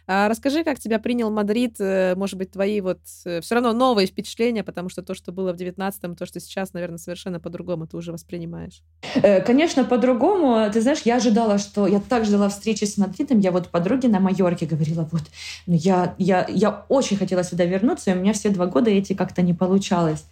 А 0.08 0.28
расскажи, 0.28 0.62
как 0.62 0.78
тебя 0.78 0.98
принял 0.98 1.30
Мадрид, 1.30 1.76
э, 1.80 2.14
может 2.16 2.38
быть, 2.38 2.52
твои 2.52 2.80
вот 2.80 3.00
э, 3.24 3.40
все 3.40 3.54
равно 3.56 3.72
новые 3.72 4.06
впечатления, 4.06 4.62
потому 4.62 4.88
что 4.88 5.02
то, 5.02 5.14
что 5.14 5.32
было 5.32 5.52
в 5.52 5.56
19-м, 5.56 6.14
то, 6.14 6.26
что 6.26 6.38
сейчас, 6.38 6.72
наверное, 6.72 6.98
совершенно 6.98 7.40
по-другому 7.40 7.86
ты 7.86 7.96
уже 7.96 8.12
воспринимаешь. 8.12 8.82
Э, 9.16 9.40
конечно, 9.40 9.84
по-другому. 9.84 10.70
Ты 10.72 10.80
знаешь, 10.80 11.02
я 11.04 11.16
ожидала, 11.16 11.58
что... 11.58 11.86
Я 11.88 12.00
так 12.00 12.24
ждала 12.24 12.48
встречи 12.48 12.84
с 12.84 12.96
Мадридом. 12.96 13.40
Я 13.40 13.50
вот 13.50 13.68
подруге 13.68 14.08
на 14.08 14.20
Майорке 14.20 14.66
говорила, 14.66 15.08
вот, 15.10 15.22
ну 15.66 15.74
я, 15.74 16.14
я, 16.18 16.46
я 16.48 16.84
очень 16.88 17.16
хотела 17.16 17.42
сюда 17.42 17.64
вернуться, 17.64 18.10
и 18.10 18.14
у 18.14 18.20
меня 18.20 18.32
все 18.32 18.50
два 18.50 18.66
года 18.66 18.90
эти 18.90 19.12
как-то 19.12 19.42
не 19.42 19.54
получалось 19.54 20.24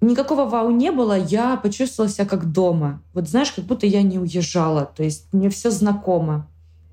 никакого 0.00 0.44
вау 0.44 0.70
не 0.70 0.92
было, 0.92 1.18
я 1.18 1.56
почувствовала 1.56 2.10
себя 2.10 2.26
как 2.26 2.52
дома. 2.52 3.02
Вот 3.14 3.28
знаешь, 3.28 3.50
как 3.50 3.64
будто 3.64 3.86
я 3.86 4.02
не 4.02 4.18
уезжала. 4.18 4.84
То 4.84 5.02
есть 5.02 5.32
мне 5.32 5.50
все 5.50 5.70
знакомо, 5.70 6.46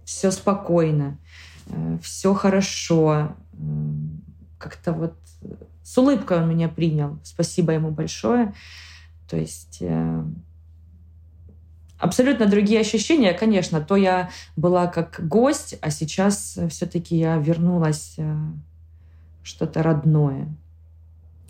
все 0.05 0.31
спокойно, 0.31 1.17
э, 1.67 1.97
все 2.01 2.33
хорошо. 2.33 3.35
Как-то 4.57 4.93
вот 4.93 5.13
с 5.83 5.97
улыбкой 5.97 6.39
он 6.39 6.49
меня 6.49 6.69
принял. 6.69 7.19
Спасибо 7.23 7.73
ему 7.73 7.91
большое. 7.91 8.53
То 9.29 9.37
есть 9.37 9.77
э, 9.81 10.23
абсолютно 11.97 12.45
другие 12.45 12.79
ощущения, 12.79 13.33
конечно. 13.33 13.81
То 13.81 13.95
я 13.95 14.29
была 14.55 14.87
как 14.87 15.27
гость, 15.27 15.77
а 15.81 15.89
сейчас 15.89 16.57
все-таки 16.69 17.17
я 17.17 17.37
вернулась 17.37 18.15
э, 18.17 18.35
что-то 19.43 19.83
родное. 19.83 20.47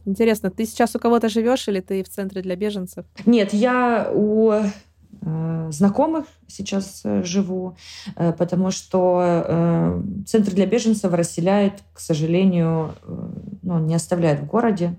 Интересно, 0.05 0.49
ты 0.49 0.65
сейчас 0.65 0.95
у 0.95 0.99
кого-то 0.99 1.29
живешь 1.29 1.67
или 1.67 1.79
ты 1.79 2.03
в 2.03 2.09
центре 2.09 2.41
для 2.41 2.55
беженцев? 2.55 3.05
Нет, 3.25 3.53
я 3.53 4.11
у 4.13 4.51
э, 4.51 4.71
знакомых 5.71 6.25
сейчас 6.47 7.01
э, 7.03 7.23
живу, 7.23 7.75
э, 8.15 8.33
потому 8.33 8.71
что 8.71 9.43
э, 9.47 10.01
центр 10.25 10.51
для 10.51 10.65
беженцев 10.65 11.13
расселяет, 11.13 11.83
к 11.93 11.99
сожалению, 11.99 12.95
э, 13.03 13.29
ну, 13.61 13.79
не 13.79 13.95
оставляет 13.95 14.41
в 14.41 14.45
городе. 14.45 14.95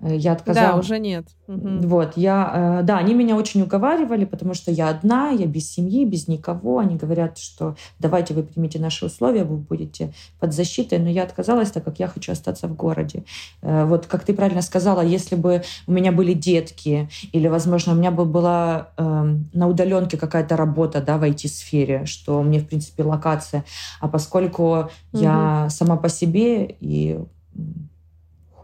Э, 0.00 0.14
я 0.14 0.32
отказала. 0.32 0.72
Да, 0.72 0.78
уже 0.78 0.98
нет. 0.98 1.26
Угу. 1.48 1.86
Вот, 1.88 2.16
я, 2.16 2.80
э, 2.80 2.82
да, 2.82 2.98
они 2.98 3.14
меня 3.14 3.36
очень 3.36 3.62
уговаривали, 3.62 4.24
потому 4.24 4.54
что 4.54 4.70
я 4.70 4.88
одна, 4.88 5.30
я 5.30 5.46
без 5.46 5.70
семьи, 5.70 6.04
без 6.04 6.28
никого. 6.28 6.78
Они 6.78 6.96
говорят, 6.96 7.38
что 7.38 7.76
давайте 7.98 8.34
вы 8.34 8.42
примите 8.42 8.78
наши 8.78 9.06
условия, 9.06 9.44
вы 9.44 9.56
будете 9.56 10.12
под 10.38 10.52
защитой. 10.52 10.98
Но 10.98 11.08
я 11.08 11.22
отказалась, 11.22 11.70
так 11.70 11.84
как 11.84 11.98
я 11.98 12.08
хочу 12.08 12.32
остаться 12.32 12.68
в 12.68 12.74
городе. 12.74 13.24
Э, 13.62 13.84
вот, 13.84 14.06
как 14.06 14.24
ты 14.24 14.34
правильно 14.34 14.62
сказала, 14.62 15.00
если 15.00 15.36
бы 15.36 15.62
у 15.86 15.92
меня 15.92 16.12
были 16.12 16.34
детки, 16.34 17.08
или, 17.32 17.48
возможно, 17.48 17.92
у 17.92 17.96
меня 17.96 18.10
бы 18.10 18.24
была 18.24 18.88
э, 18.96 19.36
на 19.52 19.68
удаленке 19.68 20.16
какая-то 20.16 20.56
работа, 20.56 21.00
да, 21.00 21.16
в 21.16 21.22
IT-сфере, 21.22 22.04
что 22.06 22.42
мне, 22.42 22.60
в 22.60 22.66
принципе, 22.66 23.02
локация. 23.02 23.64
А 24.00 24.08
поскольку 24.08 24.78
угу. 24.78 24.88
я 25.12 25.68
сама 25.70 25.96
по 25.96 26.08
себе 26.08 26.76
и 26.80 27.18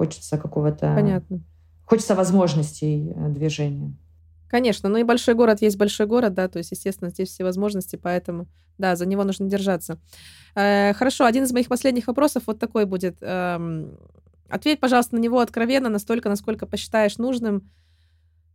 хочется 0.02 0.36
какого-то... 0.36 0.94
Понятно. 0.96 1.40
Хочется 1.84 2.16
возможностей 2.16 3.12
э, 3.14 3.28
движения. 3.28 3.94
Конечно, 4.48 4.88
ну 4.88 4.98
и 4.98 5.04
большой 5.04 5.34
город 5.34 5.62
есть 5.62 5.76
большой 5.76 6.06
город, 6.06 6.34
да, 6.34 6.48
то 6.48 6.58
есть, 6.58 6.72
естественно, 6.72 7.10
здесь 7.10 7.28
все 7.28 7.44
возможности, 7.44 7.94
поэтому, 7.94 8.48
да, 8.78 8.96
за 8.96 9.06
него 9.06 9.22
нужно 9.22 9.48
держаться. 9.48 10.00
Э, 10.56 10.92
хорошо, 10.94 11.24
один 11.24 11.44
из 11.44 11.52
моих 11.52 11.68
последних 11.68 12.08
вопросов 12.08 12.42
вот 12.46 12.58
такой 12.58 12.84
будет. 12.84 13.18
Эм, 13.20 13.96
ответь, 14.48 14.80
пожалуйста, 14.80 15.14
на 15.14 15.20
него 15.20 15.38
откровенно, 15.38 15.88
настолько, 15.88 16.28
насколько 16.28 16.66
посчитаешь 16.66 17.18
нужным. 17.18 17.70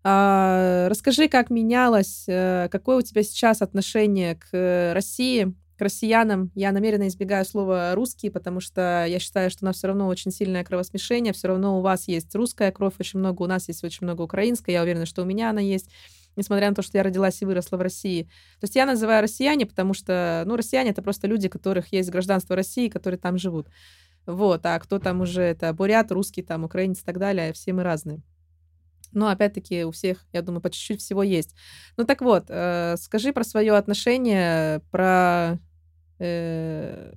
Э, 0.04 0.88
расскажи, 0.90 1.30
как 1.30 1.50
менялось, 1.50 2.26
э, 2.28 2.68
какое 2.70 2.98
у 2.98 3.02
тебя 3.02 3.24
сейчас 3.24 3.62
отношение 3.62 4.36
к 4.36 4.92
России, 4.94 5.56
к 5.78 5.82
россиянам. 5.82 6.52
Я 6.56 6.72
намеренно 6.72 7.08
избегаю 7.08 7.46
слова 7.46 7.94
«русские», 7.96 8.32
потому 8.32 8.60
что 8.60 9.06
я 9.08 9.20
считаю, 9.20 9.50
что 9.50 9.64
у 9.64 9.68
нас 9.68 9.78
все 9.78 9.88
равно 9.88 10.08
очень 10.08 10.32
сильное 10.32 10.64
кровосмешение, 10.64 11.34
все 11.34 11.50
равно 11.50 11.78
у 11.78 11.82
вас 11.82 12.08
есть 12.08 12.34
русская 12.36 12.72
кровь 12.72 12.96
очень 13.00 13.20
много, 13.20 13.44
у 13.44 13.48
нас 13.48 13.68
есть 13.68 13.84
очень 13.84 14.06
много 14.06 14.24
украинской, 14.24 14.72
я 14.72 14.82
уверена, 14.84 15.06
что 15.06 15.22
у 15.22 15.26
меня 15.26 15.50
она 15.50 15.62
есть 15.62 15.90
несмотря 16.38 16.70
на 16.70 16.76
то, 16.76 16.84
что 16.84 16.98
я 16.98 17.04
родилась 17.04 17.42
и 17.42 17.46
выросла 17.46 17.78
в 17.78 17.82
России. 17.82 18.24
То 18.60 18.66
есть 18.66 18.76
я 18.76 18.86
называю 18.86 19.24
россияне, 19.24 19.66
потому 19.66 19.94
что, 19.94 20.44
ну, 20.46 20.56
россияне— 20.56 20.90
это 20.92 21.02
просто 21.02 21.28
люди, 21.28 21.48
у 21.48 21.50
которых 21.50 21.92
есть 21.92 22.12
гражданство 22.12 22.56
России, 22.56 22.90
которые 22.90 23.20
там 23.20 23.38
живут. 23.38 23.68
Вот, 24.28 24.66
а 24.66 24.78
кто 24.80 25.00
там 25.00 25.22
уже, 25.22 25.42
это 25.42 25.74
бурят, 25.74 26.12
русский, 26.12 26.44
там, 26.44 26.64
украинец 26.64 27.00
и 27.00 27.04
так 27.04 27.18
далее, 27.18 27.54
все 27.54 27.74
мы 27.74 27.84
разные. 27.84 28.22
Но 29.14 29.30
опять-таки 29.30 29.84
у 29.86 29.92
всех, 29.92 30.26
я 30.34 30.42
думаю, 30.42 30.62
по 30.62 30.70
чуть-чуть 30.70 31.02
всего 31.02 31.24
есть. 31.24 31.56
Ну 31.96 32.04
так 32.04 32.22
вот, 32.22 32.46
э, 32.50 32.96
скажи 32.98 33.32
про 33.32 33.44
свое 33.44 33.74
отношение, 33.76 34.82
про 34.92 35.60
Э, 36.20 37.12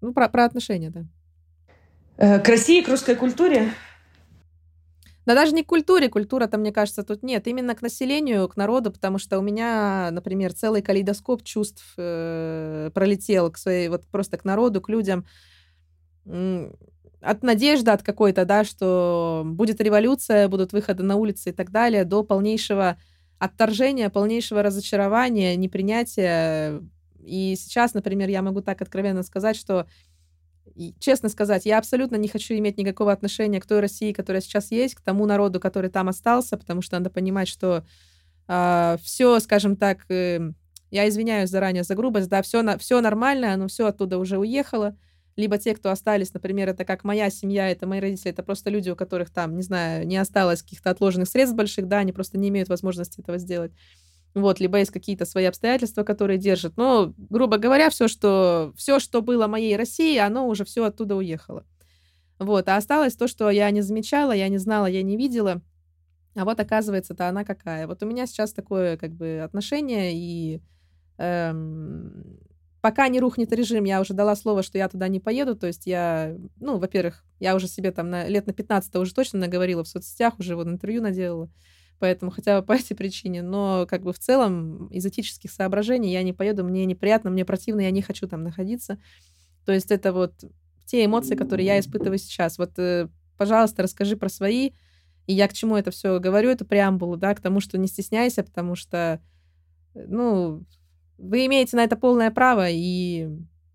ну, 0.00 0.12
про, 0.12 0.28
про 0.28 0.44
отношения, 0.44 0.90
да. 0.90 1.04
Э, 2.16 2.40
к 2.40 2.48
России, 2.48 2.82
к 2.82 2.88
русской 2.88 3.14
культуре? 3.14 3.72
Да 5.24 5.34
даже 5.34 5.52
не 5.52 5.62
к 5.62 5.66
культуре, 5.66 6.08
культура-то, 6.08 6.58
мне 6.58 6.72
кажется, 6.72 7.04
тут 7.04 7.22
нет. 7.22 7.46
Именно 7.46 7.76
к 7.76 7.82
населению, 7.82 8.48
к 8.48 8.56
народу, 8.56 8.90
потому 8.90 9.18
что 9.18 9.38
у 9.38 9.42
меня, 9.42 10.08
например, 10.10 10.52
целый 10.52 10.82
калейдоскоп 10.82 11.44
чувств 11.44 11.94
э, 11.96 12.90
пролетел 12.92 13.50
к 13.50 13.58
своей, 13.58 13.88
вот 13.88 14.04
просто 14.06 14.36
к 14.36 14.44
народу, 14.44 14.80
к 14.80 14.88
людям. 14.88 15.24
От 16.24 17.42
надежды 17.44 17.92
от 17.92 18.02
какой-то, 18.02 18.44
да, 18.44 18.64
что 18.64 19.42
будет 19.44 19.80
революция, 19.80 20.48
будут 20.48 20.72
выходы 20.72 21.04
на 21.04 21.14
улицы 21.14 21.50
и 21.50 21.52
так 21.52 21.70
далее, 21.70 22.04
до 22.04 22.24
полнейшего 22.24 22.96
отторжения, 23.38 24.10
полнейшего 24.10 24.62
разочарования, 24.62 25.54
непринятия 25.54 26.80
и 27.22 27.56
сейчас, 27.56 27.94
например, 27.94 28.28
я 28.28 28.42
могу 28.42 28.60
так 28.60 28.82
откровенно 28.82 29.22
сказать, 29.22 29.56
что 29.56 29.86
честно 31.00 31.28
сказать, 31.28 31.66
я 31.66 31.78
абсолютно 31.78 32.16
не 32.16 32.28
хочу 32.28 32.54
иметь 32.54 32.78
никакого 32.78 33.12
отношения 33.12 33.60
к 33.60 33.66
той 33.66 33.80
России, 33.80 34.12
которая 34.12 34.40
сейчас 34.40 34.70
есть, 34.70 34.94
к 34.94 35.00
тому 35.00 35.26
народу, 35.26 35.60
который 35.60 35.90
там 35.90 36.08
остался, 36.08 36.56
потому 36.56 36.82
что 36.82 36.98
надо 36.98 37.10
понимать, 37.10 37.48
что 37.48 37.78
э, 37.78 37.82
а, 38.48 38.96
все, 39.02 39.38
скажем 39.40 39.76
так, 39.76 40.04
э, 40.10 40.52
я 40.90 41.08
извиняюсь 41.08 41.50
заранее 41.50 41.84
за 41.84 41.94
грубость, 41.94 42.28
да, 42.28 42.42
все, 42.42 42.62
на, 42.62 42.78
все 42.78 43.00
нормально, 43.00 43.52
оно 43.54 43.68
все 43.68 43.86
оттуда 43.86 44.18
уже 44.18 44.38
уехало. 44.38 44.96
Либо 45.34 45.56
те, 45.56 45.74
кто 45.74 45.90
остались, 45.90 46.34
например, 46.34 46.68
это 46.68 46.84
как 46.84 47.04
моя 47.04 47.30
семья, 47.30 47.70
это 47.70 47.86
мои 47.86 48.00
родители, 48.00 48.30
это 48.30 48.42
просто 48.42 48.68
люди, 48.68 48.90
у 48.90 48.96
которых 48.96 49.30
там, 49.30 49.56
не 49.56 49.62
знаю, 49.62 50.06
не 50.06 50.18
осталось 50.18 50.62
каких-то 50.62 50.90
отложенных 50.90 51.28
средств 51.28 51.56
больших, 51.56 51.88
да, 51.88 51.98
они 51.98 52.12
просто 52.12 52.36
не 52.36 52.50
имеют 52.50 52.68
возможности 52.68 53.20
этого 53.20 53.38
сделать. 53.38 53.72
Вот, 54.34 54.60
либо 54.60 54.78
есть 54.78 54.90
какие-то 54.90 55.26
свои 55.26 55.44
обстоятельства, 55.44 56.04
которые 56.04 56.38
держат. 56.38 56.76
Но, 56.76 57.12
грубо 57.16 57.58
говоря, 57.58 57.90
все, 57.90 58.08
что, 58.08 58.72
все, 58.76 58.98
что 58.98 59.20
было 59.20 59.46
моей 59.46 59.76
России, 59.76 60.16
оно 60.16 60.48
уже 60.48 60.64
все 60.64 60.84
оттуда 60.84 61.16
уехало. 61.16 61.66
Вот, 62.38 62.68
а 62.68 62.76
осталось 62.76 63.14
то, 63.14 63.28
что 63.28 63.50
я 63.50 63.70
не 63.70 63.82
замечала, 63.82 64.32
я 64.32 64.48
не 64.48 64.58
знала, 64.58 64.86
я 64.86 65.02
не 65.02 65.16
видела. 65.16 65.60
А 66.34 66.44
вот 66.46 66.58
оказывается-то 66.60 67.28
она 67.28 67.44
какая. 67.44 67.86
Вот 67.86 68.02
у 68.02 68.06
меня 68.06 68.26
сейчас 68.26 68.54
такое 68.54 68.96
как 68.96 69.12
бы 69.12 69.42
отношение, 69.44 70.12
и 70.14 70.62
эм, 71.18 72.38
пока 72.80 73.08
не 73.08 73.20
рухнет 73.20 73.52
режим, 73.52 73.84
я 73.84 74.00
уже 74.00 74.14
дала 74.14 74.34
слово, 74.34 74.62
что 74.62 74.78
я 74.78 74.88
туда 74.88 75.08
не 75.08 75.20
поеду. 75.20 75.54
То 75.56 75.66
есть 75.66 75.86
я, 75.86 76.34
ну, 76.58 76.78
во-первых, 76.78 77.22
я 77.38 77.54
уже 77.54 77.68
себе 77.68 77.92
там 77.92 78.08
на, 78.08 78.26
лет 78.26 78.46
на 78.46 78.54
15 78.54 78.96
уже 78.96 79.12
точно 79.12 79.40
наговорила 79.40 79.84
в 79.84 79.88
соцсетях, 79.88 80.38
уже 80.38 80.56
вот 80.56 80.68
интервью 80.68 81.02
наделала 81.02 81.50
поэтому 82.02 82.32
хотя 82.32 82.60
бы 82.60 82.66
по 82.66 82.72
этой 82.72 82.96
причине, 82.96 83.42
но 83.42 83.86
как 83.88 84.02
бы 84.02 84.12
в 84.12 84.18
целом 84.18 84.88
из 84.88 85.06
этических 85.06 85.52
соображений 85.52 86.10
я 86.10 86.24
не 86.24 86.32
поеду, 86.32 86.64
мне 86.64 86.84
неприятно, 86.84 87.30
мне 87.30 87.44
противно, 87.44 87.82
я 87.82 87.92
не 87.92 88.02
хочу 88.02 88.26
там 88.26 88.42
находиться. 88.42 88.98
То 89.64 89.70
есть 89.70 89.92
это 89.92 90.12
вот 90.12 90.34
те 90.84 91.04
эмоции, 91.04 91.36
которые 91.36 91.64
я 91.64 91.78
испытываю 91.78 92.18
сейчас. 92.18 92.58
Вот, 92.58 92.76
э, 92.76 93.06
пожалуйста, 93.38 93.84
расскажи 93.84 94.16
про 94.16 94.28
свои, 94.28 94.72
и 95.28 95.32
я 95.32 95.46
к 95.46 95.52
чему 95.52 95.76
это 95.76 95.92
все 95.92 96.18
говорю, 96.18 96.50
это 96.50 96.64
преамбулу, 96.64 97.16
да, 97.16 97.36
к 97.36 97.40
тому, 97.40 97.60
что 97.60 97.78
не 97.78 97.86
стесняйся, 97.86 98.42
потому 98.42 98.74
что, 98.74 99.20
э, 99.94 100.04
ну, 100.08 100.64
вы 101.18 101.46
имеете 101.46 101.76
на 101.76 101.84
это 101.84 101.94
полное 101.94 102.32
право, 102.32 102.66
и 102.68 103.28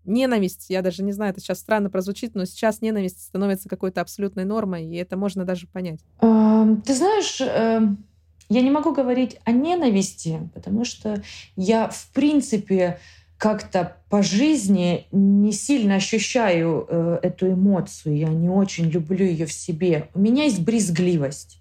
ненависть, 0.04 0.66
я 0.68 0.82
даже 0.82 1.02
не 1.02 1.12
знаю, 1.12 1.30
это 1.30 1.40
сейчас 1.40 1.60
странно 1.60 1.88
прозвучит, 1.88 2.34
но 2.34 2.44
сейчас 2.44 2.82
ненависть 2.82 3.22
становится 3.22 3.70
какой-то 3.70 4.02
абсолютной 4.02 4.44
нормой, 4.44 4.86
и 4.86 4.96
это 4.96 5.16
можно 5.16 5.46
даже 5.46 5.66
понять. 5.66 6.00
Ты 6.20 6.94
знаешь, 6.94 7.40
эм, 7.40 8.04
я 8.48 8.62
не 8.62 8.70
могу 8.70 8.92
говорить 8.92 9.38
о 9.44 9.52
ненависти, 9.52 10.48
потому 10.54 10.84
что 10.84 11.22
я, 11.56 11.88
в 11.88 12.08
принципе, 12.08 12.98
как-то 13.36 13.96
по 14.08 14.22
жизни 14.22 15.06
не 15.12 15.52
сильно 15.52 15.96
ощущаю 15.96 16.86
э, 16.88 17.18
эту 17.22 17.52
эмоцию. 17.52 18.16
Я 18.16 18.28
не 18.28 18.48
очень 18.48 18.86
люблю 18.86 19.24
ее 19.24 19.46
в 19.46 19.52
себе. 19.52 20.08
У 20.14 20.20
меня 20.20 20.44
есть 20.44 20.60
брезгливость. 20.60 21.60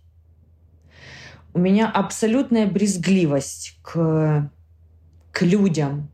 У 1.53 1.59
меня 1.59 1.89
абсолютная 1.89 2.67
брезгливость 2.67 3.77
к, 3.83 4.49
к 5.31 5.41
людям. 5.41 6.09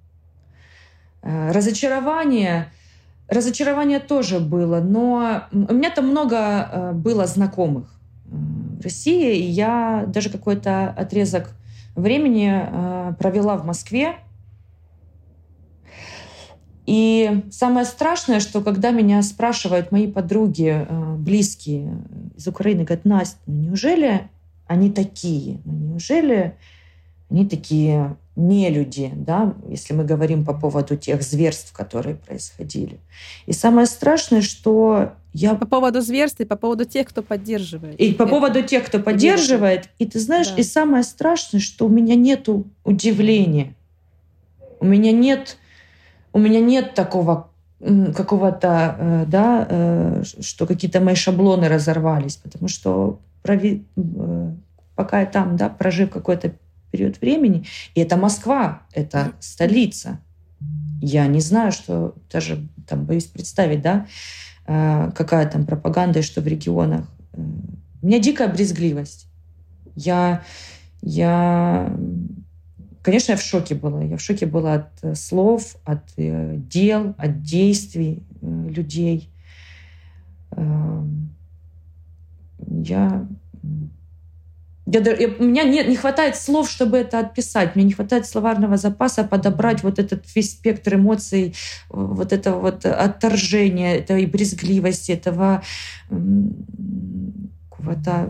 Э, 1.21 1.51
разочарование, 1.51 2.71
разочарование 3.29 3.99
тоже 3.99 4.39
было, 4.39 4.81
но 4.81 5.43
у 5.51 5.73
меня 5.73 5.91
там 5.91 6.07
много 6.07 6.37
э, 6.37 6.91
было 6.93 7.25
знакомых 7.25 7.93
России. 8.83 9.37
И 9.37 9.43
я 9.43 10.05
даже 10.07 10.29
какой-то 10.29 10.89
отрезок 10.89 11.51
времени 11.95 12.51
э, 12.51 13.13
провела 13.17 13.57
в 13.57 13.65
Москве. 13.65 14.15
И 16.85 17.43
самое 17.49 17.85
страшное, 17.85 18.39
что 18.39 18.61
когда 18.61 18.91
меня 18.91 19.21
спрашивают 19.21 19.91
мои 19.91 20.07
подруги, 20.07 20.85
э, 20.87 21.15
близкие 21.15 21.97
из 22.35 22.47
Украины, 22.47 22.83
говорят, 22.83 23.05
Настя, 23.05 23.39
ну 23.45 23.55
неужели 23.55 24.29
они 24.67 24.91
такие? 24.91 25.61
Ну 25.65 25.73
неужели 25.73 26.55
они 27.29 27.47
такие 27.47 28.17
не 28.35 28.69
люди, 28.69 29.11
да, 29.15 29.53
если 29.69 29.93
мы 29.93 30.03
говорим 30.03 30.43
по 30.43 30.53
поводу 30.53 30.95
тех 30.95 31.21
зверств, 31.21 31.71
которые 31.71 32.15
происходили. 32.15 32.99
И 33.45 33.53
самое 33.53 33.85
страшное, 33.85 34.41
что 34.41 35.13
я... 35.33 35.53
По 35.53 35.67
поводу 35.67 36.01
зверств 36.01 36.39
и 36.39 36.45
по 36.45 36.55
поводу 36.55 36.85
тех, 36.85 37.07
кто 37.07 37.21
поддерживает. 37.21 37.99
И 37.99 38.13
по 38.13 38.25
поводу 38.25 38.63
тех, 38.63 38.85
кто 38.85 38.99
поддерживает. 38.99 39.89
И 39.99 40.05
ты 40.05 40.19
знаешь, 40.19 40.49
да. 40.49 40.55
и 40.55 40.63
самое 40.63 41.03
страшное, 41.03 41.59
что 41.59 41.85
у 41.85 41.89
меня 41.89 42.15
нет 42.15 42.49
удивления. 42.83 43.75
У 44.79 44.85
меня 44.85 45.11
нет, 45.11 45.57
у 46.33 46.39
меня 46.39 46.59
нет 46.59 46.95
такого 46.95 47.49
какого-то, 48.15 48.95
э, 48.97 49.25
да, 49.27 49.67
э, 49.69 50.23
что 50.41 50.65
какие-то 50.65 51.01
мои 51.01 51.15
шаблоны 51.15 51.67
разорвались, 51.67 52.37
потому 52.37 52.67
что 52.67 53.19
прови... 53.41 53.85
Э, 53.97 54.51
пока 54.95 55.21
я 55.21 55.25
там, 55.25 55.57
да, 55.57 55.69
прожив 55.69 56.09
какой-то 56.09 56.53
период 56.93 57.19
времени. 57.19 57.65
И 57.95 58.01
это 58.01 58.17
Москва, 58.17 58.83
это 58.93 59.33
столица. 59.39 60.19
Я 61.01 61.25
не 61.25 61.41
знаю, 61.41 61.71
что 61.71 62.13
даже 62.31 62.67
там 62.87 63.05
боюсь 63.05 63.25
представить, 63.25 63.81
да, 63.81 64.05
э, 64.67 65.11
какая 65.15 65.49
там 65.49 65.65
пропаганда 65.65 66.19
и 66.19 66.21
что 66.21 66.39
в 66.39 66.47
регионах. 66.47 67.07
Э, 67.33 67.41
у 68.01 68.05
меня 68.05 68.19
дикая 68.19 68.47
брезгливость. 68.47 69.25
Я, 69.95 70.43
я, 71.01 71.97
конечно, 73.01 73.31
я 73.31 73.37
в 73.37 73.41
шоке 73.41 73.73
была. 73.73 74.03
Я 74.03 74.17
в 74.17 74.21
шоке 74.21 74.45
была 74.45 74.75
от 74.75 74.89
э, 75.01 75.15
слов, 75.15 75.75
от 75.85 76.03
дел, 76.15 77.15
от 77.17 77.41
действий 77.41 78.21
людей. 78.41 79.29
Я 82.67 83.27
я, 84.85 84.99
я, 84.99 85.27
у 85.39 85.43
меня 85.43 85.63
нет, 85.63 85.87
не 85.87 85.95
хватает 85.95 86.35
слов, 86.35 86.69
чтобы 86.69 86.97
это 86.97 87.19
отписать. 87.19 87.75
Мне 87.75 87.85
не 87.85 87.93
хватает 87.93 88.25
словарного 88.25 88.77
запаса 88.77 89.23
подобрать 89.23 89.83
вот 89.83 89.99
этот 89.99 90.23
весь 90.35 90.51
спектр 90.51 90.95
эмоций, 90.95 91.55
вот 91.89 92.33
этого 92.33 92.59
вот 92.59 92.85
отторжения, 92.85 93.95
этой 93.95 94.25
брезгливости, 94.25 95.11
этого 95.11 95.63
какого-то 97.69 98.29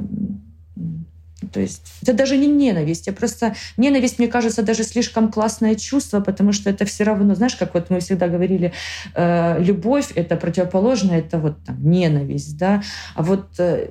то 1.52 1.60
есть 1.60 1.82
это 2.02 2.14
даже 2.14 2.38
не 2.38 2.48
ненависть, 2.48 3.08
я 3.08 3.14
просто 3.14 3.56
ненависть, 3.78 4.20
мне 4.20 4.28
кажется, 4.28 4.64
даже 4.64 4.84
слишком 4.84 5.32
классное 5.32 5.76
чувство, 5.76 6.20
потому 6.20 6.54
что 6.54 6.70
это 6.70 6.86
все 6.86 7.04
равно, 7.04 7.36
знаешь, 7.36 7.56
как 7.56 7.74
вот 7.74 7.90
мы 7.90 8.00
всегда 8.00 8.28
говорили, 8.28 8.74
э, 9.16 9.64
любовь 9.64 10.12
это 10.16 10.36
противоположное, 10.36 11.20
это 11.20 11.38
вот 11.38 11.64
там 11.64 11.78
ненависть, 11.90 12.58
да, 12.58 12.84
а 13.16 13.24
вот 13.24 13.60
э, 13.60 13.90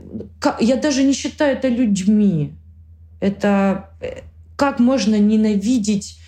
я 0.61 0.76
даже 0.76 1.03
не 1.03 1.12
считаю 1.12 1.57
это 1.57 1.68
людьми, 1.68 2.53
это 3.20 3.90
как 4.57 4.78
можно 4.78 5.18
ненавидеть 5.18 6.18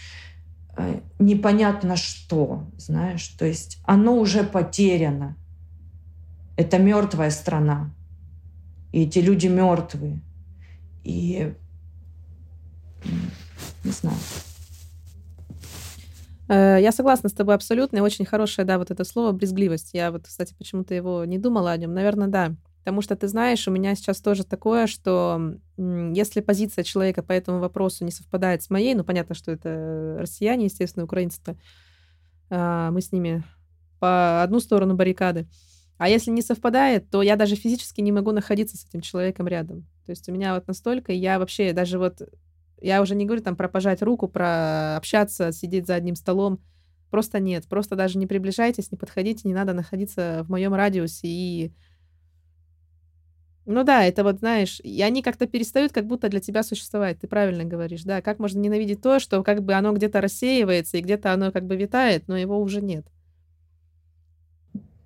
э, 0.77 1.01
непонятно 1.19 1.97
что, 1.97 2.67
знаешь, 2.77 3.27
то 3.29 3.45
есть 3.45 3.79
оно 3.85 4.17
уже 4.17 4.43
потеряно. 4.45 5.37
Это 6.57 6.79
мертвая 6.79 7.31
страна. 7.31 7.93
И 8.93 9.03
эти 9.03 9.19
люди 9.19 9.49
мертвые. 9.49 10.21
И 11.05 11.55
не 13.85 13.91
знаю. 13.91 14.17
Э, 16.49 16.79
я 16.81 16.93
согласна 16.93 17.29
с 17.29 17.33
тобой 17.33 17.55
абсолютно. 17.55 17.99
И 17.99 18.01
очень 18.01 18.25
хорошее, 18.25 18.67
да, 18.67 18.79
вот 18.79 18.91
это 18.91 19.05
слово 19.05 19.33
брезгливость. 19.33 19.91
Я 19.95 20.11
вот, 20.11 20.27
кстати, 20.27 20.55
почему-то 20.55 20.95
его 20.95 21.25
не 21.25 21.39
думала 21.39 21.71
о 21.71 21.77
нем. 21.77 21.95
Наверное, 21.95 22.29
да. 22.29 22.55
Потому 22.85 23.01
что 23.01 23.17
ты 23.17 23.29
знаешь, 23.29 23.67
у 23.67 23.71
меня 23.71 23.95
сейчас 23.95 24.21
тоже 24.21 24.45
такое, 24.45 24.87
что 24.87 25.55
если 25.79 26.43
позиция 26.43 26.85
человека 26.85 27.23
по 27.23 27.33
этому 27.33 27.59
вопросу 27.59 28.05
не 28.05 28.11
совпадает 28.11 28.63
с 28.63 28.69
моей, 28.69 28.95
ну 28.95 29.05
понятно, 29.05 29.35
что 29.35 29.53
это 29.53 30.17
россияне, 30.19 30.67
естественно, 30.67 31.05
украинцы, 31.05 31.41
а, 32.51 32.91
мы 32.91 33.01
с 33.01 33.11
ними 33.11 33.43
по 34.01 34.43
одну 34.43 34.61
сторону 34.61 34.95
баррикады. 34.95 35.47
А 35.97 36.09
если 36.09 36.31
не 36.31 36.43
совпадает, 36.43 37.09
то 37.11 37.23
я 37.23 37.37
даже 37.37 37.55
физически 37.55 38.01
не 38.01 38.13
могу 38.13 38.33
находиться 38.33 38.77
с 38.77 38.85
этим 38.87 39.01
человеком 39.01 39.47
рядом. 39.47 39.87
То 40.07 40.11
есть 40.11 40.29
у 40.29 40.33
меня 40.33 40.55
вот 40.55 40.67
настолько, 40.67 41.13
я 41.13 41.39
вообще 41.39 41.73
даже 41.73 41.99
вот 41.99 42.21
я 42.85 43.01
уже 43.01 43.15
не 43.15 43.25
говорю 43.25 43.43
там 43.43 43.57
про 43.57 43.69
пожать 43.69 44.03
руку, 44.03 44.29
про 44.29 44.97
общаться, 44.97 45.53
сидеть 45.53 45.87
за 45.87 45.95
одним 45.95 46.17
столом. 46.17 46.61
Просто 47.11 47.41
нет. 47.41 47.67
Просто 47.67 47.97
даже 47.97 48.19
не 48.19 48.27
приближайтесь, 48.27 48.91
не 48.91 48.99
подходите, 48.99 49.49
не 49.49 49.55
надо 49.55 49.73
находиться 49.73 50.43
в 50.45 50.51
моем 50.51 50.75
радиусе. 50.75 51.27
И... 51.27 51.73
Ну 53.65 53.85
да, 53.85 54.05
это 54.05 54.23
вот, 54.23 54.41
знаешь, 54.41 54.81
и 54.81 55.01
они 55.01 55.23
как-то 55.23 55.47
перестают 55.47 55.93
как 55.93 56.07
будто 56.07 56.29
для 56.29 56.41
тебя 56.41 56.63
существовать. 56.63 57.21
Ты 57.21 57.27
правильно 57.27 57.65
говоришь, 57.65 58.03
да. 58.03 58.21
Как 58.21 58.39
можно 58.39 58.59
ненавидеть 58.59 59.01
то, 59.01 59.19
что 59.19 59.43
как 59.43 59.63
бы 59.63 59.73
оно 59.73 59.95
где-то 59.95 60.21
рассеивается, 60.21 60.99
и 60.99 61.01
где-то 61.01 61.33
оно 61.33 61.53
как 61.53 61.67
бы 61.67 61.77
витает, 61.77 62.29
но 62.29 62.37
его 62.37 62.61
уже 62.61 62.83
нет. 62.83 63.07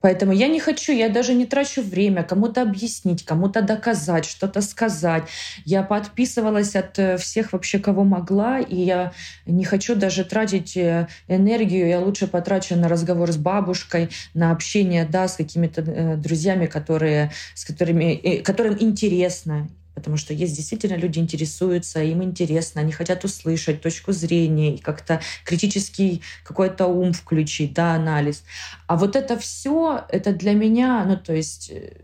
Поэтому 0.00 0.32
я 0.32 0.48
не 0.48 0.60
хочу, 0.60 0.92
я 0.92 1.08
даже 1.08 1.34
не 1.34 1.46
трачу 1.46 1.82
время 1.82 2.22
кому-то 2.22 2.62
объяснить, 2.62 3.24
кому-то 3.24 3.62
доказать, 3.62 4.24
что-то 4.24 4.60
сказать. 4.60 5.24
Я 5.64 5.82
подписывалась 5.82 6.76
от 6.76 6.98
э, 6.98 7.16
всех 7.16 7.52
вообще, 7.52 7.78
кого 7.78 8.04
могла, 8.04 8.60
и 8.60 8.76
я 8.76 9.12
не 9.46 9.64
хочу 9.64 9.96
даже 9.96 10.24
тратить 10.24 10.76
э, 10.76 11.08
энергию. 11.26 11.88
Я 11.88 12.00
лучше 12.00 12.26
потрачу 12.26 12.76
на 12.76 12.88
разговор 12.88 13.32
с 13.32 13.36
бабушкой, 13.36 14.10
на 14.34 14.52
общение 14.52 15.04
да, 15.04 15.26
с 15.26 15.36
какими-то 15.36 15.82
э, 15.82 16.16
друзьями, 16.16 16.66
которые, 16.66 17.32
с 17.54 17.64
которыми, 17.64 18.42
которым 18.42 18.76
интересно 18.78 19.68
потому 19.98 20.16
что 20.16 20.32
есть 20.32 20.54
действительно 20.54 20.94
люди 20.94 21.18
интересуются, 21.18 22.00
им 22.00 22.22
интересно, 22.22 22.80
они 22.80 22.92
хотят 22.92 23.24
услышать 23.24 23.82
точку 23.82 24.12
зрения 24.12 24.76
и 24.76 24.78
как-то 24.78 25.20
критический 25.44 26.22
какой-то 26.44 26.86
ум 26.86 27.12
включить, 27.12 27.74
да, 27.74 27.94
анализ. 27.94 28.44
А 28.86 28.96
вот 28.96 29.16
это 29.16 29.36
все, 29.36 30.04
это 30.08 30.32
для 30.32 30.54
меня, 30.54 31.04
ну 31.04 31.16
то 31.16 31.34
есть 31.34 31.70
э, 31.70 31.96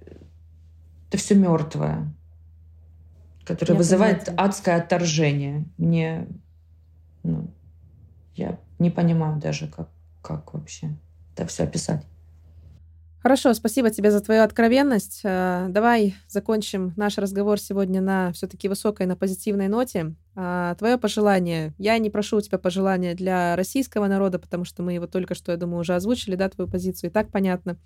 это 1.08 1.18
все 1.18 1.36
мертвое, 1.36 2.12
которое 3.44 3.74
я 3.74 3.78
вызывает 3.78 4.24
понимаю. 4.24 4.48
адское 4.48 4.76
отторжение. 4.76 5.64
Мне, 5.78 6.26
ну, 7.22 7.48
я 8.34 8.58
не 8.80 8.90
понимаю 8.90 9.40
даже, 9.40 9.68
как, 9.68 9.88
как 10.20 10.52
вообще 10.52 10.96
это 11.36 11.46
все 11.46 11.62
описать. 11.62 12.04
Хорошо, 13.24 13.54
спасибо 13.54 13.88
тебе 13.88 14.10
за 14.10 14.20
твою 14.20 14.42
откровенность. 14.42 15.22
Э, 15.24 15.68
давай 15.70 16.14
закончим 16.28 16.92
наш 16.94 17.16
разговор 17.16 17.58
сегодня 17.58 18.02
на 18.02 18.32
все-таки 18.32 18.68
высокой, 18.68 19.06
на 19.06 19.16
позитивной 19.16 19.68
ноте. 19.68 20.14
А, 20.34 20.74
твое 20.74 20.98
пожелание. 20.98 21.72
Я 21.78 21.96
не 21.96 22.10
прошу 22.10 22.36
у 22.36 22.40
тебя 22.42 22.58
пожелания 22.58 23.14
для 23.14 23.56
российского 23.56 24.08
народа, 24.08 24.38
потому 24.38 24.66
что 24.66 24.82
мы 24.82 24.92
его 24.92 25.06
только 25.06 25.34
что, 25.34 25.52
я 25.52 25.56
думаю, 25.56 25.80
уже 25.80 25.94
озвучили, 25.94 26.34
да, 26.34 26.50
твою 26.50 26.70
позицию, 26.70 27.08
и 27.08 27.12
так 27.14 27.30
понятно. 27.30 27.78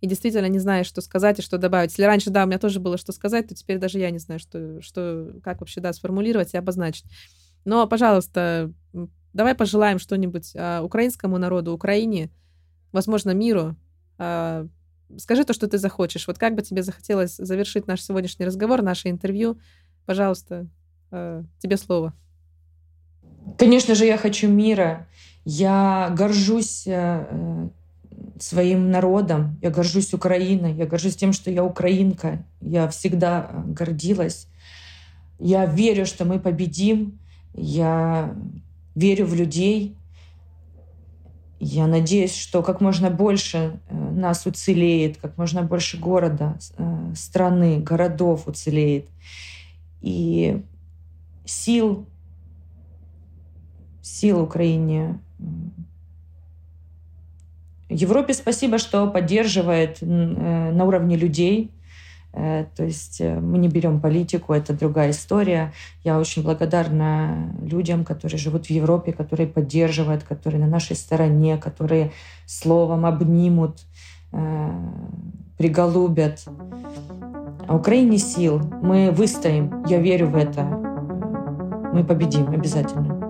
И 0.00 0.08
действительно 0.08 0.48
не 0.48 0.58
знаешь, 0.58 0.88
что 0.88 1.00
сказать 1.00 1.38
и 1.38 1.42
что 1.42 1.58
добавить. 1.58 1.92
Если 1.92 2.02
раньше, 2.02 2.30
да, 2.30 2.42
у 2.42 2.48
меня 2.48 2.58
тоже 2.58 2.80
было 2.80 2.98
что 2.98 3.12
сказать, 3.12 3.46
то 3.46 3.54
теперь 3.54 3.78
даже 3.78 4.00
я 4.00 4.10
не 4.10 4.18
знаю, 4.18 4.40
что, 4.40 4.82
что 4.82 5.32
как 5.44 5.60
вообще, 5.60 5.80
да, 5.80 5.92
сформулировать 5.92 6.54
и 6.54 6.58
обозначить. 6.58 7.04
Но, 7.64 7.86
пожалуйста, 7.86 8.72
давай 9.32 9.54
пожелаем 9.54 10.00
что-нибудь 10.00 10.54
а, 10.56 10.82
украинскому 10.82 11.38
народу, 11.38 11.72
Украине, 11.72 12.30
возможно, 12.90 13.30
миру, 13.30 13.76
скажи 14.16 15.44
то, 15.44 15.52
что 15.52 15.68
ты 15.68 15.78
захочешь. 15.78 16.26
Вот 16.26 16.38
как 16.38 16.54
бы 16.54 16.62
тебе 16.62 16.82
захотелось 16.82 17.36
завершить 17.36 17.86
наш 17.86 18.02
сегодняшний 18.02 18.46
разговор, 18.46 18.82
наше 18.82 19.10
интервью? 19.10 19.58
Пожалуйста, 20.06 20.66
а, 21.10 21.44
тебе 21.58 21.76
слово. 21.76 22.12
Конечно 23.58 23.94
же, 23.94 24.06
я 24.06 24.16
хочу 24.16 24.48
мира. 24.48 25.06
Я 25.44 26.14
горжусь 26.16 26.84
э, 26.86 27.68
своим 28.38 28.90
народом, 28.90 29.58
я 29.60 29.70
горжусь 29.70 30.14
Украиной, 30.14 30.72
я 30.74 30.86
горжусь 30.86 31.16
тем, 31.16 31.32
что 31.32 31.50
я 31.50 31.64
украинка. 31.64 32.44
Я 32.60 32.88
всегда 32.88 33.50
э, 33.50 33.62
гордилась. 33.72 34.46
Я 35.40 35.66
верю, 35.66 36.06
что 36.06 36.24
мы 36.24 36.38
победим. 36.38 37.18
Я 37.54 38.34
верю 38.94 39.26
в 39.26 39.34
людей. 39.34 39.96
Я 41.64 41.86
надеюсь, 41.86 42.34
что 42.34 42.60
как 42.60 42.80
можно 42.80 43.08
больше 43.08 43.78
э, 43.88 43.94
нас 43.94 44.46
уцелеет, 44.46 45.18
как 45.18 45.38
можно 45.38 45.62
больше 45.62 45.96
города, 45.96 46.58
э, 46.76 47.12
страны, 47.14 47.78
городов 47.78 48.48
уцелеет. 48.48 49.06
И 50.00 50.60
сил, 51.44 52.04
сил 54.02 54.40
Украине. 54.42 55.20
Европе 57.88 58.34
спасибо, 58.34 58.78
что 58.78 59.06
поддерживает 59.06 59.98
э, 60.00 60.04
на 60.04 60.84
уровне 60.84 61.14
людей 61.14 61.70
то 62.32 62.84
есть 62.84 63.20
э, 63.20 63.38
мы 63.38 63.58
не 63.58 63.68
берем 63.68 64.00
политику, 64.00 64.54
это 64.54 64.72
другая 64.72 65.10
история. 65.10 65.72
Я 66.02 66.18
очень 66.18 66.42
благодарна 66.42 67.54
людям, 67.62 68.04
которые 68.04 68.38
живут 68.38 68.66
в 68.66 68.70
Европе, 68.70 69.12
которые 69.12 69.46
поддерживают, 69.46 70.22
которые 70.22 70.60
на 70.60 70.66
нашей 70.66 70.96
стороне, 70.96 71.58
которые 71.58 72.12
словом 72.46 73.04
обнимут, 73.04 73.80
э, 74.32 74.70
приголубят. 75.58 76.44
А 77.68 77.76
Украине 77.76 78.18
сил. 78.18 78.60
Мы 78.82 79.10
выстоим. 79.10 79.84
Я 79.86 79.98
верю 79.98 80.28
в 80.28 80.36
это. 80.36 80.62
Мы 81.92 82.02
победим 82.04 82.48
обязательно. 82.48 83.20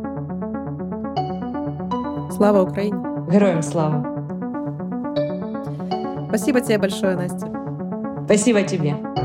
Слава 2.30 2.62
Украине! 2.62 2.96
Героям 3.30 3.62
слава! 3.62 4.06
Спасибо 6.28 6.60
тебе 6.60 6.78
большое, 6.78 7.14
Настя. 7.14 7.61
Спасибо 8.34 8.62
тебе. 8.62 9.21